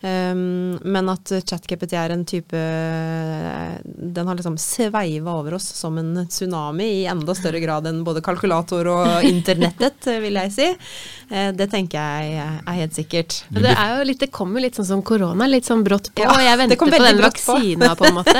Um, 0.00 0.78
men 0.80 1.10
at 1.12 1.28
ChatGPT 1.44 1.92
er 2.00 2.14
en 2.14 2.22
type 2.24 2.56
Den 2.56 4.28
har 4.30 4.38
liksom 4.38 4.54
sveiva 4.56 5.34
over 5.36 5.58
oss 5.58 5.66
som 5.76 5.98
en 6.00 6.22
tsunami 6.24 6.86
i 7.02 7.04
enda 7.10 7.34
større 7.36 7.60
grad 7.60 7.84
enn 7.90 8.00
både 8.06 8.22
kalkulator 8.24 8.88
og 8.94 9.26
internettet, 9.28 10.08
vil 10.24 10.40
jeg 10.40 10.54
si. 10.56 10.68
Uh, 11.28 11.50
det 11.56 11.68
tenker 11.74 12.00
jeg 12.00 12.40
er 12.40 12.78
helt 12.80 12.96
sikkert. 12.96 13.42
Det, 13.52 13.74
er 13.74 13.98
jo 13.98 14.08
litt, 14.08 14.22
det 14.24 14.30
kommer 14.32 14.64
litt 14.64 14.78
sånn 14.80 14.88
som 14.88 15.04
korona, 15.04 15.48
litt 15.50 15.68
sånn 15.68 15.84
brått 15.84 16.08
på. 16.14 16.24
Ja, 16.24 16.32
og 16.32 16.44
jeg 16.46 16.62
venter 16.62 16.80
på 16.80 16.90
den 16.94 17.22
vaksina, 17.26 17.92
på. 17.92 18.00
på 18.00 18.08
en 18.10 18.18
måte. 18.22 18.38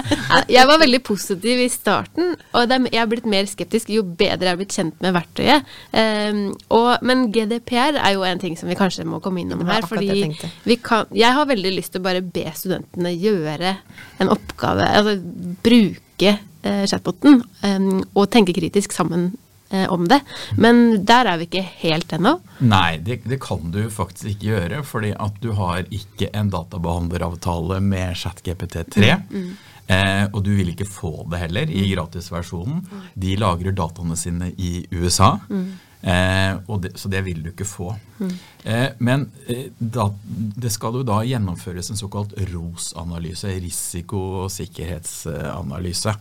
Jeg 0.51 0.67
var 0.67 0.81
veldig 0.81 1.03
positiv 1.05 1.61
i 1.61 1.69
starten, 1.73 2.35
og 2.57 2.73
jeg 2.73 2.99
har 2.99 3.09
blitt 3.11 3.29
mer 3.29 3.47
skeptisk 3.51 3.91
jo 3.93 4.00
bedre 4.05 4.49
jeg 4.49 4.55
har 4.55 4.61
blitt 4.61 4.77
kjent 4.77 5.03
med 5.05 5.15
verktøyet. 5.17 5.73
Um, 5.93 6.43
og, 6.77 6.91
men 7.07 7.29
GDPR 7.35 7.99
er 8.01 8.15
jo 8.17 8.25
en 8.27 8.43
ting 8.43 8.57
som 8.59 8.71
vi 8.71 8.79
kanskje 8.79 9.07
må 9.09 9.23
komme 9.25 9.43
innom 9.45 9.65
her 9.69 9.87
fordi 9.89 10.09
jeg, 10.11 10.79
kan, 10.85 11.11
jeg 11.17 11.37
har 11.37 11.49
veldig 11.51 11.75
lyst 11.77 11.95
til 11.95 12.03
å 12.03 12.09
bare 12.09 12.25
be 12.25 12.47
studentene 12.57 13.13
gjøre 13.15 13.77
en 14.21 14.33
oppgave, 14.33 14.87
altså 14.87 15.17
bruke 15.65 16.35
uh, 16.67 16.85
chatboten 16.91 17.43
um, 17.65 18.03
og 18.15 18.29
tenke 18.33 18.57
kritisk 18.57 18.95
sammen 18.97 19.31
eh, 19.71 19.93
om 19.93 20.09
det. 20.09 20.21
Men 20.57 21.05
der 21.05 21.31
er 21.31 21.41
vi 21.41 21.49
ikke 21.49 21.65
helt 21.83 22.13
ennå. 22.13 22.37
Nei, 22.59 22.99
det, 23.05 23.23
det, 23.25 23.41
kan 23.43 23.71
du 23.75 23.83
faktisk 23.93 24.35
ikke 24.35 24.51
gjøre, 24.53 24.83
fordi 24.87 25.15
at 25.17 25.41
du 25.43 25.53
har 25.59 25.85
ikke 25.89 26.31
en 26.37 26.53
databehandleravtale 26.53 27.81
med 27.85 28.17
ChatGPT3. 28.21 29.17
Mm, 29.21 29.27
mm. 29.31 29.51
Eh, 29.91 30.25
og 30.31 30.43
du 30.47 30.53
vil 30.55 30.73
ikke 30.73 30.89
få 30.89 31.13
det 31.31 31.45
heller 31.45 31.71
i 31.71 31.89
gratisversjonen. 31.91 32.85
De 33.19 33.37
lagrer 33.41 33.75
dataene 33.77 34.19
sine 34.19 34.53
i 34.57 34.85
USA. 34.95 35.35
Mm. 35.51 35.71
Eh, 36.01 36.79
det, 36.81 36.93
så 36.97 37.11
det 37.13 37.21
vil 37.27 37.43
du 37.43 37.51
ikke 37.51 37.67
få. 37.69 37.91
Eh, 38.65 38.87
men 39.05 39.27
eh, 39.51 39.67
da, 39.79 40.07
det 40.23 40.73
skal 40.73 41.01
jo 41.01 41.05
da 41.07 41.21
gjennomføres 41.27 41.91
en 41.93 42.01
såkalt 42.01 42.37
ROS-analyse, 42.53 43.51
risiko- 43.61 44.45
og 44.45 44.55
sikkerhetsanalyse. 44.55 46.15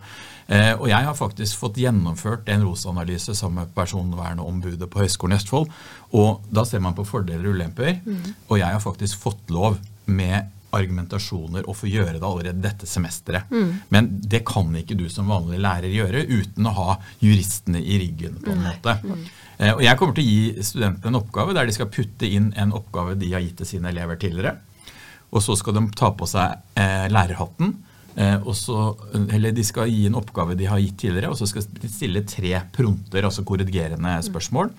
Eh, 0.50 0.74
og 0.74 0.88
jeg 0.90 1.06
har 1.06 1.16
faktisk 1.16 1.62
fått 1.62 1.80
gjennomført 1.80 2.50
en 2.50 2.66
ROS-analyse 2.66 3.38
sammen 3.38 3.64
med 3.64 3.76
personvernombudet 3.78 4.90
på 4.90 5.04
Høgskolen 5.04 5.38
i 5.38 5.40
Østfold. 5.40 5.70
Og 6.18 6.48
da 6.50 6.66
ser 6.66 6.82
man 6.84 6.98
på 6.98 7.08
fordeler 7.08 7.52
og 7.52 7.60
ulemper. 7.60 8.00
Mm. 8.04 8.34
Og 8.50 8.58
jeg 8.60 8.68
har 8.74 8.84
faktisk 8.84 9.22
fått 9.30 9.54
lov 9.54 9.78
med 10.10 10.50
argumentasjoner 10.76 11.68
og 11.68 11.78
få 11.80 11.90
gjøre 11.90 12.18
det 12.18 12.26
allerede 12.26 12.64
dette 12.64 12.88
semesteret. 12.90 13.50
Mm. 13.50 13.72
Men 13.94 14.10
det 14.22 14.44
kan 14.48 14.70
ikke 14.78 14.98
du 15.00 15.08
som 15.12 15.32
vanlig 15.32 15.62
lærer 15.64 15.92
gjøre 15.94 16.26
uten 16.30 16.70
å 16.70 16.76
ha 16.78 16.96
juristene 17.24 17.82
i 17.82 18.00
ryggen. 18.02 18.40
på 18.44 18.54
en 18.54 18.66
måte. 18.68 18.98
Mm. 19.04 19.28
Eh, 19.58 19.74
og 19.74 19.84
Jeg 19.84 19.98
kommer 20.00 20.16
til 20.16 20.26
å 20.26 20.32
gi 20.32 20.64
studentene 20.64 21.12
en 21.12 21.22
oppgave 21.22 21.56
der 21.58 21.70
de 21.70 21.76
skal 21.76 21.92
putte 21.92 22.30
inn 22.30 22.54
en 22.56 22.74
oppgave 22.78 23.18
de 23.20 23.34
har 23.34 23.44
gitt 23.44 23.60
til 23.62 23.72
sine 23.76 23.92
elever 23.92 24.20
tidligere. 24.20 24.58
Og 25.30 25.44
så 25.46 25.56
skal 25.58 25.78
de 25.78 25.86
ta 25.98 26.12
på 26.16 26.28
seg 26.30 26.58
eh, 26.80 27.06
lærerhatten. 27.12 27.76
Eh, 28.16 28.38
og 28.42 28.56
så, 28.58 28.96
eller 29.14 29.54
De 29.56 29.64
skal 29.64 29.92
gi 29.92 30.08
en 30.10 30.18
oppgave 30.20 30.58
de 30.58 30.68
har 30.70 30.82
gitt 30.82 30.98
tidligere, 31.06 31.32
og 31.32 31.38
så 31.40 31.48
skal 31.50 31.68
de 31.82 31.92
stille 31.92 32.26
tre 32.28 32.56
pronter, 32.74 33.24
altså 33.24 33.46
korrigerende 33.48 34.18
spørsmål. 34.26 34.74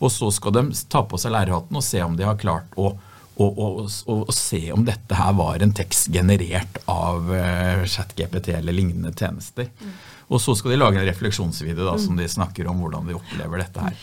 Og 0.00 0.12
så 0.12 0.30
skal 0.32 0.56
de 0.56 0.64
ta 0.88 1.04
på 1.04 1.20
seg 1.20 1.34
lærerhatten 1.34 1.76
og 1.76 1.84
se 1.84 2.00
om 2.02 2.16
de 2.16 2.24
har 2.24 2.40
klart 2.40 2.72
å 2.80 2.94
og, 3.40 3.58
og, 3.58 3.90
og, 4.12 4.32
se 4.36 4.60
om 4.74 4.84
dette 4.84 5.16
her 5.16 5.32
var 5.38 5.62
en 5.62 5.72
tekst 5.76 6.10
generert 6.12 6.80
av 6.90 7.30
uh, 7.32 7.82
ChatGPT 7.88 8.52
eller 8.58 8.76
lignende 8.76 9.12
tjenester. 9.16 9.70
Mm. 9.80 9.94
Og 10.30 10.42
så 10.42 10.54
skal 10.58 10.74
de 10.74 10.80
lage 10.80 11.00
en 11.00 11.08
refleksjonsvideo 11.08 11.86
da, 11.88 11.96
som 11.98 12.18
de 12.18 12.28
snakker 12.30 12.68
om 12.70 12.82
hvordan 12.82 13.08
de 13.08 13.16
opplever 13.18 13.64
dette 13.64 13.86
her. 13.86 13.96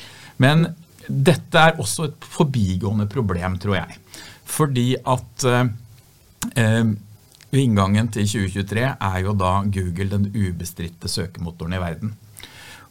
Men 0.44 0.68
dette 1.08 1.62
er 1.70 1.78
også 1.80 2.10
et 2.10 2.30
forbigående 2.34 3.08
problem, 3.12 3.60
tror 3.62 3.78
jeg. 3.80 4.00
Fordi 4.48 4.88
at 4.98 5.48
uh, 5.48 5.64
uh, 6.58 6.96
inngangen 7.56 8.10
til 8.12 8.28
2023 8.28 8.88
er 8.92 9.20
jo 9.24 9.36
da 9.38 9.60
Google 9.64 10.10
den 10.18 10.32
ubestridte 10.34 11.12
søkemotoren 11.12 11.78
i 11.78 11.84
verden. 11.84 12.16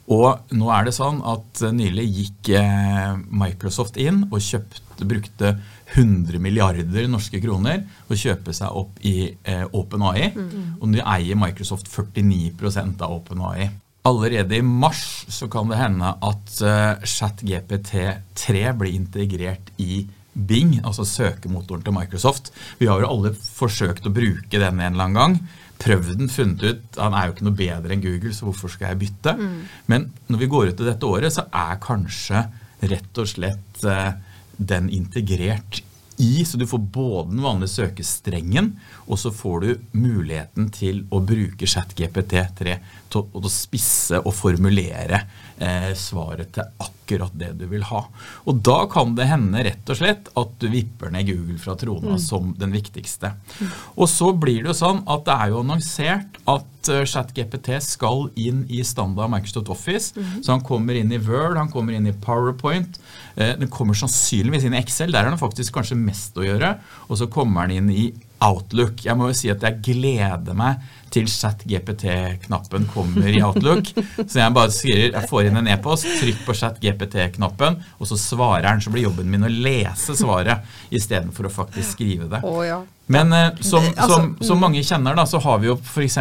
Og 0.07 0.55
nå 0.55 0.71
er 0.71 0.87
det 0.87 0.95
sånn 0.95 1.19
at 1.27 1.65
nylig 1.75 2.05
gikk 2.21 2.51
eh, 2.55 3.17
Microsoft 3.27 3.97
inn 3.99 4.23
og 4.29 4.39
kjøpte, 4.39 4.86
brukte 5.05 5.53
100 5.93 6.41
milliarder 6.43 7.09
norske 7.11 7.41
kroner 7.43 7.83
å 8.09 8.17
kjøpe 8.17 8.55
seg 8.57 8.73
opp 8.73 9.03
i 9.05 9.29
eh, 9.45 9.67
OpenAI. 9.67 10.31
Mm. 10.33 10.69
Og 10.81 10.89
nå 10.93 11.03
eier 11.03 11.39
Microsoft 11.39 11.91
49% 11.93 13.05
av 13.05 13.19
OpenAI. 13.19 13.69
Allerede 14.07 14.57
i 14.57 14.63
mars 14.63 15.27
så 15.35 15.49
kan 15.51 15.69
det 15.69 15.81
hende 15.81 16.13
at 16.25 16.59
eh, 16.63 17.05
ChatGPT3 17.05 18.71
blir 18.79 18.95
integrert 18.95 19.73
i 19.83 20.07
Bing, 20.37 20.75
altså 20.85 21.05
søkemotoren 21.09 21.85
til 21.85 21.95
Microsoft. 21.97 22.51
Vi 22.79 22.89
har 22.91 23.01
jo 23.01 23.09
alle 23.09 23.33
forsøkt 23.33 24.07
å 24.07 24.13
bruke 24.13 24.61
den 24.61 24.83
en 24.83 24.93
eller 24.93 25.07
annen 25.09 25.17
gang. 25.17 25.39
Prøvd 25.81 26.13
den, 26.21 26.31
funnet 26.33 26.63
ut 26.65 27.01
han 27.01 27.17
er 27.17 27.27
jo 27.27 27.35
ikke 27.35 27.47
noe 27.49 27.57
bedre 27.57 27.97
enn 27.97 28.05
Google, 28.05 28.33
så 28.37 28.49
hvorfor 28.49 28.73
skal 28.73 28.93
jeg 28.93 29.01
bytte? 29.07 29.35
Mm. 29.37 29.59
Men 29.93 30.07
når 30.29 30.43
vi 30.43 30.51
går 30.53 30.71
ut 30.71 30.81
i 30.85 30.89
dette 30.89 31.09
året, 31.09 31.33
så 31.33 31.47
er 31.53 31.81
kanskje 31.83 32.45
rett 32.87 33.21
og 33.21 33.29
slett 33.29 33.85
uh, 33.89 34.13
den 34.57 34.91
integrert 34.91 35.83
i, 36.17 36.45
så 36.45 36.57
du 36.57 36.67
får 36.67 36.79
både 36.79 37.31
den 37.31 37.43
vanlige 37.45 37.75
søkestrengen, 37.75 38.71
og 39.07 39.19
så 39.21 39.33
får 39.35 39.61
du 39.61 39.83
muligheten 39.93 40.71
til 40.73 41.03
å 41.13 41.21
bruke 41.21 41.69
ChatGPT3 41.69 42.77
til 43.13 43.27
å 43.37 43.53
spisse 43.53 44.23
og 44.23 44.33
formulere 44.37 45.27
eh, 45.59 45.93
svaret 45.99 46.53
til 46.55 46.67
akkurat 46.83 47.35
det 47.39 47.53
du 47.61 47.67
vil 47.71 47.85
ha. 47.89 48.03
Og 48.47 48.63
da 48.67 48.79
kan 48.91 49.15
det 49.19 49.29
hende 49.31 49.63
rett 49.67 49.93
og 49.93 49.99
slett 49.99 50.31
at 50.37 50.55
du 50.61 50.69
vipper 50.73 51.13
ned 51.15 51.29
Google 51.31 51.59
fra 51.63 51.77
trona 51.79 52.17
mm. 52.17 52.23
som 52.23 52.53
den 52.59 52.75
viktigste. 52.75 53.33
Mm. 53.61 53.71
Og 53.97 54.11
så 54.11 54.33
blir 54.37 54.63
det 54.63 54.73
jo 54.73 54.79
sånn 54.81 55.05
at 55.05 55.27
det 55.29 55.37
er 55.37 55.53
jo 55.53 55.63
annonsert 55.63 56.41
at 56.51 56.91
uh, 56.91 57.03
ChatGPT 57.07 57.73
skal 57.85 58.29
inn 58.39 58.65
i 58.73 58.83
standard 58.87 59.33
Microsoft 59.33 59.71
Office. 59.73 60.13
Mm. 60.17 60.43
Så 60.43 60.55
han 60.55 60.67
kommer 60.67 60.99
inn 60.99 61.15
i 61.15 61.23
Word, 61.23 61.59
han 61.61 61.73
kommer 61.73 61.97
inn 61.97 62.11
i 62.11 62.17
PowerPoint. 62.27 63.01
Eh, 63.37 63.55
den 63.61 63.73
kommer 63.73 63.97
sannsynligvis 63.99 64.67
inn 64.67 64.77
i 64.77 64.83
Excel, 64.83 65.15
der 65.15 65.25
er 65.25 65.35
han 65.35 65.41
faktisk 65.41 65.77
kanskje 65.77 65.99
mest 66.01 66.39
å 66.39 66.47
gjøre. 66.47 66.77
Og 67.09 67.21
så 67.21 67.31
kommer 67.33 67.71
den 67.71 67.87
inn 67.87 67.93
i 67.95 68.07
Outlook. 68.45 69.05
Jeg 69.07 69.17
må 69.17 69.31
jo 69.31 69.37
si 69.37 69.51
at 69.53 69.65
jeg 69.65 69.81
gleder 69.85 70.57
meg 70.57 70.83
til 71.17 71.29
chat-GPT-knappen 71.31 72.89
kommer 72.93 73.29
i 73.31 73.41
Outlook. 73.45 73.89
Så 74.27 74.41
jeg 74.43 74.55
bare 74.57 74.73
skriver, 74.75 75.15
jeg 75.15 75.31
får 75.31 75.49
inn 75.49 75.61
en 75.63 75.71
e-post, 75.73 76.09
trykk 76.21 76.43
på 76.47 76.57
chat-GPT-knappen, 76.61 77.79
og 77.97 78.11
så 78.11 78.19
svarer 78.21 78.69
den. 78.69 78.85
Så 78.85 78.93
blir 78.93 79.07
jobben 79.07 79.31
min 79.33 79.47
å 79.47 79.53
lese 79.53 80.17
svaret 80.19 80.67
istedenfor 80.95 81.49
å 81.49 81.55
faktisk 81.55 81.97
skrive 81.97 82.29
det. 82.33 82.43
Oh, 82.47 82.61
ja. 82.67 82.83
Men 83.13 83.33
eh, 83.33 83.61
som, 83.63 83.85
altså, 83.95 84.17
som, 84.19 84.31
som, 84.43 84.61
mange 84.61 84.83
kjenner, 84.85 85.15
da, 85.17 85.25
så 85.31 85.41
har 85.45 85.61
vi 85.63 85.71
jo 85.71 85.77
f.eks. 85.79 86.19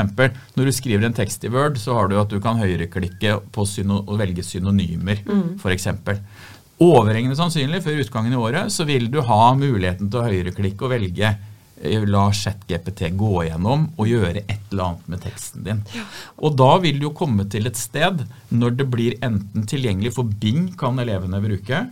når 0.56 0.70
du 0.70 0.74
skriver 0.76 1.08
en 1.08 1.18
tekst 1.18 1.44
i 1.48 1.52
Word, 1.52 1.80
så 1.82 1.98
har 1.98 2.12
du 2.12 2.20
at 2.22 2.32
du 2.32 2.38
kan 2.44 2.62
høyreklikke 2.62 3.40
på 3.56 3.66
syno, 3.70 4.04
og 4.06 4.22
velge 4.22 4.46
synonymer, 4.46 5.24
mm. 5.26 5.58
f.eks. 5.58 5.90
Overhengende 6.86 7.38
sannsynlig 7.40 7.82
før 7.86 8.02
utgangen 8.04 8.36
i 8.36 8.40
året 8.40 8.72
så 8.74 8.84
vil 8.88 9.08
du 9.12 9.22
ha 9.24 9.44
muligheten 9.56 10.10
til 10.12 10.20
å 10.20 10.26
høyreklikke 10.28 10.84
og 10.84 10.92
velge 10.92 11.30
la 11.84 12.30
ChatGPT 12.32 13.10
gå 13.20 13.32
igjennom 13.44 13.90
og 14.00 14.08
gjøre 14.08 14.46
et 14.46 14.72
eller 14.72 14.84
annet 14.86 15.10
med 15.12 15.24
teksten 15.26 15.66
din. 15.66 15.84
Ja. 15.96 16.06
Og 16.40 16.56
da 16.56 16.72
vil 16.84 17.00
du 17.02 17.10
jo 17.10 17.16
komme 17.18 17.46
til 17.52 17.68
et 17.68 17.78
sted 17.80 18.24
når 18.50 18.78
det 18.80 18.88
blir 18.92 19.18
enten 19.26 19.68
tilgjengelig 19.68 20.16
for 20.16 20.24
Bing 20.24 20.72
kan 20.80 21.00
elevene 21.04 21.42
bruke. 21.44 21.86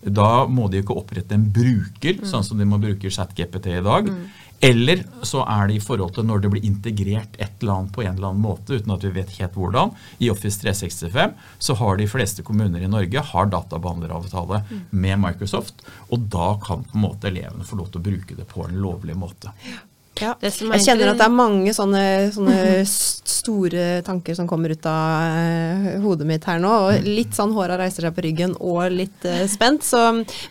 Da 0.00 0.28
må 0.48 0.68
de 0.68 0.80
jo 0.80 0.86
ikke 0.86 0.98
opprette 1.00 1.36
en 1.36 1.48
bruker, 1.52 2.20
mm. 2.20 2.28
sånn 2.28 2.44
som 2.44 2.60
de 2.60 2.68
må 2.68 2.78
bruke 2.80 3.12
ChatGPT 3.12 3.72
i 3.78 3.84
dag. 3.84 4.08
Mm. 4.08 4.28
Eller 4.60 5.04
så 5.24 5.40
er 5.48 5.68
det 5.68 5.78
i 5.78 5.82
forhold 5.82 6.14
til 6.16 6.26
når 6.28 6.42
det 6.44 6.50
blir 6.52 6.66
integrert 6.68 7.38
et 7.40 7.62
eller 7.62 7.78
annet 7.78 7.94
på 7.96 8.04
en 8.04 8.12
eller 8.12 8.28
annen 8.28 8.44
måte, 8.44 8.76
uten 8.76 8.92
at 8.92 9.04
vi 9.06 9.12
vet 9.14 9.36
helt 9.38 9.56
hvordan. 9.56 9.94
I 10.20 10.28
Office 10.32 10.60
365 10.60 11.36
så 11.58 11.76
har 11.80 11.96
de 11.96 12.08
fleste 12.10 12.44
kommuner 12.44 12.84
i 12.84 12.90
Norge 12.90 13.24
har 13.32 13.52
databehandleravtale 13.54 14.62
mm. 14.68 14.82
med 14.90 15.22
Microsoft. 15.24 15.80
Og 16.10 16.28
da 16.32 16.52
kan 16.60 16.84
på 16.84 16.98
en 16.98 17.06
måte 17.06 17.32
elevene 17.32 17.64
få 17.64 17.80
lov 17.80 17.88
til 17.92 18.02
å 18.02 18.08
bruke 18.10 18.36
det 18.36 18.48
på 18.50 18.66
en 18.66 18.76
lovlig 18.84 19.16
måte. 19.16 19.54
Ja. 19.64 19.80
Ja. 20.20 20.34
Jeg 20.44 20.84
kjenner 20.84 21.12
at 21.12 21.20
det 21.20 21.26
er 21.26 21.34
mange 21.34 21.72
sånne, 21.76 22.02
sånne 22.34 22.56
store 23.40 23.84
tanker 24.06 24.36
som 24.36 24.48
kommer 24.50 24.74
ut 24.74 24.86
av 24.88 25.38
eh, 25.40 25.88
hodet 26.02 26.26
mitt 26.28 26.46
her 26.48 26.60
nå. 26.62 26.70
Og 26.86 27.06
litt 27.08 27.36
sånn 27.36 27.54
håra 27.56 27.78
reiser 27.80 28.06
seg 28.06 28.16
på 28.16 28.24
ryggen 28.26 28.54
og 28.58 28.82
litt 28.94 29.26
uh, 29.28 29.44
spent. 29.50 29.86
Så, 29.86 30.00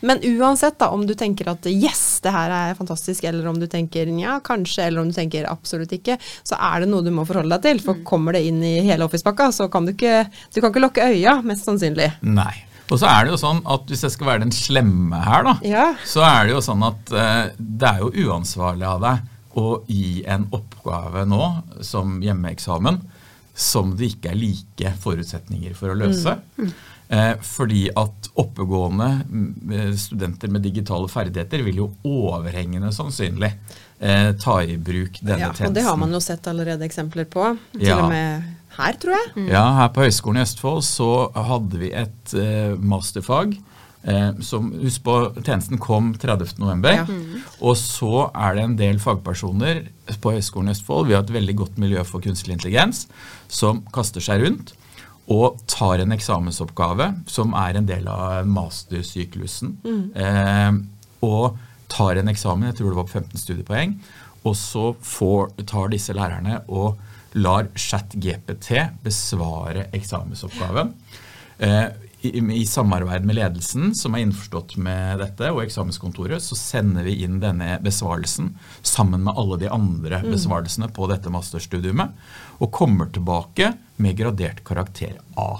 men 0.05 0.24
uansett, 0.36 0.80
da, 0.82 0.89
om 0.95 1.05
du 1.07 1.13
tenker 1.17 1.51
at 1.53 1.67
yes, 1.70 2.20
det 2.26 2.34
her 2.34 2.53
er 2.55 2.78
fantastisk, 2.80 3.28
eller 3.30 3.47
om 3.51 3.59
du 3.61 3.67
tenker 3.72 4.09
nja, 4.09 4.39
kanskje, 4.45 4.88
eller 4.88 5.03
om 5.03 5.11
du 5.11 5.17
tenker 5.17 5.49
absolutt 5.49 5.93
ikke, 5.95 6.17
så 6.43 6.57
er 6.72 6.84
det 6.84 6.91
noe 6.91 7.05
du 7.05 7.11
må 7.13 7.28
forholde 7.30 7.57
deg 7.57 7.67
til. 7.67 7.84
For 7.86 8.01
kommer 8.07 8.36
det 8.38 8.45
inn 8.49 8.63
i 8.65 8.80
hele 8.88 9.05
Office-pakka, 9.07 9.51
så 9.55 9.70
kan 9.72 9.88
du 9.88 9.93
ikke 9.95 10.26
Du 10.53 10.59
kan 10.61 10.72
ikke 10.72 10.82
lukke 10.84 11.05
øya, 11.13 11.39
mest 11.45 11.67
sannsynlig. 11.67 12.09
Nei. 12.26 12.65
Og 12.89 12.97
så 12.97 13.05
er 13.05 13.28
det 13.28 13.36
jo 13.36 13.38
sånn 13.38 13.59
at 13.70 13.89
hvis 13.91 14.01
jeg 14.07 14.13
skal 14.15 14.32
være 14.32 14.43
den 14.47 14.53
slemme 14.55 15.20
her, 15.22 15.43
da, 15.45 15.53
Ja. 15.67 15.84
så 16.09 16.24
er 16.26 16.47
det 16.47 16.55
jo 16.55 16.61
sånn 16.65 16.82
at 16.88 17.11
uh, 17.13 17.51
det 17.57 17.91
er 17.91 17.99
jo 18.01 18.30
uansvarlig 18.30 18.88
av 18.89 19.03
deg 19.05 19.28
å 19.58 19.82
gi 19.89 20.24
en 20.30 20.47
oppgave 20.54 21.26
nå 21.26 21.41
som 21.86 22.20
hjemmeeksamen 22.22 23.00
som 23.60 23.95
det 23.97 24.14
ikke 24.14 24.30
er 24.32 24.38
like 24.39 24.91
forutsetninger 25.04 25.74
for 25.76 25.91
å 25.91 25.97
løse. 26.00 26.36
Eh, 27.10 27.34
fordi 27.41 27.88
at 27.97 28.30
oppegående 28.39 29.08
mm, 29.26 29.95
studenter 29.97 30.52
med 30.54 30.62
digitale 30.64 31.10
ferdigheter 31.12 31.64
vil 31.66 31.82
jo 31.82 31.88
overhengende 32.06 32.91
sannsynlig 32.95 33.50
eh, 34.00 34.30
ta 34.39 34.60
i 34.64 34.78
bruk 34.78 35.18
denne 35.20 35.41
Ja, 35.41 35.50
tjenesten. 35.50 35.68
og 35.72 35.74
det 35.80 35.84
har 35.89 35.97
man 35.97 36.14
jo 36.14 36.22
sett 36.24 36.47
allerede 36.47 36.86
eksempler 36.88 37.26
på. 37.26 37.50
Til 37.74 37.88
Ja. 37.89 37.97
og 38.04 38.10
med 38.14 38.45
her, 38.78 38.93
tror 39.02 39.18
jeg. 39.18 39.47
Ja, 39.50 39.66
her 39.82 39.89
på 39.91 40.06
Høgskolen 40.06 40.39
i 40.39 40.45
Østfold 40.45 40.86
så 40.88 41.10
hadde 41.34 41.82
vi 41.82 41.89
et 41.91 42.34
eh, 42.38 42.78
masterfag. 42.78 43.58
Eh, 44.04 44.32
som, 44.45 44.72
husk 44.80 45.04
på, 45.04 45.16
Tjenesten 45.43 45.80
kom 45.82 46.14
30.11. 46.16 46.89
Ja. 46.93 47.06
Og 47.60 47.76
så 47.80 48.30
er 48.32 48.56
det 48.56 48.66
en 48.66 48.78
del 48.80 49.00
fagpersoner 49.04 49.86
på 50.24 50.34
Høgskolen 50.36 50.72
i 50.72 50.76
Østfold 50.78 51.10
vi 51.10 51.18
har 51.18 51.26
et 51.26 51.34
veldig 51.36 51.56
godt 51.60 51.80
miljø 51.82 52.04
for 52.08 52.24
kunstig 52.24 52.56
intelligens, 52.56 53.08
som 53.52 53.84
kaster 53.95 54.24
seg 54.24 54.45
rundt 54.45 54.76
og 55.30 55.60
tar 55.70 56.02
en 56.02 56.16
eksamensoppgave 56.16 57.12
som 57.30 57.52
er 57.58 57.78
en 57.78 57.89
del 57.89 58.08
av 58.10 58.47
mastersyklusen. 58.50 59.76
Eh, 60.18 60.80
og 61.26 61.60
tar 61.91 62.18
en 62.18 62.32
eksamen, 62.32 62.70
jeg 62.70 62.80
tror 62.80 62.89
det 62.89 63.00
var 63.02 63.10
på 63.10 63.20
15 63.20 63.43
studiepoeng, 63.43 63.95
og 64.47 64.56
så 64.58 64.93
får, 65.06 65.52
tar 65.70 65.91
disse 65.93 66.16
lærerne 66.16 66.62
og 66.72 66.97
lar 67.38 67.70
ChatGPT 67.78 68.72
besvare 69.06 69.86
eksamensoppgaven. 69.93 70.95
Eh, 71.60 71.88
i, 72.22 72.61
I 72.61 72.65
samarbeid 72.65 73.26
med 73.26 73.38
ledelsen, 73.38 73.93
som 73.95 74.15
er 74.15 74.26
innforstått 74.26 74.76
med 74.82 75.22
dette, 75.22 75.51
og 75.53 75.61
eksamenskontoret, 75.63 76.43
så 76.43 76.57
sender 76.57 77.07
vi 77.07 77.20
inn 77.24 77.39
denne 77.43 77.78
besvarelsen 77.84 78.53
sammen 78.82 79.24
med 79.28 79.39
alle 79.39 79.59
de 79.61 79.70
andre 79.72 80.22
besvarelsene 80.28 80.91
på 80.95 81.07
dette 81.11 81.32
masterstudiumet, 81.32 82.17
og 82.59 82.74
kommer 82.76 83.11
tilbake 83.15 83.74
med 84.00 84.16
gradert 84.18 84.64
karakter 84.68 85.18
A. 85.39 85.60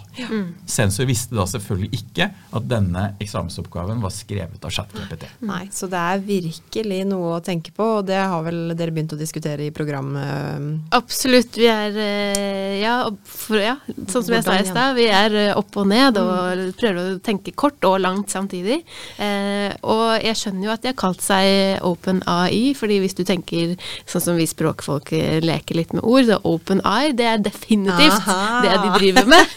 Sensor 0.66 1.08
visste 1.08 1.36
da 1.38 1.46
selvfølgelig 1.48 2.02
ikke 2.02 2.28
at 2.56 2.66
denne 2.68 3.04
eksamensoppgaven 3.24 4.02
var 4.04 4.12
skrevet 4.14 4.64
av 4.66 4.74
ChatGPT. 4.76 5.26
Nei, 5.48 5.62
så 5.72 5.88
det 5.92 6.00
er 6.00 6.24
virkelig 6.26 7.00
noe 7.08 7.38
å 7.38 7.44
tenke 7.44 7.72
på, 7.76 7.88
og 8.00 8.08
det 8.10 8.20
har 8.20 8.44
vel 8.46 8.74
dere 8.80 8.94
begynt 8.96 9.16
å 9.16 9.20
diskutere 9.20 9.68
i 9.68 9.74
programmet? 9.76 10.90
Absolutt. 10.96 11.56
Vi 11.60 11.70
er 11.72 11.96
eh, 11.96 12.80
ja, 12.82 12.96
for, 13.24 13.60
ja, 13.64 13.78
sånn 13.88 14.26
som 14.26 14.36
jeg 14.36 14.48
sa 14.48 14.58
i 14.60 14.68
stad, 14.68 14.98
vi 15.00 15.08
er 15.08 15.38
eh, 15.46 15.54
opp 15.58 15.80
og 15.80 15.88
ned 15.92 16.20
og 16.20 16.66
prøver 16.80 17.16
å 17.16 17.22
tenke 17.24 17.56
kort 17.56 17.88
og 17.88 18.00
langt 18.04 18.36
samtidig. 18.36 18.82
Eh, 19.22 19.72
og 19.88 20.20
jeg 20.26 20.40
skjønner 20.40 20.68
jo 20.68 20.74
at 20.76 20.84
de 20.84 20.92
har 20.92 21.00
kalt 21.00 21.24
seg 21.24 21.80
Open 21.88 22.22
AI, 22.30 22.74
fordi 22.78 23.00
hvis 23.04 23.16
du 23.18 23.24
tenker 23.28 23.76
sånn 24.10 24.26
som 24.28 24.40
vi 24.40 24.48
språkfolk 24.50 25.14
eh, 25.16 25.40
leker 25.44 25.80
litt 25.80 25.96
med 25.96 26.04
ord, 26.04 26.28
så 26.28 26.42
Open 26.48 26.84
AI, 26.88 27.14
det 27.16 27.28
er 27.32 27.48
definitivt 27.48 28.20
Aha. 28.20 28.29
Det 28.64 28.76
de 28.84 28.92
driver 28.98 29.30
med. 29.30 29.56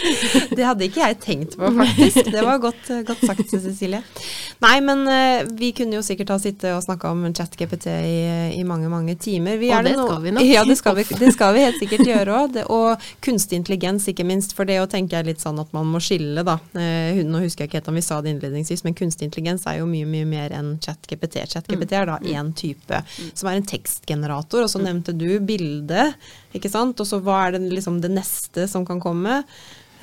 det 0.56 0.66
hadde 0.66 0.88
ikke 0.88 1.02
jeg 1.02 1.18
tenkt 1.22 1.56
på, 1.60 1.70
faktisk. 1.78 2.30
Det 2.32 2.44
var 2.44 2.60
godt, 2.62 2.90
godt 3.06 3.24
sagt, 3.26 3.46
Cecilie. 3.50 4.02
Nei, 4.64 4.76
men 4.84 5.04
eh, 5.10 5.44
vi 5.58 5.72
kunne 5.76 5.98
jo 5.98 6.02
sikkert 6.04 6.32
ha 6.34 6.38
sittet 6.40 6.70
og 6.72 6.82
snakka 6.84 7.10
om 7.12 7.24
ChatGPT 7.34 7.88
i, 7.90 8.18
i 8.58 8.62
mange, 8.66 8.88
mange 8.92 9.16
timer. 9.20 9.58
Vi 9.60 9.70
Og 9.74 9.84
det 9.86 9.96
no 9.98 10.06
skal 10.08 10.22
vi 10.24 10.34
nok. 10.36 10.46
Ja, 10.54 10.62
det 10.68 10.76
skal 10.78 10.96
vi, 10.98 11.04
det 11.18 11.32
skal 11.34 11.54
vi 11.56 11.64
helt 11.64 11.80
sikkert 11.82 12.06
gjøre 12.08 12.38
òg. 12.38 12.58
Og 12.72 13.08
kunstig 13.24 13.58
intelligens, 13.60 14.06
ikke 14.10 14.26
minst. 14.28 14.54
For 14.56 14.68
det 14.68 14.78
å 14.82 14.88
tenke 14.90 15.18
er 15.18 15.26
litt 15.26 15.42
sånn 15.42 15.58
at 15.62 15.72
man 15.76 15.88
må 15.90 16.00
skille, 16.04 16.44
da. 16.46 16.58
Eh, 16.78 17.20
nå 17.26 17.42
husker 17.42 17.64
jeg 17.64 17.72
ikke 17.72 17.80
helt 17.82 17.90
om 17.92 17.98
vi 17.98 18.04
sa 18.06 18.20
det 18.24 18.34
innledningsvis, 18.34 18.84
men 18.86 18.96
kunstig 18.98 19.28
intelligens 19.28 19.66
er 19.70 19.80
jo 19.80 19.88
mye, 19.90 20.08
mye 20.08 20.28
mer 20.28 20.54
enn 20.56 20.74
ChatGPT. 20.84 21.42
ChatGPT 21.50 21.96
er 21.98 22.10
da 22.12 22.20
én 22.22 22.54
type, 22.56 23.02
som 23.32 23.50
er 23.50 23.58
en 23.58 23.68
tekstgenerator. 23.74 24.64
Og 24.64 24.72
så 24.72 24.82
nevnte 24.82 25.16
du 25.16 25.28
bilde, 25.44 26.12
ikke 26.54 26.70
sant. 26.72 27.00
Og 27.02 27.08
så 27.08 27.20
hva 27.24 27.44
er 27.48 27.56
det, 27.56 27.64
liksom, 27.74 28.00
det 28.04 28.13
neste 28.14 28.68
som 28.70 28.86
kan 28.86 29.02
komme? 29.02 29.42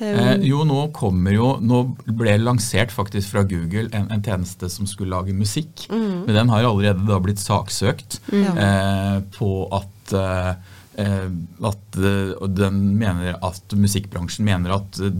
Eh, 0.02 0.34
jo, 0.48 0.64
nå 0.66 0.88
kommer 0.96 1.34
jo 1.34 1.48
Nå 1.62 1.82
ble 2.18 2.32
lansert 2.40 2.90
faktisk 2.94 3.34
fra 3.34 3.44
Google 3.46 3.86
en, 3.94 4.08
en 4.10 4.24
tjeneste 4.24 4.70
som 4.72 4.88
skulle 4.88 5.14
lage 5.14 5.36
musikk. 5.36 5.86
Men 5.92 6.32
den 6.32 6.52
har 6.52 6.66
allerede 6.66 7.06
da 7.06 7.20
blitt 7.22 7.42
saksøkt 7.42 8.20
eh, 8.32 9.18
på 9.36 9.50
at 9.78 10.14
eh, 10.18 10.52
eh, 11.04 11.28
at 11.68 11.98
eh, 12.00 12.48
den 12.56 12.82
mener 12.98 13.38
at 13.38 13.76
musikkbransjen 13.78 14.48
mener 14.48 14.78
at 14.80 15.02
eh, 15.02 15.12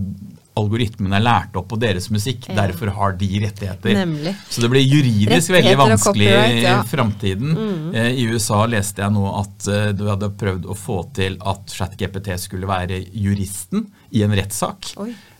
algoritmene 0.58 1.16
er 1.16 1.24
lært 1.24 1.56
opp 1.56 1.70
på 1.70 1.78
deres 1.80 2.10
musikk, 2.12 2.48
Ja. 2.48 2.54
derfor 2.66 2.90
har 2.92 3.12
de 3.16 3.28
rettigheter. 3.40 3.94
Nemlig. 3.94 4.34
Så 4.50 4.60
det 4.60 4.70
blir 4.70 4.84
juridisk 4.84 5.50
veldig 5.54 5.76
vanskelig 5.78 6.28
i 6.28 6.62
ja. 6.62 6.82
Mm. 6.82 7.94
Eh, 7.94 8.12
I 8.20 8.26
USA 8.28 8.66
leste 8.66 9.02
jeg 9.02 9.12
nå 9.12 9.24
at 9.40 9.68
eh, 9.68 9.92
du 9.96 10.06
hadde 10.10 10.30
prøvd 10.36 10.66
å 10.68 10.76
få 10.76 11.02
til 11.14 11.38
at 11.40 11.72
ChatGPT 11.72 12.36
skulle 12.38 12.68
være 12.68 13.00
juristen 13.12 13.86
i 14.12 14.22
en 14.26 14.34
rettssak. 14.36 14.92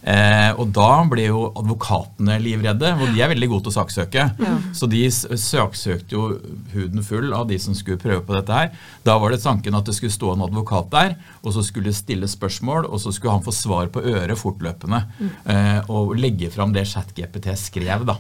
Eh, 0.03 0.51
og 0.59 0.73
da 0.75 1.05
ble 1.07 1.29
jo 1.29 1.45
advokatene 1.61 2.39
livredde, 2.43 2.91
og 2.97 3.13
de 3.15 3.23
er 3.23 3.31
veldig 3.31 3.49
gode 3.53 3.67
til 3.67 3.73
å 3.73 3.77
saksøke. 3.77 4.25
Ja. 4.43 4.55
Så 4.75 4.89
de 4.91 5.03
saksøkte 5.13 6.17
jo 6.17 6.25
huden 6.73 7.05
full 7.07 7.31
av 7.37 7.47
de 7.53 7.59
som 7.63 7.77
skulle 7.79 8.01
prøve 8.03 8.25
på 8.27 8.35
dette 8.35 8.57
her. 8.57 8.73
Da 9.07 9.19
var 9.23 9.35
det 9.35 9.43
tanken 9.45 9.79
at 9.79 9.87
det 9.87 9.95
skulle 9.99 10.15
stå 10.15 10.35
en 10.35 10.47
advokat 10.49 10.91
der, 10.95 11.17
og 11.43 11.55
så 11.55 11.65
skulle 11.67 11.95
stille 11.95 12.31
spørsmål, 12.31 12.89
og 12.89 13.03
så 13.05 13.15
skulle 13.15 13.37
han 13.37 13.47
få 13.47 13.55
svar 13.55 13.93
på 13.95 14.03
øret 14.03 14.41
fortløpende. 14.41 15.05
Eh, 15.47 15.93
og 15.93 16.17
legge 16.19 16.51
fram 16.55 16.75
det 16.75 16.89
ChatGPT 16.91 17.53
skrev, 17.61 18.09
da. 18.09 18.19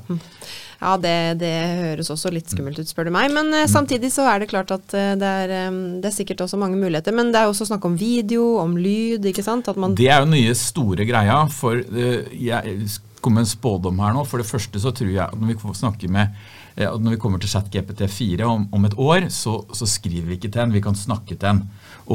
Ja, 0.82 0.96
det, 0.98 1.38
det 1.38 1.52
høres 1.78 2.10
også 2.10 2.32
litt 2.34 2.50
skummelt 2.50 2.80
ut, 2.80 2.90
spør 2.90 3.06
du 3.06 3.12
meg. 3.14 3.30
Men 3.34 3.52
eh, 3.54 3.68
samtidig 3.70 4.10
så 4.10 4.26
er 4.26 4.42
det 4.42 4.50
klart 4.50 4.72
at 4.74 4.96
eh, 4.98 5.12
det, 5.18 5.28
er, 5.44 5.52
eh, 5.60 5.76
det 6.02 6.10
er 6.10 6.16
sikkert 6.16 6.42
også 6.42 6.58
mange 6.58 6.80
muligheter. 6.80 7.14
Men 7.14 7.30
det 7.30 7.38
er 7.38 7.50
også 7.50 7.68
snakk 7.70 7.86
om 7.86 7.94
video, 7.98 8.56
om 8.62 8.74
lyd, 8.74 9.22
ikke 9.30 9.44
sant? 9.46 9.70
Det 9.70 10.08
er 10.10 10.24
jo 10.24 10.32
nye 10.32 10.56
store 10.58 11.06
greia, 11.06 11.44
for 11.54 11.78
eh, 11.78 12.32
jeg 12.34 12.90
kom 13.22 13.38
med 13.38 13.46
en 13.46 13.52
spådom 13.52 14.02
her 14.02 14.16
nå. 14.16 14.26
For 14.26 14.42
det 14.42 14.48
første 14.48 14.82
så 14.82 14.90
tror 14.90 15.12
jeg 15.12 15.22
at 15.28 15.38
når 15.38 15.54
vi 15.54 15.78
snakker 15.84 16.12
med 16.12 16.34
når 16.72 17.12
vi 17.12 17.18
kommer 17.20 17.36
til 17.36 17.50
ChatGPT4 17.52 18.46
om, 18.48 18.62
om 18.72 18.86
et 18.88 18.94
år, 18.96 19.26
så, 19.28 19.58
så 19.76 19.84
skriver 19.84 20.30
vi 20.30 20.38
ikke 20.38 20.48
til 20.48 20.62
den, 20.62 20.70
vi 20.72 20.80
kan 20.80 20.96
snakke 20.96 21.34
til 21.34 21.42
den. 21.42 21.58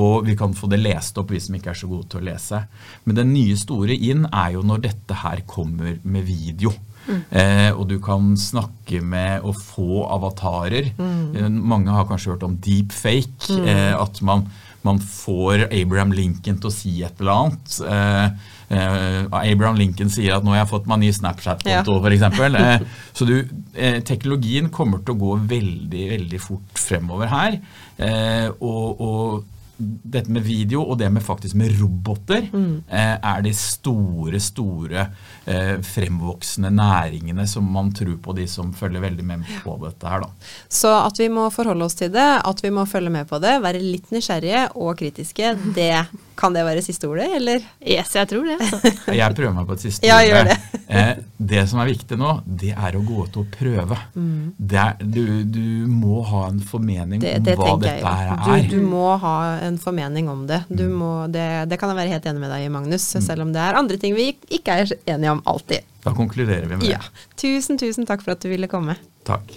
Og 0.01 0.25
vi 0.25 0.33
kan 0.35 0.55
få 0.57 0.65
det 0.71 0.79
lest 0.81 1.19
opp, 1.21 1.29
vi 1.29 1.39
som 1.39 1.53
ikke 1.55 1.75
er 1.75 1.77
så 1.77 1.87
gode 1.87 2.09
til 2.09 2.23
å 2.23 2.25
lese. 2.25 2.63
Men 3.05 3.19
den 3.21 3.35
nye 3.35 3.53
store 3.61 3.93
inn 3.93 4.25
er 4.31 4.55
jo 4.55 4.65
når 4.65 4.81
dette 4.89 5.19
her 5.21 5.45
kommer 5.45 6.01
med 6.01 6.25
video. 6.25 6.73
Eh, 7.07 7.71
og 7.71 7.87
du 7.89 7.97
kan 8.03 8.33
snakke 8.37 9.01
med 9.03 9.41
og 9.47 9.55
få 9.55 10.03
avatarer. 10.11 10.91
Eh, 10.99 11.49
mange 11.49 11.93
har 11.93 12.07
kanskje 12.09 12.33
hørt 12.35 12.43
om 12.47 12.57
deepfake. 12.57 13.57
Eh, 13.63 13.93
at 13.95 14.21
man, 14.21 14.45
man 14.83 14.99
får 14.99 15.67
Abraham 15.71 16.11
Lincoln 16.15 16.59
til 16.61 16.69
å 16.69 16.73
si 16.73 16.93
et 17.03 17.19
eller 17.19 17.33
annet. 17.33 17.79
Eh, 17.87 18.29
eh, 18.77 19.19
Abraham 19.31 19.75
Lincoln 19.79 20.09
sier 20.13 20.35
at 20.35 20.43
'nå 20.43 20.53
har 20.55 20.65
jeg 20.65 20.71
fått 20.73 20.87
meg 20.87 20.99
ny 20.99 21.11
Snapchat-konto', 21.11 21.99
Ja. 22.03 22.15
eksempel. 22.15 22.55
Eh, 22.67 22.79
så 23.13 23.25
du, 23.25 23.47
eh, 23.75 23.99
teknologien 24.01 24.69
kommer 24.69 24.99
til 25.05 25.15
å 25.15 25.19
gå 25.19 25.37
veldig, 25.47 26.09
veldig 26.17 26.41
fort 26.41 26.73
fremover 26.75 27.27
her. 27.27 27.59
Eh, 27.97 28.49
og, 28.61 29.01
og 29.01 29.43
dette 29.77 30.31
med 30.33 30.41
video 30.45 30.81
og 30.83 30.97
det 30.99 31.09
med 31.13 31.23
faktisk 31.25 31.55
med 31.59 31.75
roboter 31.79 32.47
eh, 32.49 33.15
er 33.17 33.41
de 33.45 33.53
store, 33.53 34.39
store 34.41 35.03
eh, 35.45 35.75
fremvoksende 35.85 36.71
næringene 36.73 37.45
som 37.49 37.67
man 37.73 37.91
tror 37.95 38.15
på, 38.23 38.33
de 38.37 38.47
som 38.49 38.73
følger 38.73 39.03
veldig 39.03 39.25
med 39.25 39.45
på 39.63 39.77
dette 39.83 40.09
her, 40.09 40.25
da. 40.25 40.31
Så 40.69 40.93
at 41.03 41.19
vi 41.21 41.29
må 41.33 41.47
forholde 41.53 41.85
oss 41.85 41.97
til 41.99 42.11
det, 42.13 42.27
at 42.45 42.63
vi 42.63 42.71
må 42.73 42.85
følge 42.89 43.13
med 43.13 43.29
på 43.29 43.39
det, 43.43 43.57
være 43.63 43.83
litt 43.83 44.09
nysgjerrige 44.15 44.67
og 44.75 44.95
kritiske, 44.99 45.53
det 45.77 45.91
kan 46.37 46.53
det 46.53 46.65
være 46.67 46.83
siste 46.85 47.07
ordet, 47.09 47.31
eller? 47.39 47.63
Yes, 47.81 48.11
jeg 48.13 48.29
tror 48.29 48.45
det. 48.45 48.57
Altså. 48.61 49.13
Jeg 49.17 49.37
prøver 49.39 49.55
meg 49.57 49.69
på 49.69 49.77
et 49.77 49.85
siste 49.87 50.05
Ja, 50.05 50.19
ord. 50.21 50.29
gjør 50.31 50.51
det. 50.53 50.57
Eh, 50.87 51.17
det 51.35 51.65
som 51.67 51.81
er 51.83 51.89
viktig 51.89 52.15
nå, 52.15 52.29
det 52.47 52.69
er 52.71 52.95
å 52.95 53.01
gå 53.03 53.25
ut 53.27 53.33
og 53.41 53.49
prøve. 53.51 53.97
Det 54.15 54.77
er, 54.79 54.93
du, 55.03 55.43
du 55.43 55.83
må 55.91 56.21
ha 56.29 56.45
en 56.47 56.61
formening 56.63 57.19
det, 57.19 57.33
Det, 57.43 57.57
om 57.59 57.65
hva 57.65 57.73
jeg 57.73 57.97
dette 57.99 58.13
her 58.21 58.29
er. 58.31 58.61
Du, 58.69 58.77
du 58.77 58.85
må 58.87 59.09
ha 59.19 59.33
en 59.67 59.77
formening 59.81 60.29
om 60.31 60.45
det. 60.49 60.61
Du 60.69 60.85
må, 60.89 61.11
det. 61.31 61.45
Det 61.71 61.77
kan 61.81 61.91
jeg 61.93 61.99
være 61.99 62.13
helt 62.15 62.25
enig 62.31 62.41
med 62.43 62.51
deg 62.53 62.65
i, 62.65 62.71
Magnus, 62.73 63.05
selv 63.25 63.43
om 63.45 63.53
det 63.55 63.61
er 63.63 63.77
andre 63.79 63.99
ting 64.01 64.15
vi 64.17 64.29
ikke 64.57 64.79
er 64.83 64.91
enige 65.13 65.31
om 65.35 65.41
alltid. 65.45 65.85
Da 66.05 66.13
konkluderer 66.15 66.65
vi 66.71 66.79
med 66.79 66.87
Ja. 66.89 67.01
Tusen, 67.37 67.77
tusen 67.81 68.07
takk 68.07 68.23
for 68.25 68.33
at 68.37 68.43
du 68.43 68.49
ville 68.51 68.69
komme. 68.71 68.95
Takk. 69.27 69.51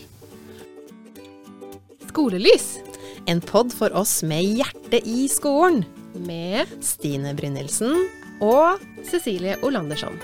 Skolelys. 2.11 2.79
En 3.31 3.41
pod 3.41 3.73
for 3.77 3.93
oss 3.97 4.23
med 4.27 4.43
hjertet 4.59 5.07
i 5.07 5.29
skolen. 5.31 5.85
Med 6.27 6.67
Stine 6.83 7.35
Brynildsen. 7.39 7.95
og 8.41 8.81
Cecilie 9.05 9.59
Olandersson. 9.63 10.17